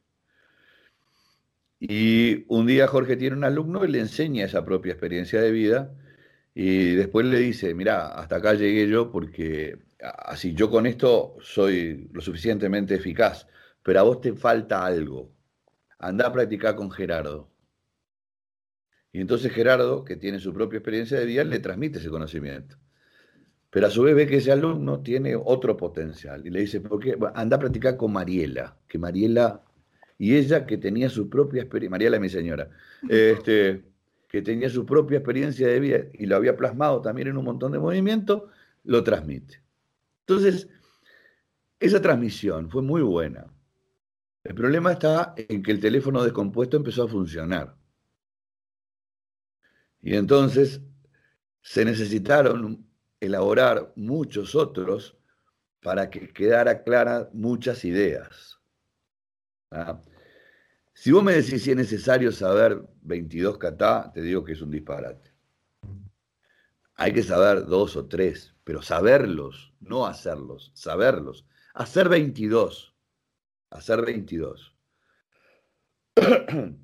[1.78, 5.94] Y un día Jorge tiene un alumno y le enseña esa propia experiencia de vida
[6.54, 12.08] y después le dice, mira, hasta acá llegué yo porque así yo con esto soy
[12.12, 13.46] lo suficientemente eficaz,
[13.82, 15.30] pero a vos te falta algo.
[15.98, 17.50] Anda a practicar con Gerardo.
[19.14, 22.76] Y entonces Gerardo, que tiene su propia experiencia de vida, le transmite ese conocimiento.
[23.70, 26.98] Pero a su vez ve que ese alumno tiene otro potencial y le dice, ¿por
[26.98, 27.16] qué?
[27.36, 29.62] anda a practicar con Mariela, que Mariela
[30.18, 32.68] y ella que tenía su propia experiencia, Mariela mi señora,
[33.08, 33.84] este,
[34.28, 37.70] que tenía su propia experiencia de vida y lo había plasmado también en un montón
[37.70, 38.42] de movimientos,
[38.82, 39.62] lo transmite.
[40.26, 40.68] Entonces,
[41.78, 43.46] esa transmisión fue muy buena.
[44.42, 47.76] El problema está en que el teléfono descompuesto empezó a funcionar.
[50.04, 50.82] Y entonces
[51.62, 52.86] se necesitaron
[53.20, 55.16] elaborar muchos otros
[55.80, 58.60] para que quedara clara muchas ideas.
[59.70, 60.02] ¿ah?
[60.92, 64.70] Si vos me decís si es necesario saber 22 kata, te digo que es un
[64.70, 65.32] disparate.
[66.96, 71.46] Hay que saber dos o tres, pero saberlos, no hacerlos, saberlos.
[71.72, 72.94] Hacer 22.
[73.70, 74.76] Hacer 22.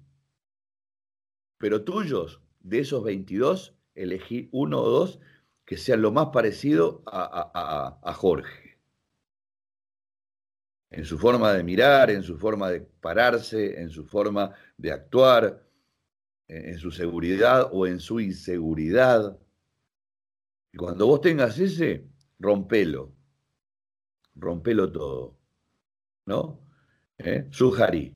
[1.59, 5.21] Pero tuyos, de esos 22, elegí uno o dos
[5.65, 8.79] que sean lo más parecido a, Jorge.
[10.91, 15.63] En su forma de mirar, en su forma de pararse, en su forma de actuar,
[16.49, 19.39] en su seguridad o en su inseguridad.
[20.73, 22.09] Y cuando vos tengas ese,
[22.41, 23.13] rompelo.
[24.35, 25.39] Rompelo todo.
[26.27, 26.61] ¿No?
[27.17, 27.47] ¿Eh?
[27.51, 28.13] Sujari.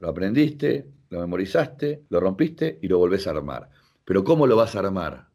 [0.00, 3.70] Lo aprendiste, lo memorizaste, lo rompiste y lo volvés a armar.
[4.04, 5.28] Pero ¿cómo lo vas a armar?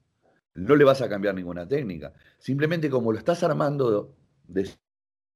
[0.54, 2.14] No le vas a cambiar ninguna técnica.
[2.40, 4.16] Simplemente como lo estás armando
[4.48, 4.70] de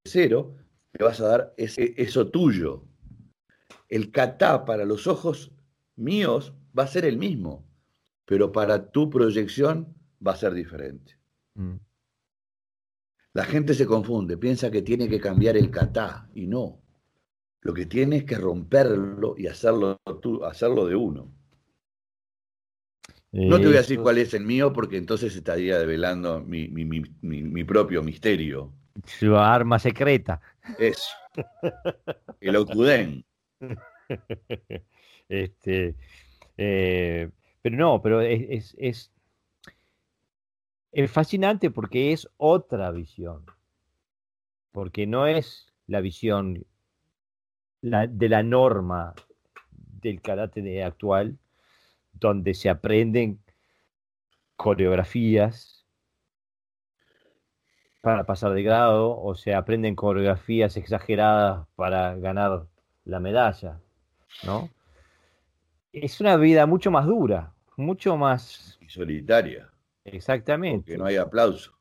[0.05, 0.55] cero,
[0.93, 2.83] le vas a dar eso tuyo.
[3.89, 5.51] El kata para los ojos
[5.95, 7.65] míos va a ser el mismo,
[8.25, 9.95] pero para tu proyección
[10.25, 11.17] va a ser diferente.
[11.55, 11.75] Mm.
[13.33, 16.81] La gente se confunde, piensa que tiene que cambiar el kata y no.
[17.65, 19.99] Lo que tiene es que romperlo y hacerlo,
[20.47, 21.31] hacerlo de uno.
[23.31, 28.03] No te voy a decir cuál es el mío porque entonces estaría develando mi, propio
[28.03, 28.71] misterio.
[29.05, 30.39] Su arma secreta.
[30.77, 31.09] Eso.
[32.39, 33.25] El Okuden.
[35.27, 35.95] Este,
[36.55, 37.31] eh,
[37.63, 39.11] pero no, pero es, es,
[40.91, 43.43] es, fascinante porque es otra visión.
[44.71, 46.63] Porque no es la visión
[47.85, 49.13] de la norma
[50.01, 51.37] del karate actual,
[52.13, 53.39] donde se aprenden
[54.55, 55.85] coreografías
[58.01, 62.65] para pasar de grado o se aprenden coreografías exageradas para ganar
[63.03, 63.79] la medalla,
[64.43, 64.69] ¿no?
[65.91, 68.77] Es una vida mucho más dura, mucho más...
[68.81, 69.69] Y solitaria.
[70.03, 70.91] Exactamente.
[70.91, 71.74] Porque no hay aplauso.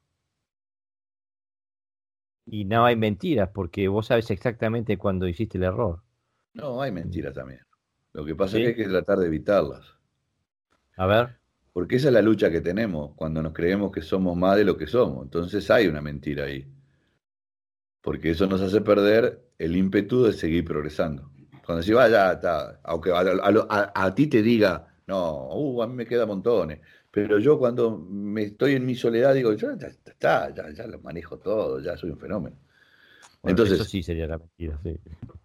[2.47, 6.03] Y no hay mentiras, porque vos sabes exactamente cuándo hiciste el error.
[6.53, 7.61] No, hay mentiras también.
[8.12, 9.99] Lo que pasa es que hay que tratar de evitarlas.
[10.97, 11.37] A ver.
[11.73, 14.77] Porque esa es la lucha que tenemos cuando nos creemos que somos más de lo
[14.77, 15.25] que somos.
[15.25, 16.65] Entonces hay una mentira ahí.
[18.01, 21.31] Porque eso nos hace perder el ímpetu de seguir progresando.
[21.65, 26.27] Cuando decís, vaya, está, aunque a, ti te diga, no, uh, a mí me queda
[26.27, 26.81] montones.
[27.15, 31.39] Pero yo cuando me estoy en mi soledad digo, yo ya está, ya, lo manejo
[31.39, 32.57] todo, ya soy un fenómeno.
[33.45, 34.99] Entonces, eso sí sería la mentira, sí.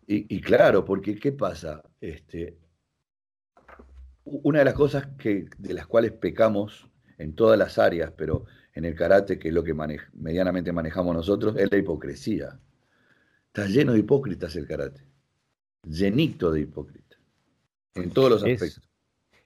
[0.07, 1.83] Y, y, claro, porque ¿qué pasa?
[2.01, 2.57] Este,
[4.23, 6.89] una de las cosas que, de las cuales pecamos
[7.19, 9.75] en todas las áreas, pero en el karate, que es lo que
[10.13, 12.59] medianamente manejamos nosotros, es la hipocresía.
[13.45, 15.05] Está lleno de hipócritas el karate.
[15.83, 17.19] Llenito de hipócritas.
[17.93, 18.88] En todos los aspectos.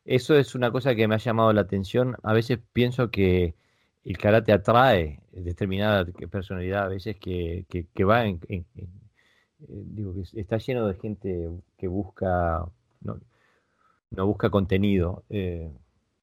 [0.06, 2.16] Eso es una cosa que me ha llamado la atención.
[2.24, 3.56] A veces pienso que
[4.04, 7.66] el karate atrae determinada personalidad, a veces que,
[8.04, 8.66] va en, eh,
[9.68, 12.66] digo que está lleno de gente que busca
[14.12, 15.72] no busca contenido, eh,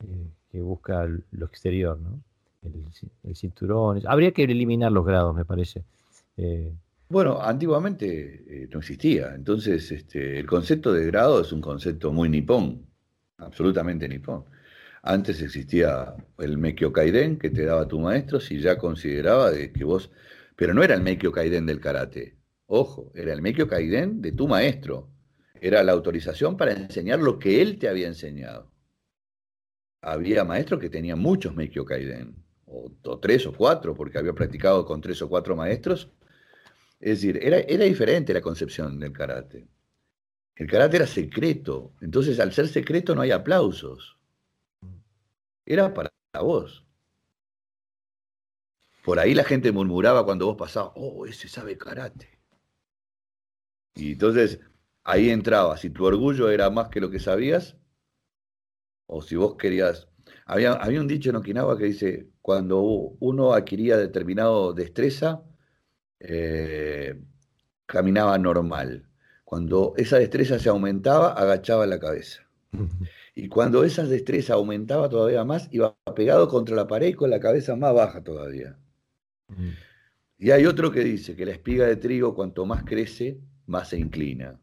[0.05, 2.21] eh, que busca lo exterior, ¿no?
[2.63, 4.01] El, cinturón.
[4.07, 5.83] Habría que eliminar los grados, me parece.
[7.09, 12.87] Bueno, antiguamente no existía, entonces este, el concepto de grado es un concepto muy nipón,
[13.41, 14.45] absolutamente nipón.
[15.03, 19.85] Antes existía el Meikyo Kaiden que te daba tu maestro si ya consideraba de que
[19.85, 20.11] vos,
[20.57, 22.37] pero no era el Meikyo Kaiden del karate,
[22.67, 25.09] ojo, era el Meikyo Kaiden de tu maestro.
[25.61, 28.71] Era la autorización para enseñar lo que él te había enseñado.
[30.01, 32.35] Había maestros que tenían muchos Meikyo Kaiden,
[32.65, 32.91] o,
[33.21, 36.11] tres o cuatro, porque había practicado con tres o cuatro maestros.
[37.01, 39.67] Es decir, era, era diferente la concepción del karate.
[40.61, 44.19] El karate era secreto, entonces al ser secreto no hay aplausos.
[45.65, 46.11] Era para
[46.43, 46.85] vos.
[49.03, 52.39] Por ahí la gente murmuraba cuando vos pasabas, oh, ese sabe karate.
[53.95, 54.61] Y entonces
[55.03, 57.79] ahí entraba, si tu orgullo era más que lo que sabías,
[59.07, 60.09] o si vos querías...
[60.45, 65.43] Había, había un dicho en Okinawa que dice, cuando uno adquiría determinado destreza,
[66.19, 67.19] eh,
[67.87, 69.10] caminaba normal.
[69.51, 72.47] Cuando esa destreza se aumentaba, agachaba la cabeza.
[73.35, 77.41] Y cuando esa destreza aumentaba todavía más, iba pegado contra la pared y con la
[77.41, 78.79] cabeza más baja todavía.
[80.39, 83.99] Y hay otro que dice que la espiga de trigo, cuanto más crece, más se
[83.99, 84.57] inclina.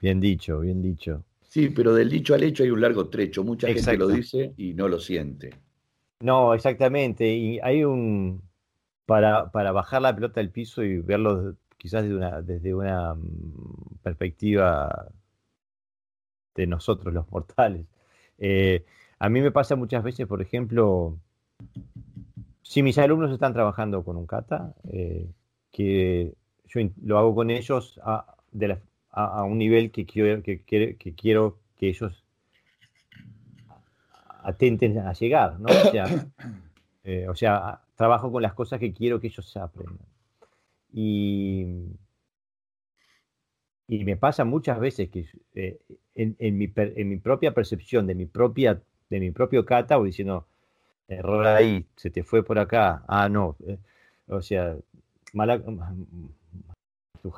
[0.00, 1.24] Bien dicho, bien dicho.
[1.42, 3.42] Sí, pero del dicho al hecho hay un largo trecho.
[3.42, 5.50] Mucha gente lo dice y no lo siente.
[6.20, 7.34] No, exactamente.
[7.34, 8.42] Y hay un.
[9.06, 13.98] Para, para bajar la pelota del piso y verlo quizás desde una, desde una mm,
[14.02, 15.08] perspectiva
[16.54, 17.86] de nosotros, los mortales.
[18.38, 18.84] Eh,
[19.18, 21.18] a mí me pasa muchas veces, por ejemplo,
[22.62, 24.74] si mis alumnos están trabajando con un kata,
[25.70, 26.34] que
[26.66, 28.36] yo lo hago con ellos a,
[29.44, 32.26] un nivel que quiero que, que quiero que ellos
[34.46, 35.68] atenten a llegar, ¿no?
[37.30, 40.15] O sea, trabajo con las cosas que quiero que ellos aprendan.
[40.98, 41.66] Y,
[43.86, 45.78] y me pasa muchas veces que eh,
[46.14, 50.46] en, mi, en, mi, propia percepción de mi, propia, de mi propio kata, voy diciendo,
[51.06, 53.76] error ahí, se te fue por acá, ah, no, eh,
[54.28, 54.74] o sea,
[55.34, 55.62] mala,
[57.20, 57.30] tu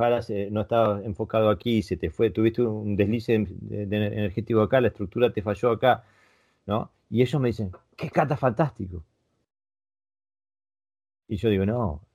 [0.53, 5.43] no estaba enfocado aquí, se te fue, tuviste un deslice energético acá, la estructura te
[5.43, 6.05] falló acá,
[6.67, 6.93] ¿no?
[7.11, 9.03] Y ellos me dicen, qué kata fantástico.
[11.27, 12.08] Y yo digo, no,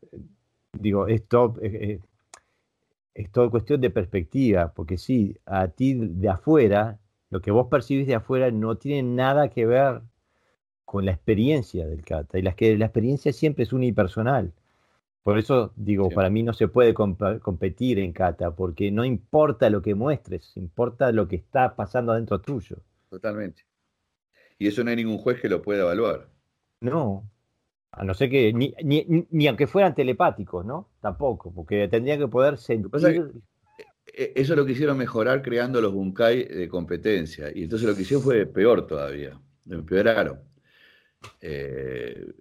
[0.74, 2.02] digo, es todo, es,
[3.32, 8.16] todo cuestión de perspectiva, porque sí, a ti de afuera, lo que vos percibís de
[8.16, 10.02] afuera no tiene nada que ver
[10.86, 12.38] con la experiencia del kata.
[12.38, 14.54] Y la, que, la experiencia siempre es unipersonal.
[15.24, 19.82] Por eso digo, para mí no se puede competir en kata, porque no importa lo
[19.82, 22.78] que muestres, importa lo que está pasando adentro tuyo.
[23.10, 23.64] Totalmente.
[24.60, 26.28] Y eso no hay ningún juez que lo pueda evaluar.
[26.82, 27.24] No,
[27.96, 28.74] a no ser que, ni,
[29.30, 30.90] ni, aunque fueran telepáticos, ¿no?
[31.00, 33.32] Tampoco, porque tendrían que poder sentir...
[34.06, 37.52] E, eso lo quisieron mejorar creando los bunkai de competencia.
[37.54, 39.40] Y entonces lo que hicieron fue peor todavía.
[39.66, 40.40] Lo empeoraron.
[41.40, 42.34] Eh,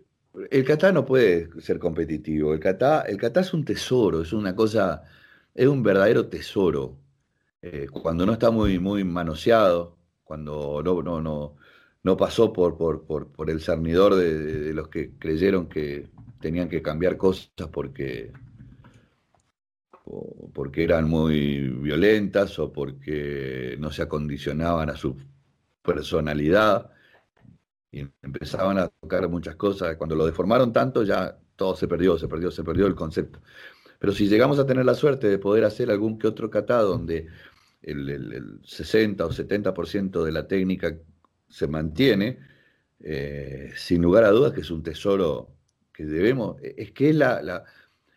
[0.50, 2.54] el kata no puede ser competitivo.
[2.54, 5.02] El kata, el kata es un tesoro, es una cosa,
[5.54, 6.96] es un verdadero tesoro.
[7.60, 11.56] Eh, cuando no está muy, muy manoseado, cuando no, no, no,
[12.02, 16.10] no pasó por, por, el cernidor de, los que creyeron que
[16.40, 18.32] tenían que cambiar cosas porque,
[20.52, 25.16] porque eran muy violentas o porque no se acondicionaban a su
[25.82, 26.90] personalidad
[27.92, 29.96] y empezaban a tocar muchas cosas.
[29.96, 33.40] Cuando lo deformaron tanto ya todo se perdió, se perdió, se perdió el concepto.
[34.00, 37.28] Pero si llegamos a tener la suerte de poder hacer algún que otro kata donde
[37.82, 40.96] el, el 60 o 70% de la técnica
[41.52, 42.38] se mantiene,
[43.00, 45.54] eh, sin lugar a dudas que es un tesoro
[45.92, 47.64] que debemos, es que es la,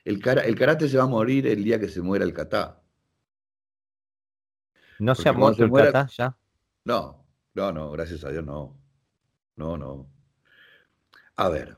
[0.05, 2.81] el, el karate se va a morir el día que se muera el kata.
[4.99, 6.37] ¿No se ha muerto el kata ya?
[6.85, 8.79] No, no, no, gracias a Dios no.
[9.57, 10.09] No, no.
[11.35, 11.75] A ver,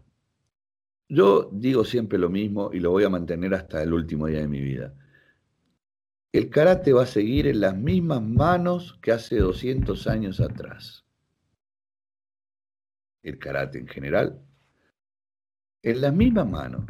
[1.09, 4.47] yo digo siempre lo mismo y lo voy a mantener hasta el último día de
[4.47, 4.93] mi vida.
[6.31, 11.06] El karate va a seguir en las mismas manos que hace 200 años atrás
[13.29, 14.41] el karate en general,
[15.83, 16.85] en las mismas manos,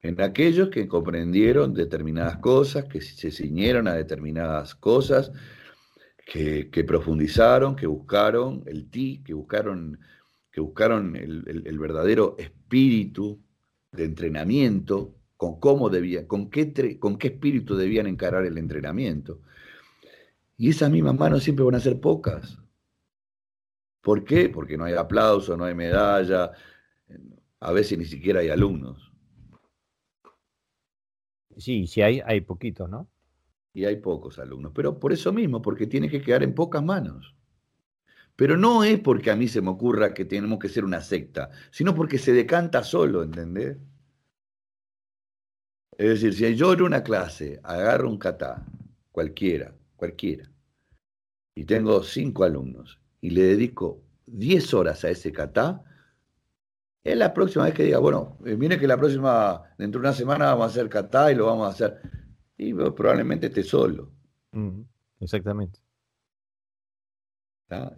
[0.00, 5.32] en aquellos que comprendieron determinadas cosas, que se ciñeron a determinadas cosas,
[6.24, 9.98] que, profundizaron, que buscaron el ti, que buscaron,
[10.52, 13.40] que buscaron el, verdadero espíritu
[13.92, 19.40] de entrenamiento, con cómo debían, con qué, con qué espíritu debían encarar el entrenamiento.
[20.56, 22.58] Y esas mismas manos siempre van a ser pocas.
[24.00, 24.48] ¿Por qué?
[24.48, 26.52] Porque no hay aplauso, no hay medalla,
[27.60, 29.12] a veces ni siquiera hay alumnos.
[31.56, 33.08] Sí, sí hay, hay poquitos, ¿no?
[33.74, 37.34] Y hay pocos alumnos, pero por eso mismo, porque tiene que quedar en pocas manos.
[38.36, 41.50] Pero no es porque a mí se me ocurra que tenemos que ser una secta,
[41.70, 43.76] sino porque se decanta solo, ¿entendés?
[45.98, 48.64] Es decir, si yo en una clase agarro un kata,
[49.10, 50.48] cualquiera, cualquiera,
[51.56, 55.84] y tengo cinco alumnos, y le dedico 10 horas a ese kata,
[57.02, 60.14] es la próxima vez que diga, bueno, eh, mire que la próxima, dentro de una
[60.14, 62.00] semana vamos a hacer kata y lo vamos a hacer.
[62.56, 64.12] Y probablemente esté solo.
[65.20, 65.80] exactamente.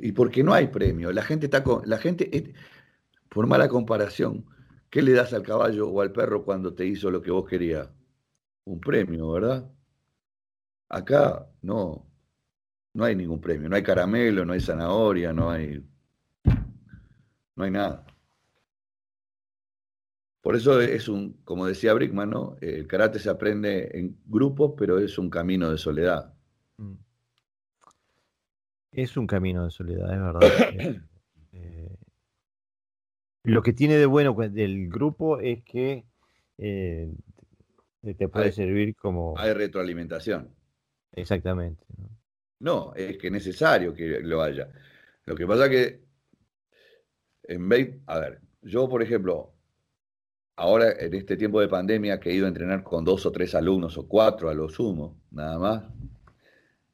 [0.01, 1.13] Y porque no hay premio.
[1.13, 1.89] La gente está con.
[1.89, 2.55] La gente,
[3.29, 4.45] por mala comparación,
[4.91, 7.89] ¿qué le das al caballo o al perro cuando te hizo lo que vos querías?
[8.65, 9.71] Un premio, ¿verdad?
[10.89, 12.10] Acá no
[12.93, 15.85] no hay ningún premio, no hay caramelo, no hay zanahoria, no hay,
[17.57, 18.05] no hay nada.
[20.41, 22.57] Por eso es un, como decía Brickman, ¿no?
[22.61, 26.33] el karate se aprende en grupo, pero es un camino de soledad.
[26.79, 26.95] Mm.
[28.93, 31.05] Es un camino de soledad, es verdad.
[31.53, 31.97] Eh,
[33.43, 36.05] lo que tiene de bueno del grupo es que
[36.59, 37.13] eh,
[38.03, 39.37] te puede servir como...
[39.37, 40.55] Hay retroalimentación.
[41.11, 41.85] Exactamente.
[41.99, 42.09] No,
[42.95, 44.69] es que es necesario que lo haya.
[45.25, 46.01] Lo que pasa que
[47.45, 49.53] en vez, a ver, yo por ejemplo,
[50.57, 53.55] ahora en este tiempo de pandemia que he ido a entrenar con dos o tres
[53.55, 55.85] alumnos o cuatro a lo sumo, nada más,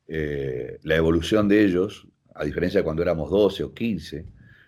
[0.09, 4.27] eh, la evolución de ellos, a diferencia de cuando éramos 12 o 15,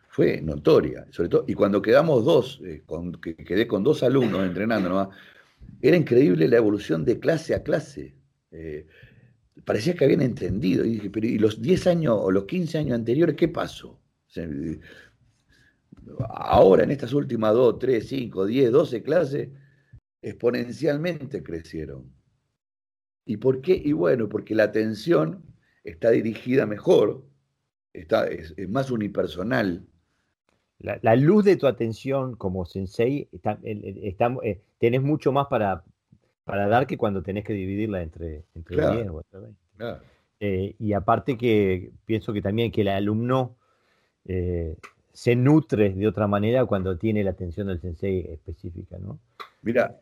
[0.08, 2.82] fue notoria, sobre todo, y cuando quedamos dos, eh,
[3.22, 5.10] que quedé con dos alumnos entrenando
[5.80, 8.14] era increíble la evolución de clase a clase.
[8.50, 8.86] Eh,
[9.64, 10.84] parecía que habían entendido.
[10.84, 14.00] Y dije, pero ¿y los 10 años o los 15 años anteriores qué pasó?
[16.28, 19.48] ahora en estas últimas 2, 3, 5, 10, 12 clases,
[20.22, 22.12] exponencialmente crecieron.
[23.24, 23.80] ¿Y por qué?
[23.82, 25.42] Y bueno, porque la atención
[25.84, 27.24] está dirigida mejor,
[27.92, 29.86] está, es, más unipersonal.
[30.78, 35.84] La, luz de tu atención como sensei, está, eh, tenés mucho más para,
[36.48, 40.00] para dar que cuando tenés que dividirla entre, entre 10 o entre 20.
[40.40, 43.58] Eh, y aparte que pienso que también que el alumno
[44.24, 44.74] eh,
[45.12, 49.20] se nutre de otra manera cuando tiene la atención del sensei específica, ¿no?
[49.60, 50.00] Mira,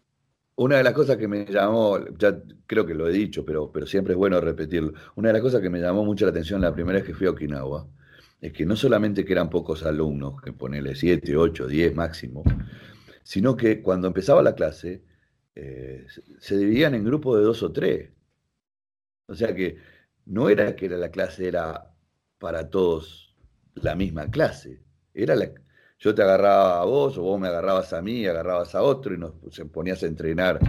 [0.55, 3.85] una de las cosas que me llamó, ya creo que lo he dicho, pero, pero
[3.85, 6.73] siempre es bueno repetirlo, una de las cosas que me llamó mucho la atención la
[6.73, 7.89] primera vez que fui a Okinawa,
[8.41, 12.45] es que no solamente que eran pocos alumnos, que ponele 7, 8, 10 máximo,
[13.25, 15.03] sino que cuando empezaba la clase,
[15.57, 16.07] eh,
[16.39, 18.11] se dividían en grupos de dos o tres.
[19.27, 19.79] O sea que
[20.27, 21.93] no era que la clase era
[22.39, 23.35] para todos
[23.75, 24.83] la misma clase,
[25.15, 25.35] era
[25.99, 29.19] yo te agarraba a vos o vos me agarrabas a mí, agarrabas a otro y
[29.19, 29.33] nos
[29.73, 30.61] ponías a entrenar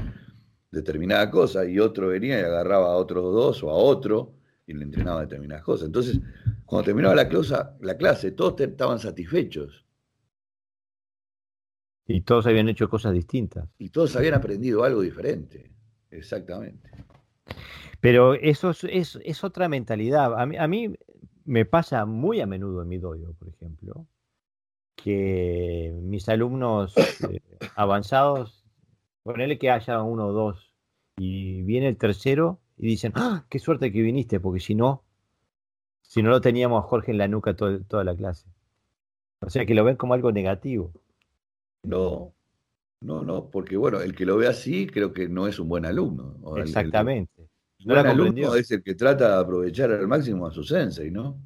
[0.72, 4.34] determinada cosa y otro venía y agarraba a otros dos o a otro
[4.66, 5.88] y le entrenaba determinadas cosas.
[5.88, 6.20] Entonces,
[6.66, 9.86] cuando terminaba la, la clase, todos estaban satisfechos.
[12.08, 13.70] Y todos habían hecho cosas distintas.
[13.78, 15.72] Y todos habían aprendido algo diferente.
[16.10, 16.90] Exactamente.
[18.00, 20.40] Pero eso es, es, otra mentalidad.
[20.40, 20.96] A mí, a mí,
[21.46, 24.08] me pasa muy a menudo en mi dojo, por ejemplo,
[24.96, 27.42] que mis alumnos eh,
[27.76, 28.66] avanzados,
[29.24, 30.74] ponele que haya uno o dos,
[31.18, 34.40] y viene el tercero y dicen, ¡ah, qué suerte que viniste!
[34.40, 35.04] Porque si no,
[36.02, 38.48] si no lo teníamos a Jorge en la nuca toda la clase.
[39.42, 40.94] O sea que lo ven como algo negativo.
[41.88, 42.34] No,
[43.02, 45.86] no, no, porque bueno, el que lo ve así creo que no es un buen
[45.86, 46.36] alumno.
[46.58, 47.50] Exactamente.
[47.80, 51.40] El, buen alumno es el que trata de aprovechar al máximo a su sensei, ¿no?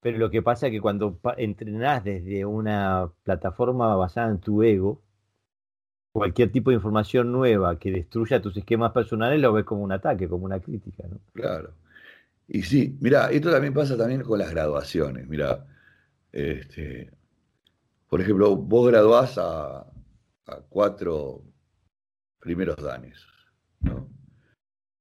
[0.00, 5.02] Pero lo que pasa es que cuando entrenás desde una plataforma basada en tu ego,
[6.12, 10.28] cualquier tipo de información nueva que destruya tus esquemas personales lo ves como un ataque,
[10.28, 11.18] como una crítica, ¿no?
[11.32, 11.74] Claro.
[12.48, 15.26] Y sí, mira, esto también pasa también con las graduaciones.
[15.28, 15.66] Mira,
[16.32, 17.10] este,
[18.12, 19.90] por ejemplo, vos graduás a,
[20.68, 21.42] cuatro
[22.38, 23.18] primeros danes,
[23.80, 24.06] ¿no?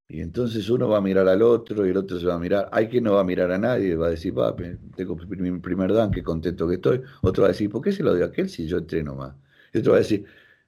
[0.08, 2.70] Y entonces uno va a mirar al otro y el otro se va a mirar.
[2.72, 5.92] Hay quien no va a mirar a nadie, va a decir, papi, tengo mi primer
[5.94, 7.02] dan, qué contento que estoy.
[7.22, 9.36] Otro va a decir, ¿por qué se lo dio a aquel si yo entreno más?
[9.74, 10.26] Y otro va a decir,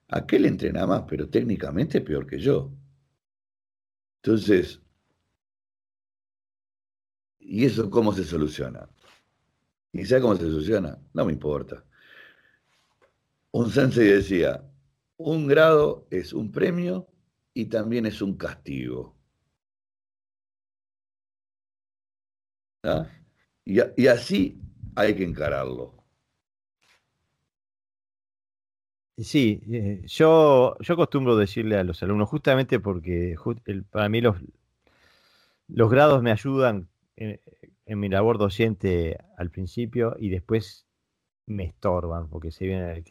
[0.10, 2.74] aquel entrena más, pero técnicamente es peor que yo.
[4.22, 4.82] Entonces,
[7.40, 8.90] ¿y eso cómo se soluciona?
[9.94, 11.00] ¿Y sabe cómo se soluciona?
[11.14, 11.86] No me importa.
[13.54, 14.64] Un sensei decía,
[15.18, 17.08] un grado es un premio
[17.54, 19.16] y también es un castigo.
[22.84, 23.08] ¿Ah?
[23.66, 24.60] Y, así
[24.96, 26.04] hay que encararlo.
[29.18, 33.36] Sí, eh, yo, yo acostumbro decirle a los alumnos, justamente porque
[33.92, 34.38] para mí los,
[35.68, 37.40] los grados me ayudan en,
[38.00, 40.88] mi labor docente al principio y después
[41.46, 43.04] me estorban, porque se viene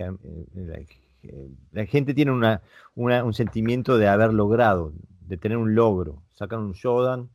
[1.73, 2.63] la, gente tiene una,
[2.95, 7.29] un sentimiento de haber logrado, de tener un logro, sacan un Shodan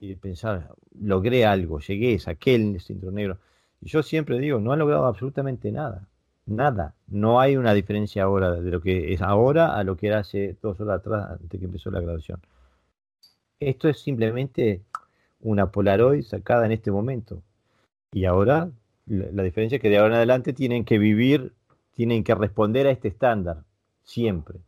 [0.00, 3.38] y pensar, logré algo, llegué, saqué el cinturón negro.
[3.80, 6.08] Y yo siempre digo, no han logrado absolutamente nada,
[6.46, 6.94] nada.
[7.06, 10.56] No hay una diferencia ahora de lo que es ahora a lo que era hace
[10.62, 12.40] dos horas atrás, antes que empezó la graduación.
[13.60, 14.82] Esto es simplemente
[15.40, 17.42] una Polaroid sacada en este momento.
[18.12, 18.70] Y ahora,
[19.06, 21.54] la, diferencia es que de ahora en adelante tienen que vivir,
[21.92, 23.62] tienen que responder a este estándar,
[24.02, 24.58] siempre.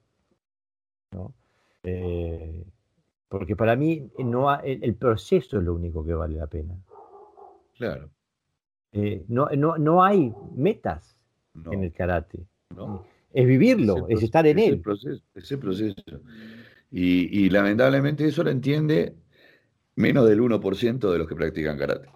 [1.13, 1.35] ¿no?
[1.83, 2.65] Eh,
[3.29, 6.75] porque para mí no el, proceso es lo único que vale la pena.
[7.77, 8.11] Claro.
[8.93, 11.19] Eh, no, no, no, hay metas
[11.71, 12.47] en el karate.
[13.33, 14.81] Es vivirlo, es, estar en él.
[14.81, 16.03] Proceso, ese proceso.
[16.91, 19.15] Y, y, lamentablemente eso lo entiende
[19.95, 22.09] menos del 1% de los que practican karate.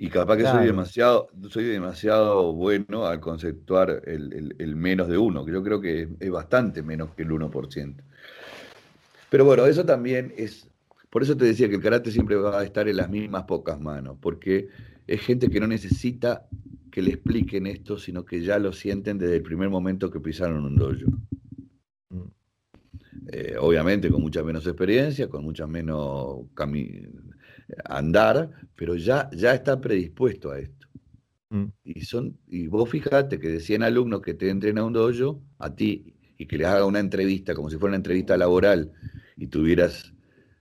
[0.00, 5.44] Y capaz que soy demasiado, soy demasiado bueno al conceptuar el, el, menos de uno,
[5.44, 7.94] que yo creo que es bastante menos que el 1%.
[9.28, 10.68] Pero bueno, eso también es,
[11.10, 13.80] por eso te decía que el karate siempre va a estar en las mismas pocas
[13.80, 14.68] manos, porque
[15.08, 16.46] es gente que no necesita
[16.92, 20.64] que le expliquen esto, sino que ya lo sienten desde el primer momento que pisaron
[20.64, 21.10] un dojo.
[22.10, 22.22] Mm.
[23.32, 26.44] Eh, obviamente con mucha menos experiencia, con mucha menos
[27.84, 30.86] andar, pero ya, ya está predispuesto a esto.
[31.50, 31.66] Mm.
[31.84, 35.42] Y, son, y vos fijate que de 100 alumnos que te entren a un dojo,
[35.58, 38.92] a ti, y que les haga una entrevista, como si fuera una entrevista laboral,
[39.36, 40.12] y tuvieras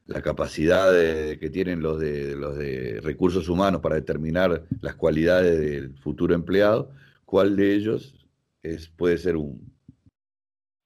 [0.05, 5.97] la capacidad que tienen los de, los de recursos humanos para determinar las cualidades del
[5.97, 6.91] futuro empleado,
[7.25, 8.25] ¿cuál de ellos
[8.63, 9.73] es, puede ser un,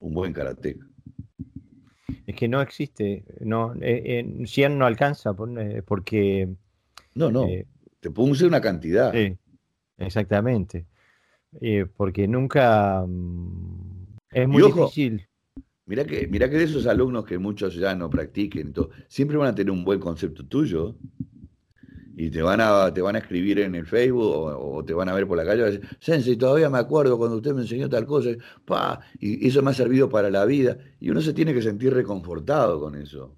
[0.00, 0.84] un buen karateca?
[2.26, 6.48] Es que no existe, no, eh, 100 no alcanza eh, porque...
[7.14, 7.66] No, no, eh,
[8.00, 9.12] te puse una cantidad.
[9.98, 10.86] Exactamente.
[11.60, 13.04] Eh, porque nunca...
[13.06, 15.26] Mm, es muy difícil.
[15.84, 18.72] Mira que, mira que de esos alumnos que muchos ya no practiquen,
[19.08, 20.96] siempre van a tener un buen concepto tuyo
[22.22, 25.12] y te van a, te van a escribir en el Facebook o, te van a
[25.12, 28.06] ver por la calle y decir, Sensei, todavía me acuerdo cuando usted me enseñó tal
[28.06, 28.30] cosa,
[28.64, 30.78] pa, y eso me ha servido para la vida.
[31.00, 33.36] Y uno se tiene que sentir reconfortado con eso.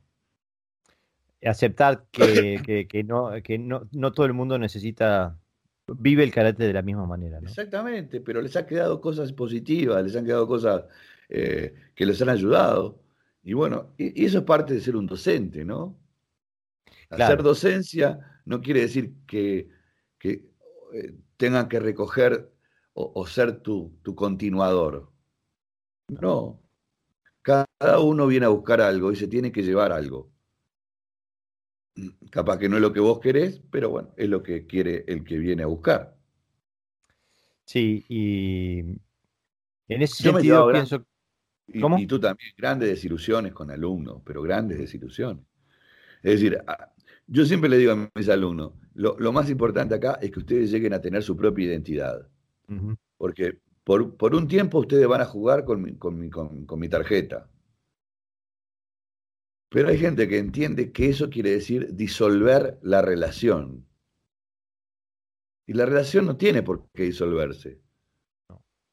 [1.43, 5.39] Aceptar que, que, no, que no, no todo el mundo necesita,
[5.86, 7.39] vive el carácter de la misma manera.
[7.43, 10.85] Exactamente, pero les ha quedado cosas positivas, les han quedado cosas
[11.31, 13.01] eh, que les han ayudado.
[13.43, 15.98] Y bueno, y, eso es parte de ser un docente, ¿no?
[17.09, 19.68] Hacer docencia no quiere decir que,
[20.22, 22.52] eh, tengan que recoger
[22.94, 25.10] o, ser tu, tu, continuador.
[26.08, 26.62] No.
[27.42, 30.30] Cada uno viene a buscar algo y se tiene que llevar algo.
[32.30, 35.24] Capaz que no es lo que vos querés, pero bueno, es lo que quiere el
[35.24, 36.16] que viene a buscar.
[37.64, 38.78] Sí, y
[39.88, 41.04] en ese sentido pienso.
[41.66, 45.44] Y, tú también, grandes desilusiones con alumnos, pero grandes desilusiones.
[46.22, 46.62] Es decir,
[47.26, 50.92] yo siempre le digo a mis alumnos, lo, más importante acá es que ustedes lleguen
[50.94, 52.28] a tener su propia identidad.
[53.16, 57.51] Porque por, un tiempo ustedes van a jugar con mi, tarjeta.
[59.68, 63.86] Pero hay gente que entiende que eso quiere decir disolver la relación.
[65.66, 67.80] Y la relación no tiene por qué disolverse.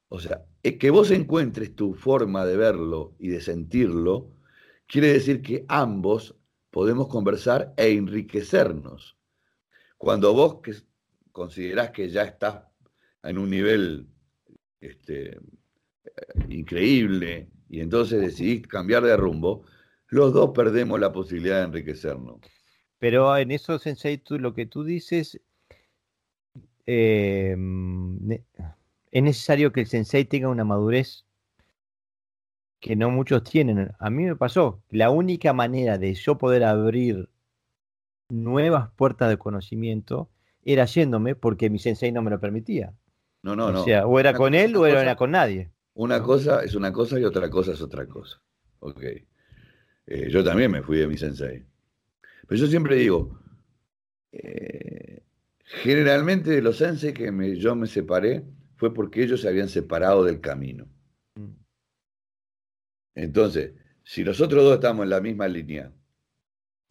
[0.10, 4.32] O sea, que vos encuentres tu forma de verlo y de sentirlo,
[4.88, 6.36] quiere decir que ambos
[6.72, 9.18] podemos conversar e enriquecernos.
[9.98, 10.74] Cuando vos que
[11.32, 12.64] considerás que ya estás
[13.24, 14.08] en un nivel
[14.80, 15.40] este,
[16.50, 19.64] increíble y entonces decidís cambiar de rumbo,
[20.08, 22.40] los dos perdemos la posibilidad de enriquecernos.
[22.98, 25.40] Pero en eso, Sensei, tú, lo que tú dices,
[26.86, 27.56] eh,
[29.12, 31.26] es necesario que el Sensei tenga una madurez
[32.82, 33.92] que no muchos tienen.
[34.00, 37.30] A mí me pasó, la única manera de yo poder abrir
[38.28, 40.30] nuevas puertas de conocimiento
[40.64, 42.94] era yéndome porque mi sensei no me lo permitía.
[43.44, 43.82] No, no, no.
[43.82, 45.72] O sea, o era con él o era con nadie.
[45.94, 48.42] Una cosa es una cosa y otra cosa es otra cosa.
[48.80, 49.04] Ok.
[50.08, 51.64] Eh, yo también me fui de mi sensei.
[52.48, 53.40] Pero yo siempre digo,
[54.32, 55.22] eh,
[55.64, 58.44] generalmente de los sensei que yo me separé
[58.76, 60.88] fue porque ellos se habían separado del camino.
[63.22, 63.74] Entonces,
[64.04, 65.94] si nosotros dos estamos en la misma línea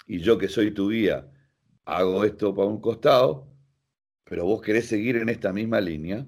[0.06, 1.28] y yo que soy tu guía
[1.84, 3.48] hago esto para un costado,
[4.22, 6.24] pero vos querés seguir en esta misma línea,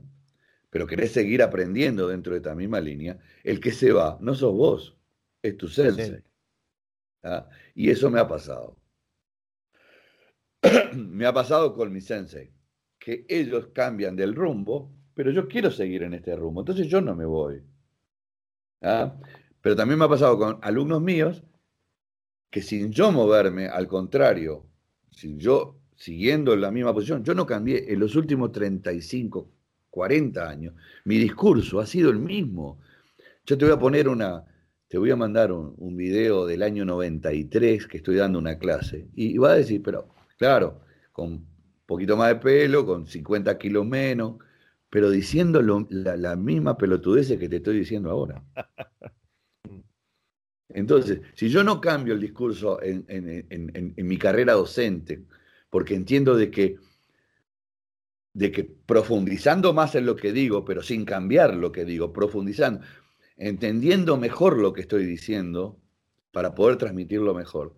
[0.70, 4.52] pero querés seguir aprendiendo dentro de esta misma línea, el que se va no sos
[4.52, 4.98] vos,
[5.40, 6.24] es tu sensei.
[7.22, 7.48] ¿Ah?
[7.72, 8.76] Y eso me ha pasado.
[10.96, 12.52] me ha pasado con mi sensei,
[12.98, 17.14] que ellos cambian del rumbo, pero yo quiero seguir en este rumbo, entonces yo no
[17.14, 17.62] me voy.
[18.80, 19.16] ¿Ah?
[19.62, 21.42] Pero también me ha pasado con alumnos míos
[22.50, 24.66] que sin yo moverme, al contrario,
[25.10, 29.48] sin yo siguiendo la misma posición, yo no cambié en los últimos 35,
[29.88, 30.74] 40 años,
[31.04, 32.80] mi discurso ha sido el mismo.
[33.46, 34.44] Yo te voy a poner una,
[34.88, 39.38] te voy a mandar un, video del año 93 que estoy dando una clase y,
[39.38, 40.08] va a decir, pero
[40.38, 40.80] claro,
[41.12, 41.46] con
[41.86, 44.36] poquito más de pelo, con 50 kilos menos,
[44.90, 48.44] pero diciendo la, la misma pelotudez que te estoy diciendo ahora.
[50.74, 55.24] Entonces, si yo no cambio el discurso en, mi carrera docente,
[55.70, 56.76] porque entiendo de que,
[58.32, 62.84] de que profundizando más en lo que digo, pero sin cambiar lo que digo, profundizando,
[63.36, 65.78] entendiendo mejor lo que estoy diciendo
[66.30, 67.76] para poder transmitirlo mejor.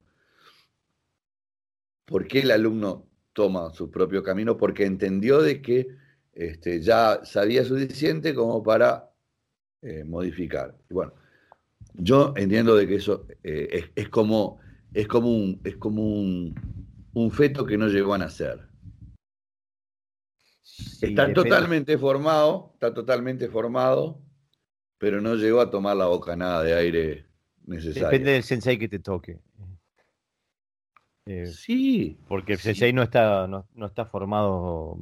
[2.05, 4.57] ¿Por qué el alumno toma su propio camino?
[4.57, 5.89] Porque entendió de que
[6.33, 9.11] este, ya sabía suficiente como para
[9.83, 10.77] eh, modificar.
[10.91, 11.15] Bueno,
[11.95, 14.61] yo entiendo de que eso eh, es, como,
[14.93, 18.69] es como, un, es como un, feto que no llegó a nacer.
[21.01, 24.21] está totalmente formado, está totalmente formado,
[24.99, 27.27] pero no llegó a tomar la bocanada de aire
[27.65, 28.09] necesaria.
[28.09, 29.41] Depende del sensei que te toque.
[31.27, 32.19] Eh, sí.
[32.29, 34.99] Porque el sensei no está, no, está formado.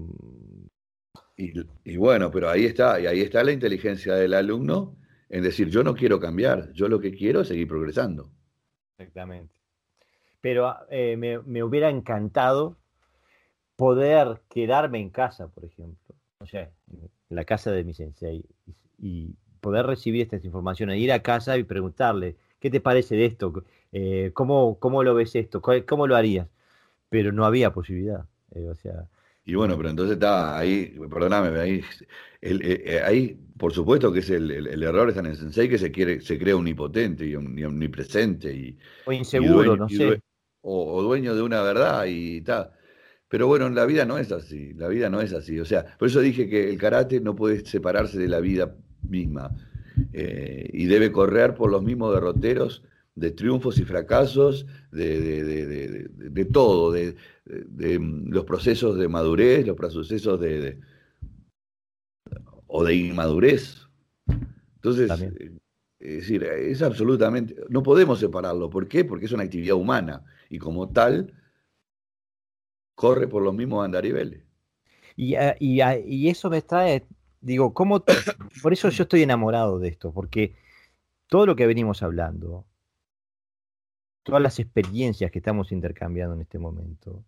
[1.36, 4.96] Y, bueno, pero ahí está, y ahí está la inteligencia del alumno
[5.32, 8.30] en decir, yo no quiero cambiar, yo lo que quiero es seguir progresando.
[8.98, 9.54] Exactamente.
[10.42, 12.76] Pero eh, me, hubiera encantado
[13.74, 18.44] poder quedarme en casa, por ejemplo, o sea, en la casa de mi sensei,
[18.98, 23.64] y, poder recibir estas informaciones, ir a casa y preguntarle, ¿qué te parece de esto?
[23.92, 25.62] Eh, ¿cómo, ¿Cómo lo ves esto?
[25.62, 26.48] ¿Cómo lo harías?
[27.08, 28.26] Pero no había posibilidad.
[28.56, 29.08] Eh, o sea,
[29.44, 31.80] y bueno, pero entonces está ahí, perdóname, ahí,
[32.40, 36.20] eh, ahí por supuesto que es el, error está en el sensei que se quiere,
[36.20, 40.20] se crea omnipotente y, omnipresente y, o inseguro, no sé.
[40.62, 42.72] o, dueño de una verdad y tal.
[43.28, 45.58] Pero bueno, la vida no es así, la vida no es así.
[45.60, 48.74] O sea, por eso dije que el karate no puede separarse de la vida
[49.08, 49.50] misma
[50.12, 52.82] eh, y debe correr por los mismos derroteros
[53.14, 57.14] de triunfos y fracasos, de, todo, de,
[57.44, 60.78] los procesos de madurez, los procesos de,
[62.66, 63.86] o de inmadurez.
[64.76, 65.52] Entonces, eh,
[66.00, 68.70] es decir, es absolutamente, no podemos separarlo.
[68.70, 69.04] ¿Por qué?
[69.04, 71.32] Porque es una actividad humana y como tal
[72.94, 74.42] corre por los mismos andariveles.
[75.16, 77.06] Y, ah, ah, y, eso me trae,
[77.40, 78.04] digo, ¿cómo?
[78.62, 80.56] Por eso yo estoy enamorado de esto, porque
[81.28, 82.66] todo lo que venimos hablando,
[84.22, 87.24] todas las experiencias que estamos intercambiando en este momento,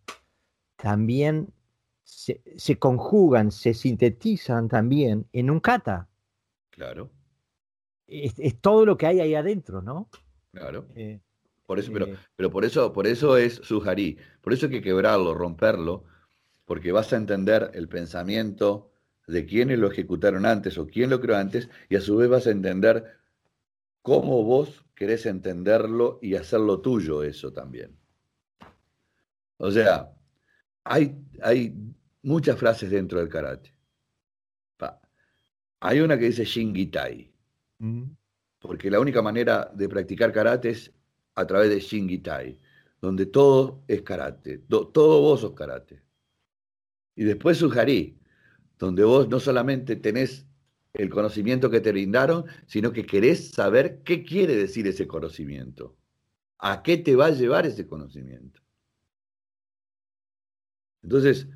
[0.76, 1.52] también
[2.04, 6.08] se, conjugan, se sintetizan también en un kata.
[6.70, 7.10] Claro.
[8.06, 10.08] Es, todo lo que hay ahí adentro, ¿no?
[10.52, 10.86] Claro.
[10.94, 11.20] Eh,
[11.66, 12.16] por eso, pero, eh.
[12.36, 14.18] pero por eso, por eso es sujarí.
[14.42, 16.04] Por eso hay que quebrarlo, romperlo,
[16.66, 18.90] porque vas a entender el pensamiento
[19.26, 22.46] de quienes lo ejecutaron antes o quién lo creó antes, y a su vez vas
[22.46, 23.16] a entender
[24.02, 27.96] cómo vos querés entenderlo y hacerlo tuyo eso también.
[29.56, 30.12] O sea,
[30.84, 31.74] hay, hay
[32.22, 33.74] muchas frases dentro del karate.
[35.80, 37.30] Hay una que dice Shingitai,
[37.78, 38.04] mm.
[38.58, 40.90] porque la única manera de practicar karate es
[41.34, 42.58] a través de Shingitai,
[43.02, 46.02] donde todo es karate, todo vos sos karate.
[47.14, 48.18] Y después Sujari,
[48.78, 50.46] donde vos no solamente tenés
[50.94, 55.96] el conocimiento que te brindaron, sino que querés saber qué quiere decir ese conocimiento.
[56.58, 58.62] ¿A qué te va a llevar ese conocimiento?
[61.02, 61.48] Entonces,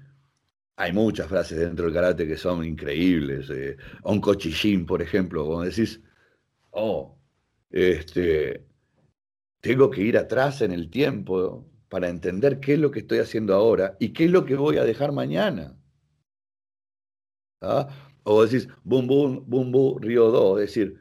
[0.76, 3.48] hay muchas frases dentro del karate que son increíbles.
[3.50, 6.00] Eh, Onkochishin, por ejemplo, cuando decís,
[6.70, 7.18] oh,
[7.70, 8.66] este,
[9.60, 13.54] tengo que ir atrás en el tiempo para entender qué es lo que estoy haciendo
[13.54, 15.76] ahora y qué es lo que voy a dejar mañana.
[17.60, 18.07] ¿Ah?
[18.30, 20.56] O decís, bum, bum, bum, bum, río do.
[20.56, 20.98] Decir,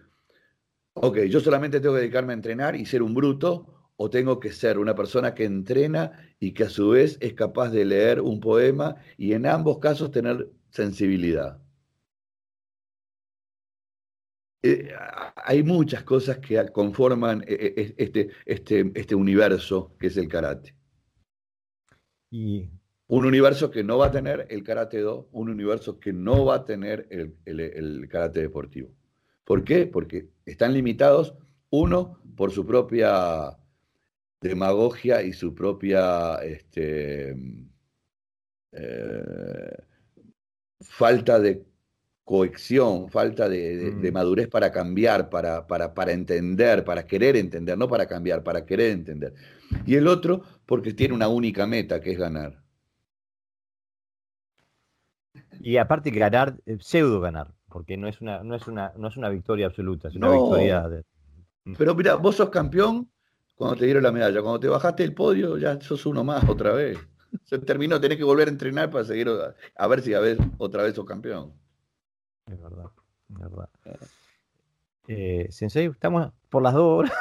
[0.94, 4.52] ok, yo solamente tengo que dedicarme a entrenar y ser un bruto, o tengo que
[4.52, 8.40] ser una persona que entrena y que a su vez es capaz de leer un
[8.40, 11.60] poema y en ambos casos tener sensibilidad.
[14.64, 14.92] Eh,
[15.36, 20.76] hay muchas cosas que conforman eh, eh, este, este, este universo que es el karate.
[22.32, 22.70] Y
[23.08, 26.56] un universo que no va a tener el karate do, un universo que no va
[26.56, 28.90] a tener el, karate deportivo.
[29.46, 29.86] ¿Por qué?
[29.86, 31.34] Porque están limitados,
[31.70, 33.58] uno, por su propia
[34.42, 37.36] demagogia y su propia este,
[38.74, 39.78] eh,
[40.82, 41.66] falta de
[42.26, 44.14] cohesión, falta de, mm.
[44.14, 48.92] madurez para cambiar, para, para, para, entender, para querer entender, no para cambiar, para querer
[48.92, 49.34] entender.
[49.86, 52.67] Y el otro, porque tiene una única meta, que es ganar.
[55.68, 59.18] Y aparte ganar, eh, pseudo ganar, porque no es una, no es una, no es
[59.18, 61.04] una victoria absoluta, es una victoria de...
[61.66, 61.74] Mm.
[61.78, 63.12] Pero mira, vos sos campeón
[63.54, 66.72] cuando te dieron la medalla, cuando te bajaste del podio ya sos uno más otra
[66.72, 66.98] vez.
[67.44, 70.84] Se terminó, tenés que volver a entrenar para seguir a, ver si a ver otra
[70.84, 71.52] vez sos campeón.
[72.50, 72.90] Es verdad,
[73.30, 73.70] es verdad.
[75.10, 77.14] Eh, Sensei, estamos por las dos horas.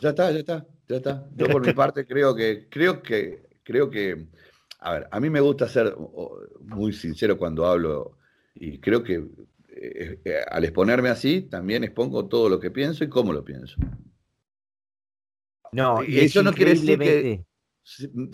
[0.00, 1.28] Ya está, ya está, ya está.
[1.36, 4.26] Yo por mi parte creo que, creo que, creo que
[4.82, 5.96] a ver, a mí me gusta ser
[6.60, 8.18] muy sincero cuando hablo
[8.54, 9.24] y creo que
[9.68, 13.76] eh, eh, al exponerme así también expongo todo lo que pienso y cómo lo pienso.
[15.70, 17.44] No, y eso no quiere decir que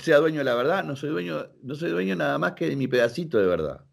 [0.03, 2.77] sea dueño de la verdad, no soy dueño, no soy dueño nada más que de
[2.77, 3.85] mi pedacito de verdad.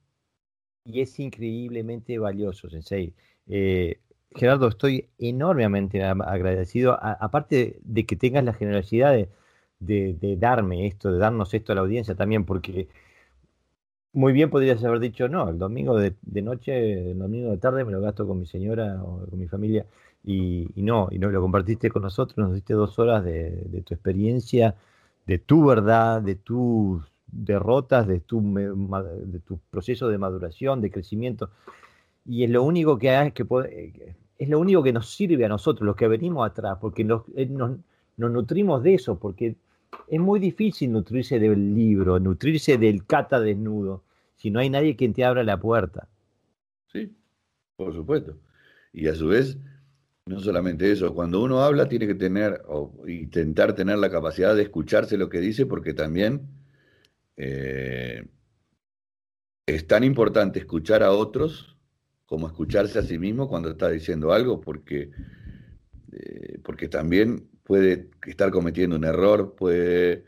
[0.86, 3.14] Y es increíblemente valioso, Sensei.
[3.48, 3.99] Eh,
[4.34, 9.30] Gerardo, estoy enormemente agradecido, aparte de que tengas la generosidad de,
[9.85, 12.87] de, darme esto, de darnos esto a la audiencia también, porque
[14.13, 17.91] muy bien podrías haber dicho, no, el domingo de, noche, el domingo de tarde me
[17.91, 19.85] lo gasto con mi señora o con mi familia,
[20.23, 24.75] y, no, y no lo compartiste con nosotros, nos diste dos horas de, tu experiencia,
[25.27, 31.51] de tu verdad, de tu, derrotas, de tu, de proceso de maduración, de crecimiento.
[32.25, 35.95] Y es lo único que, puede, es lo único que nos sirve a nosotros, los
[35.95, 39.55] que venimos atrás, porque nos, eh, nos nutrimos de eso, porque
[40.07, 44.03] es muy difícil nutrirse del libro, nutrirse del cata desnudo,
[44.35, 46.07] si no hay nadie quien te abra la puerta.
[46.91, 47.15] Sí,
[47.76, 48.38] por supuesto.
[48.93, 49.57] Y a su vez,
[50.26, 54.63] no solamente eso, cuando uno habla tiene que tener o intentar tener la capacidad de
[54.63, 56.47] escucharse lo que dice, porque también
[57.38, 58.23] eh,
[59.65, 61.76] es tan importante escuchar a otros
[62.26, 65.11] como escucharse a sí mismo cuando está diciendo algo, porque,
[66.11, 70.23] eh, porque también puede estar cometiendo un error, puede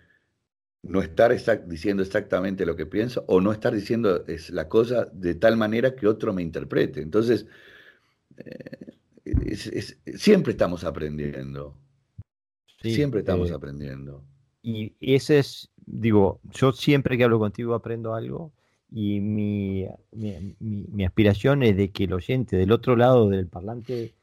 [0.81, 1.31] no estar
[1.68, 5.95] diciendo exactamente lo que pienso o no estar diciendo es la cosa de tal manera
[5.95, 7.01] que otro me interprete.
[7.01, 7.45] Entonces,
[8.38, 9.55] eh,
[10.15, 11.77] siempre estamos aprendiendo.
[12.81, 14.23] siempre estamos eh, aprendiendo.
[14.64, 18.51] Y ese es, digo, yo siempre que hablo contigo aprendo algo
[18.89, 24.15] y mi, mi, mi aspiración es de que el oyente del otro lado del parlante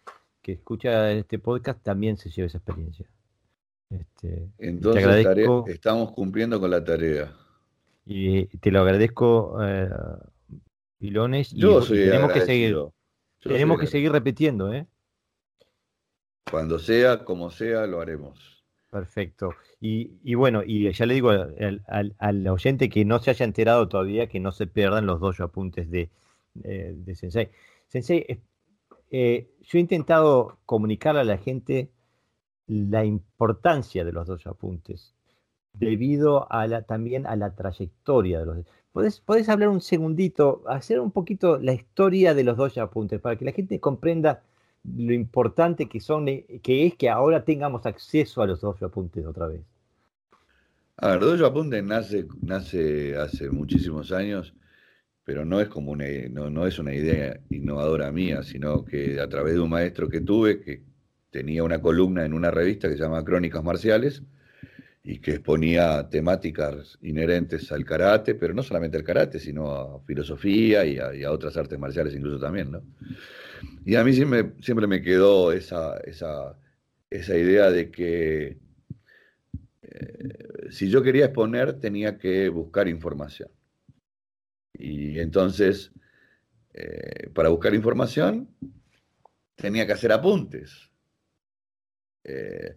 [0.45, 3.07] que escucha este podcast también se lleve esa experiencia.
[3.89, 5.27] Este, Entonces
[5.69, 7.35] estamos cumpliendo con la tarea.
[8.05, 9.89] Y te lo agradezco, eh,
[10.99, 11.51] Pilones.
[11.53, 12.77] Yo y tenemos que seguir,
[13.43, 14.87] tenemos que seguir repitiendo, ¿eh?
[16.51, 18.63] Cuando sea, como sea, lo haremos.
[18.91, 19.55] Perfecto.
[19.81, 24.41] Y, bueno, y ya le digo al, oyente que no se haya enterado todavía que
[24.41, 26.11] no se pierdan los dos apuntes de,
[26.63, 27.49] eh, de Sensei.
[27.87, 28.43] Sensei,
[29.11, 31.91] eh, yo he intentado comunicar a la gente
[32.67, 35.15] la importancia de los dos apuntes
[35.75, 38.59] debido a la, también a la trayectoria de los
[38.93, 43.37] ¿Puedes, ¿Puedes hablar un segundito, hacer un poquito la historia de los dos apuntes para
[43.37, 44.45] que la gente comprenda
[44.85, 49.27] lo importante que son, eh, que es que ahora tengamos acceso a los dos apuntes
[49.27, 49.63] otra vez?
[50.97, 54.55] A ver, Dojo Apuntes nace, nace hace muchísimos años
[55.25, 59.29] pero no es como una, no, no, es una idea innovadora mía, sino que a
[59.29, 60.83] través de un maestro que tuve, que
[61.31, 64.23] tenía una columna en una revista que se llama Crónicas Marciales,
[65.07, 70.87] y que exponía temáticas inherentes al karate, pero no solamente al karate, sino a filosofía
[70.87, 72.83] y a, otras artes marciales incluso también, ¿no?
[73.85, 76.59] Y a mí siempre, siempre me quedó esa, esa,
[77.11, 78.57] esa idea de que
[79.83, 83.51] eh, si yo quería exponer tenía que buscar información.
[84.75, 85.93] Y entonces,
[86.73, 88.49] eh, para buscar información,
[89.55, 90.91] tenía que hacer apuntes.
[92.25, 92.77] Eh,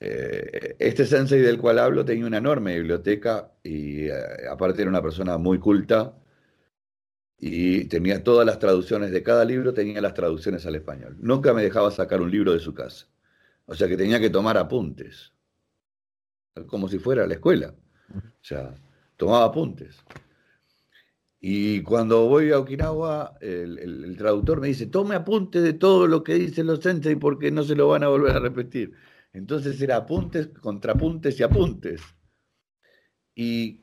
[0.00, 5.38] eh, este sensei del cual hablo tenía una enorme biblioteca y aparte era una persona
[5.38, 6.16] muy culta
[7.38, 11.16] y tenía todas las traducciones de cada libro, tenía las traducciones al español.
[11.20, 13.06] Nunca me dejaba sacar un libro de su casa.
[13.66, 15.32] O sea que tenía que tomar apuntes,
[16.66, 17.74] como si fuera a la escuela.
[18.14, 18.74] O sea,
[19.16, 19.96] tomaba apuntes.
[21.44, 26.34] Y cuando voy a Okinawa, el, traductor me dice, tome apunte de todo lo que
[26.34, 28.92] dicen los sensei porque no se lo van a volver a repetir.
[29.32, 32.00] Entonces era apuntes, contrapuntes y apuntes.
[33.34, 33.82] Y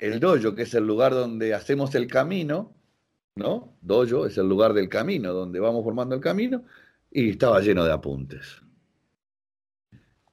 [0.00, 2.74] el dojo, que es el lugar donde hacemos el camino,
[3.36, 3.78] ¿no?
[3.80, 6.64] Dojo es el lugar del camino, donde vamos formando el camino,
[7.12, 8.60] y estaba lleno de apuntes.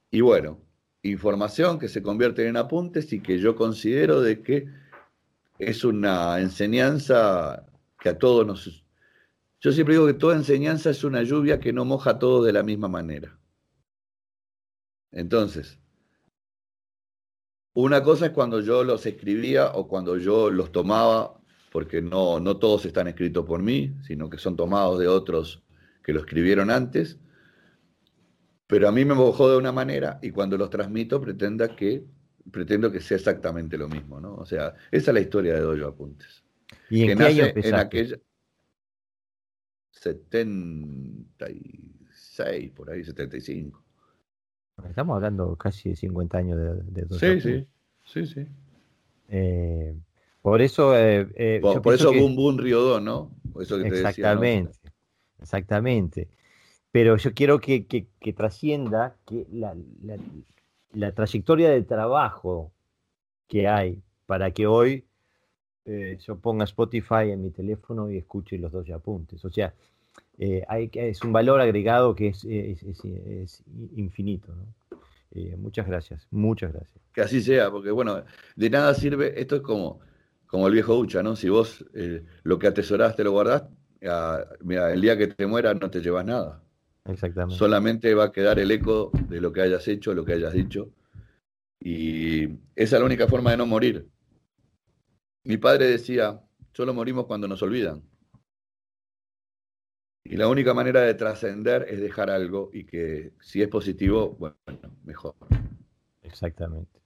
[0.09, 0.59] Y bueno,
[1.03, 4.88] información que se convierte en apuntes y que yo considero de que
[5.59, 7.65] es una enseñanza
[7.99, 8.85] que a todos nos...
[9.59, 12.53] Yo siempre digo que toda enseñanza es una lluvia que no moja a todos de
[12.53, 13.37] la misma manera.
[15.11, 15.77] Entonces,
[17.73, 21.41] una cosa es cuando yo los escribía o cuando yo los tomaba,
[21.73, 25.61] porque no, no todos están escritos por mí, sino que son tomados de otros
[26.03, 27.19] que lo escribieron antes,
[28.65, 32.05] pero a mí me mojó de una manera y cuando los transmito pretenda que
[32.51, 34.35] pretendo que sea exactamente lo mismo, ¿no?
[34.35, 36.43] O sea, esa es la historia de Dojo Apuntes.
[36.89, 38.17] ¿Y en qué año en aquella
[39.91, 43.83] 76, por ahí, 75.
[44.87, 47.67] Estamos hablando casi de 50 años de, de Dojo Sí, sí,
[48.05, 48.47] sí, sí.
[49.27, 49.93] Eh,
[50.41, 50.97] por eso...
[50.97, 53.35] Eh, eh, por, eso Boom Boom Río ¿no?
[53.59, 54.93] Eso que exactamente, te decía,
[55.41, 56.29] exactamente.
[56.91, 60.17] Pero yo quiero que, que, que trascienda que la, la,
[60.93, 62.71] la trayectoria de trabajo
[63.47, 65.05] que hay para que hoy
[65.85, 69.43] eh, yo ponga Spotify en mi teléfono y escuche los dos apuntes.
[69.43, 69.73] O sea,
[70.37, 72.43] eh, hay, es un valor agregado que es,
[73.95, 74.53] infinito.
[75.31, 77.03] Eh, muchas gracias, muchas gracias.
[77.13, 78.23] Que así sea, porque bueno,
[78.55, 79.99] de nada sirve, esto es como,
[80.45, 81.35] como el viejo Ucha, ¿no?
[81.35, 81.85] Si vos
[82.43, 83.63] lo que atesoraste lo guardás,
[84.07, 86.61] ah, mira, el día que te mueras no te llevas nada.
[87.09, 87.57] Exactamente.
[87.57, 90.91] Solamente va a quedar el eco de lo que hayas hecho, lo que hayas dicho.
[91.79, 92.43] Y
[92.75, 94.07] esa es la única forma de no morir.
[95.43, 96.41] Mi padre decía,
[96.73, 98.03] solo morimos cuando nos olvidan.
[100.23, 104.57] Y la única manera de trascender es dejar algo y que si es positivo, bueno,
[105.03, 105.33] mejor.
[106.21, 106.99] Exactamente.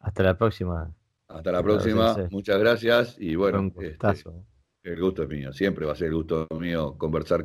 [0.00, 0.92] Hasta la próxima.
[1.28, 2.16] Hasta la próxima.
[2.30, 4.24] Muchas gracias y bueno, este,
[4.82, 5.52] el gusto es mío.
[5.52, 7.44] Siempre va a ser el gusto mío conversar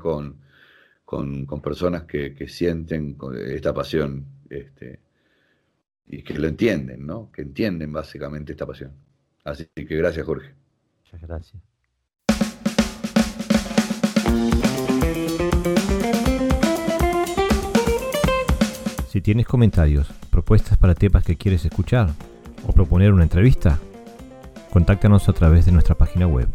[1.09, 3.17] con, con, personas que, que, sienten
[3.47, 4.99] esta pasión este,
[6.05, 7.31] y que lo entienden, ¿no?
[7.31, 8.91] Que entienden básicamente esta pasión.
[9.43, 10.53] Así que gracias, Jorge.
[11.01, 11.63] Muchas gracias.
[19.07, 22.13] Si tienes comentarios, propuestas para temas que quieres escuchar
[22.67, 23.79] o proponer una entrevista,
[24.69, 26.49] contáctanos a través de nuestra página web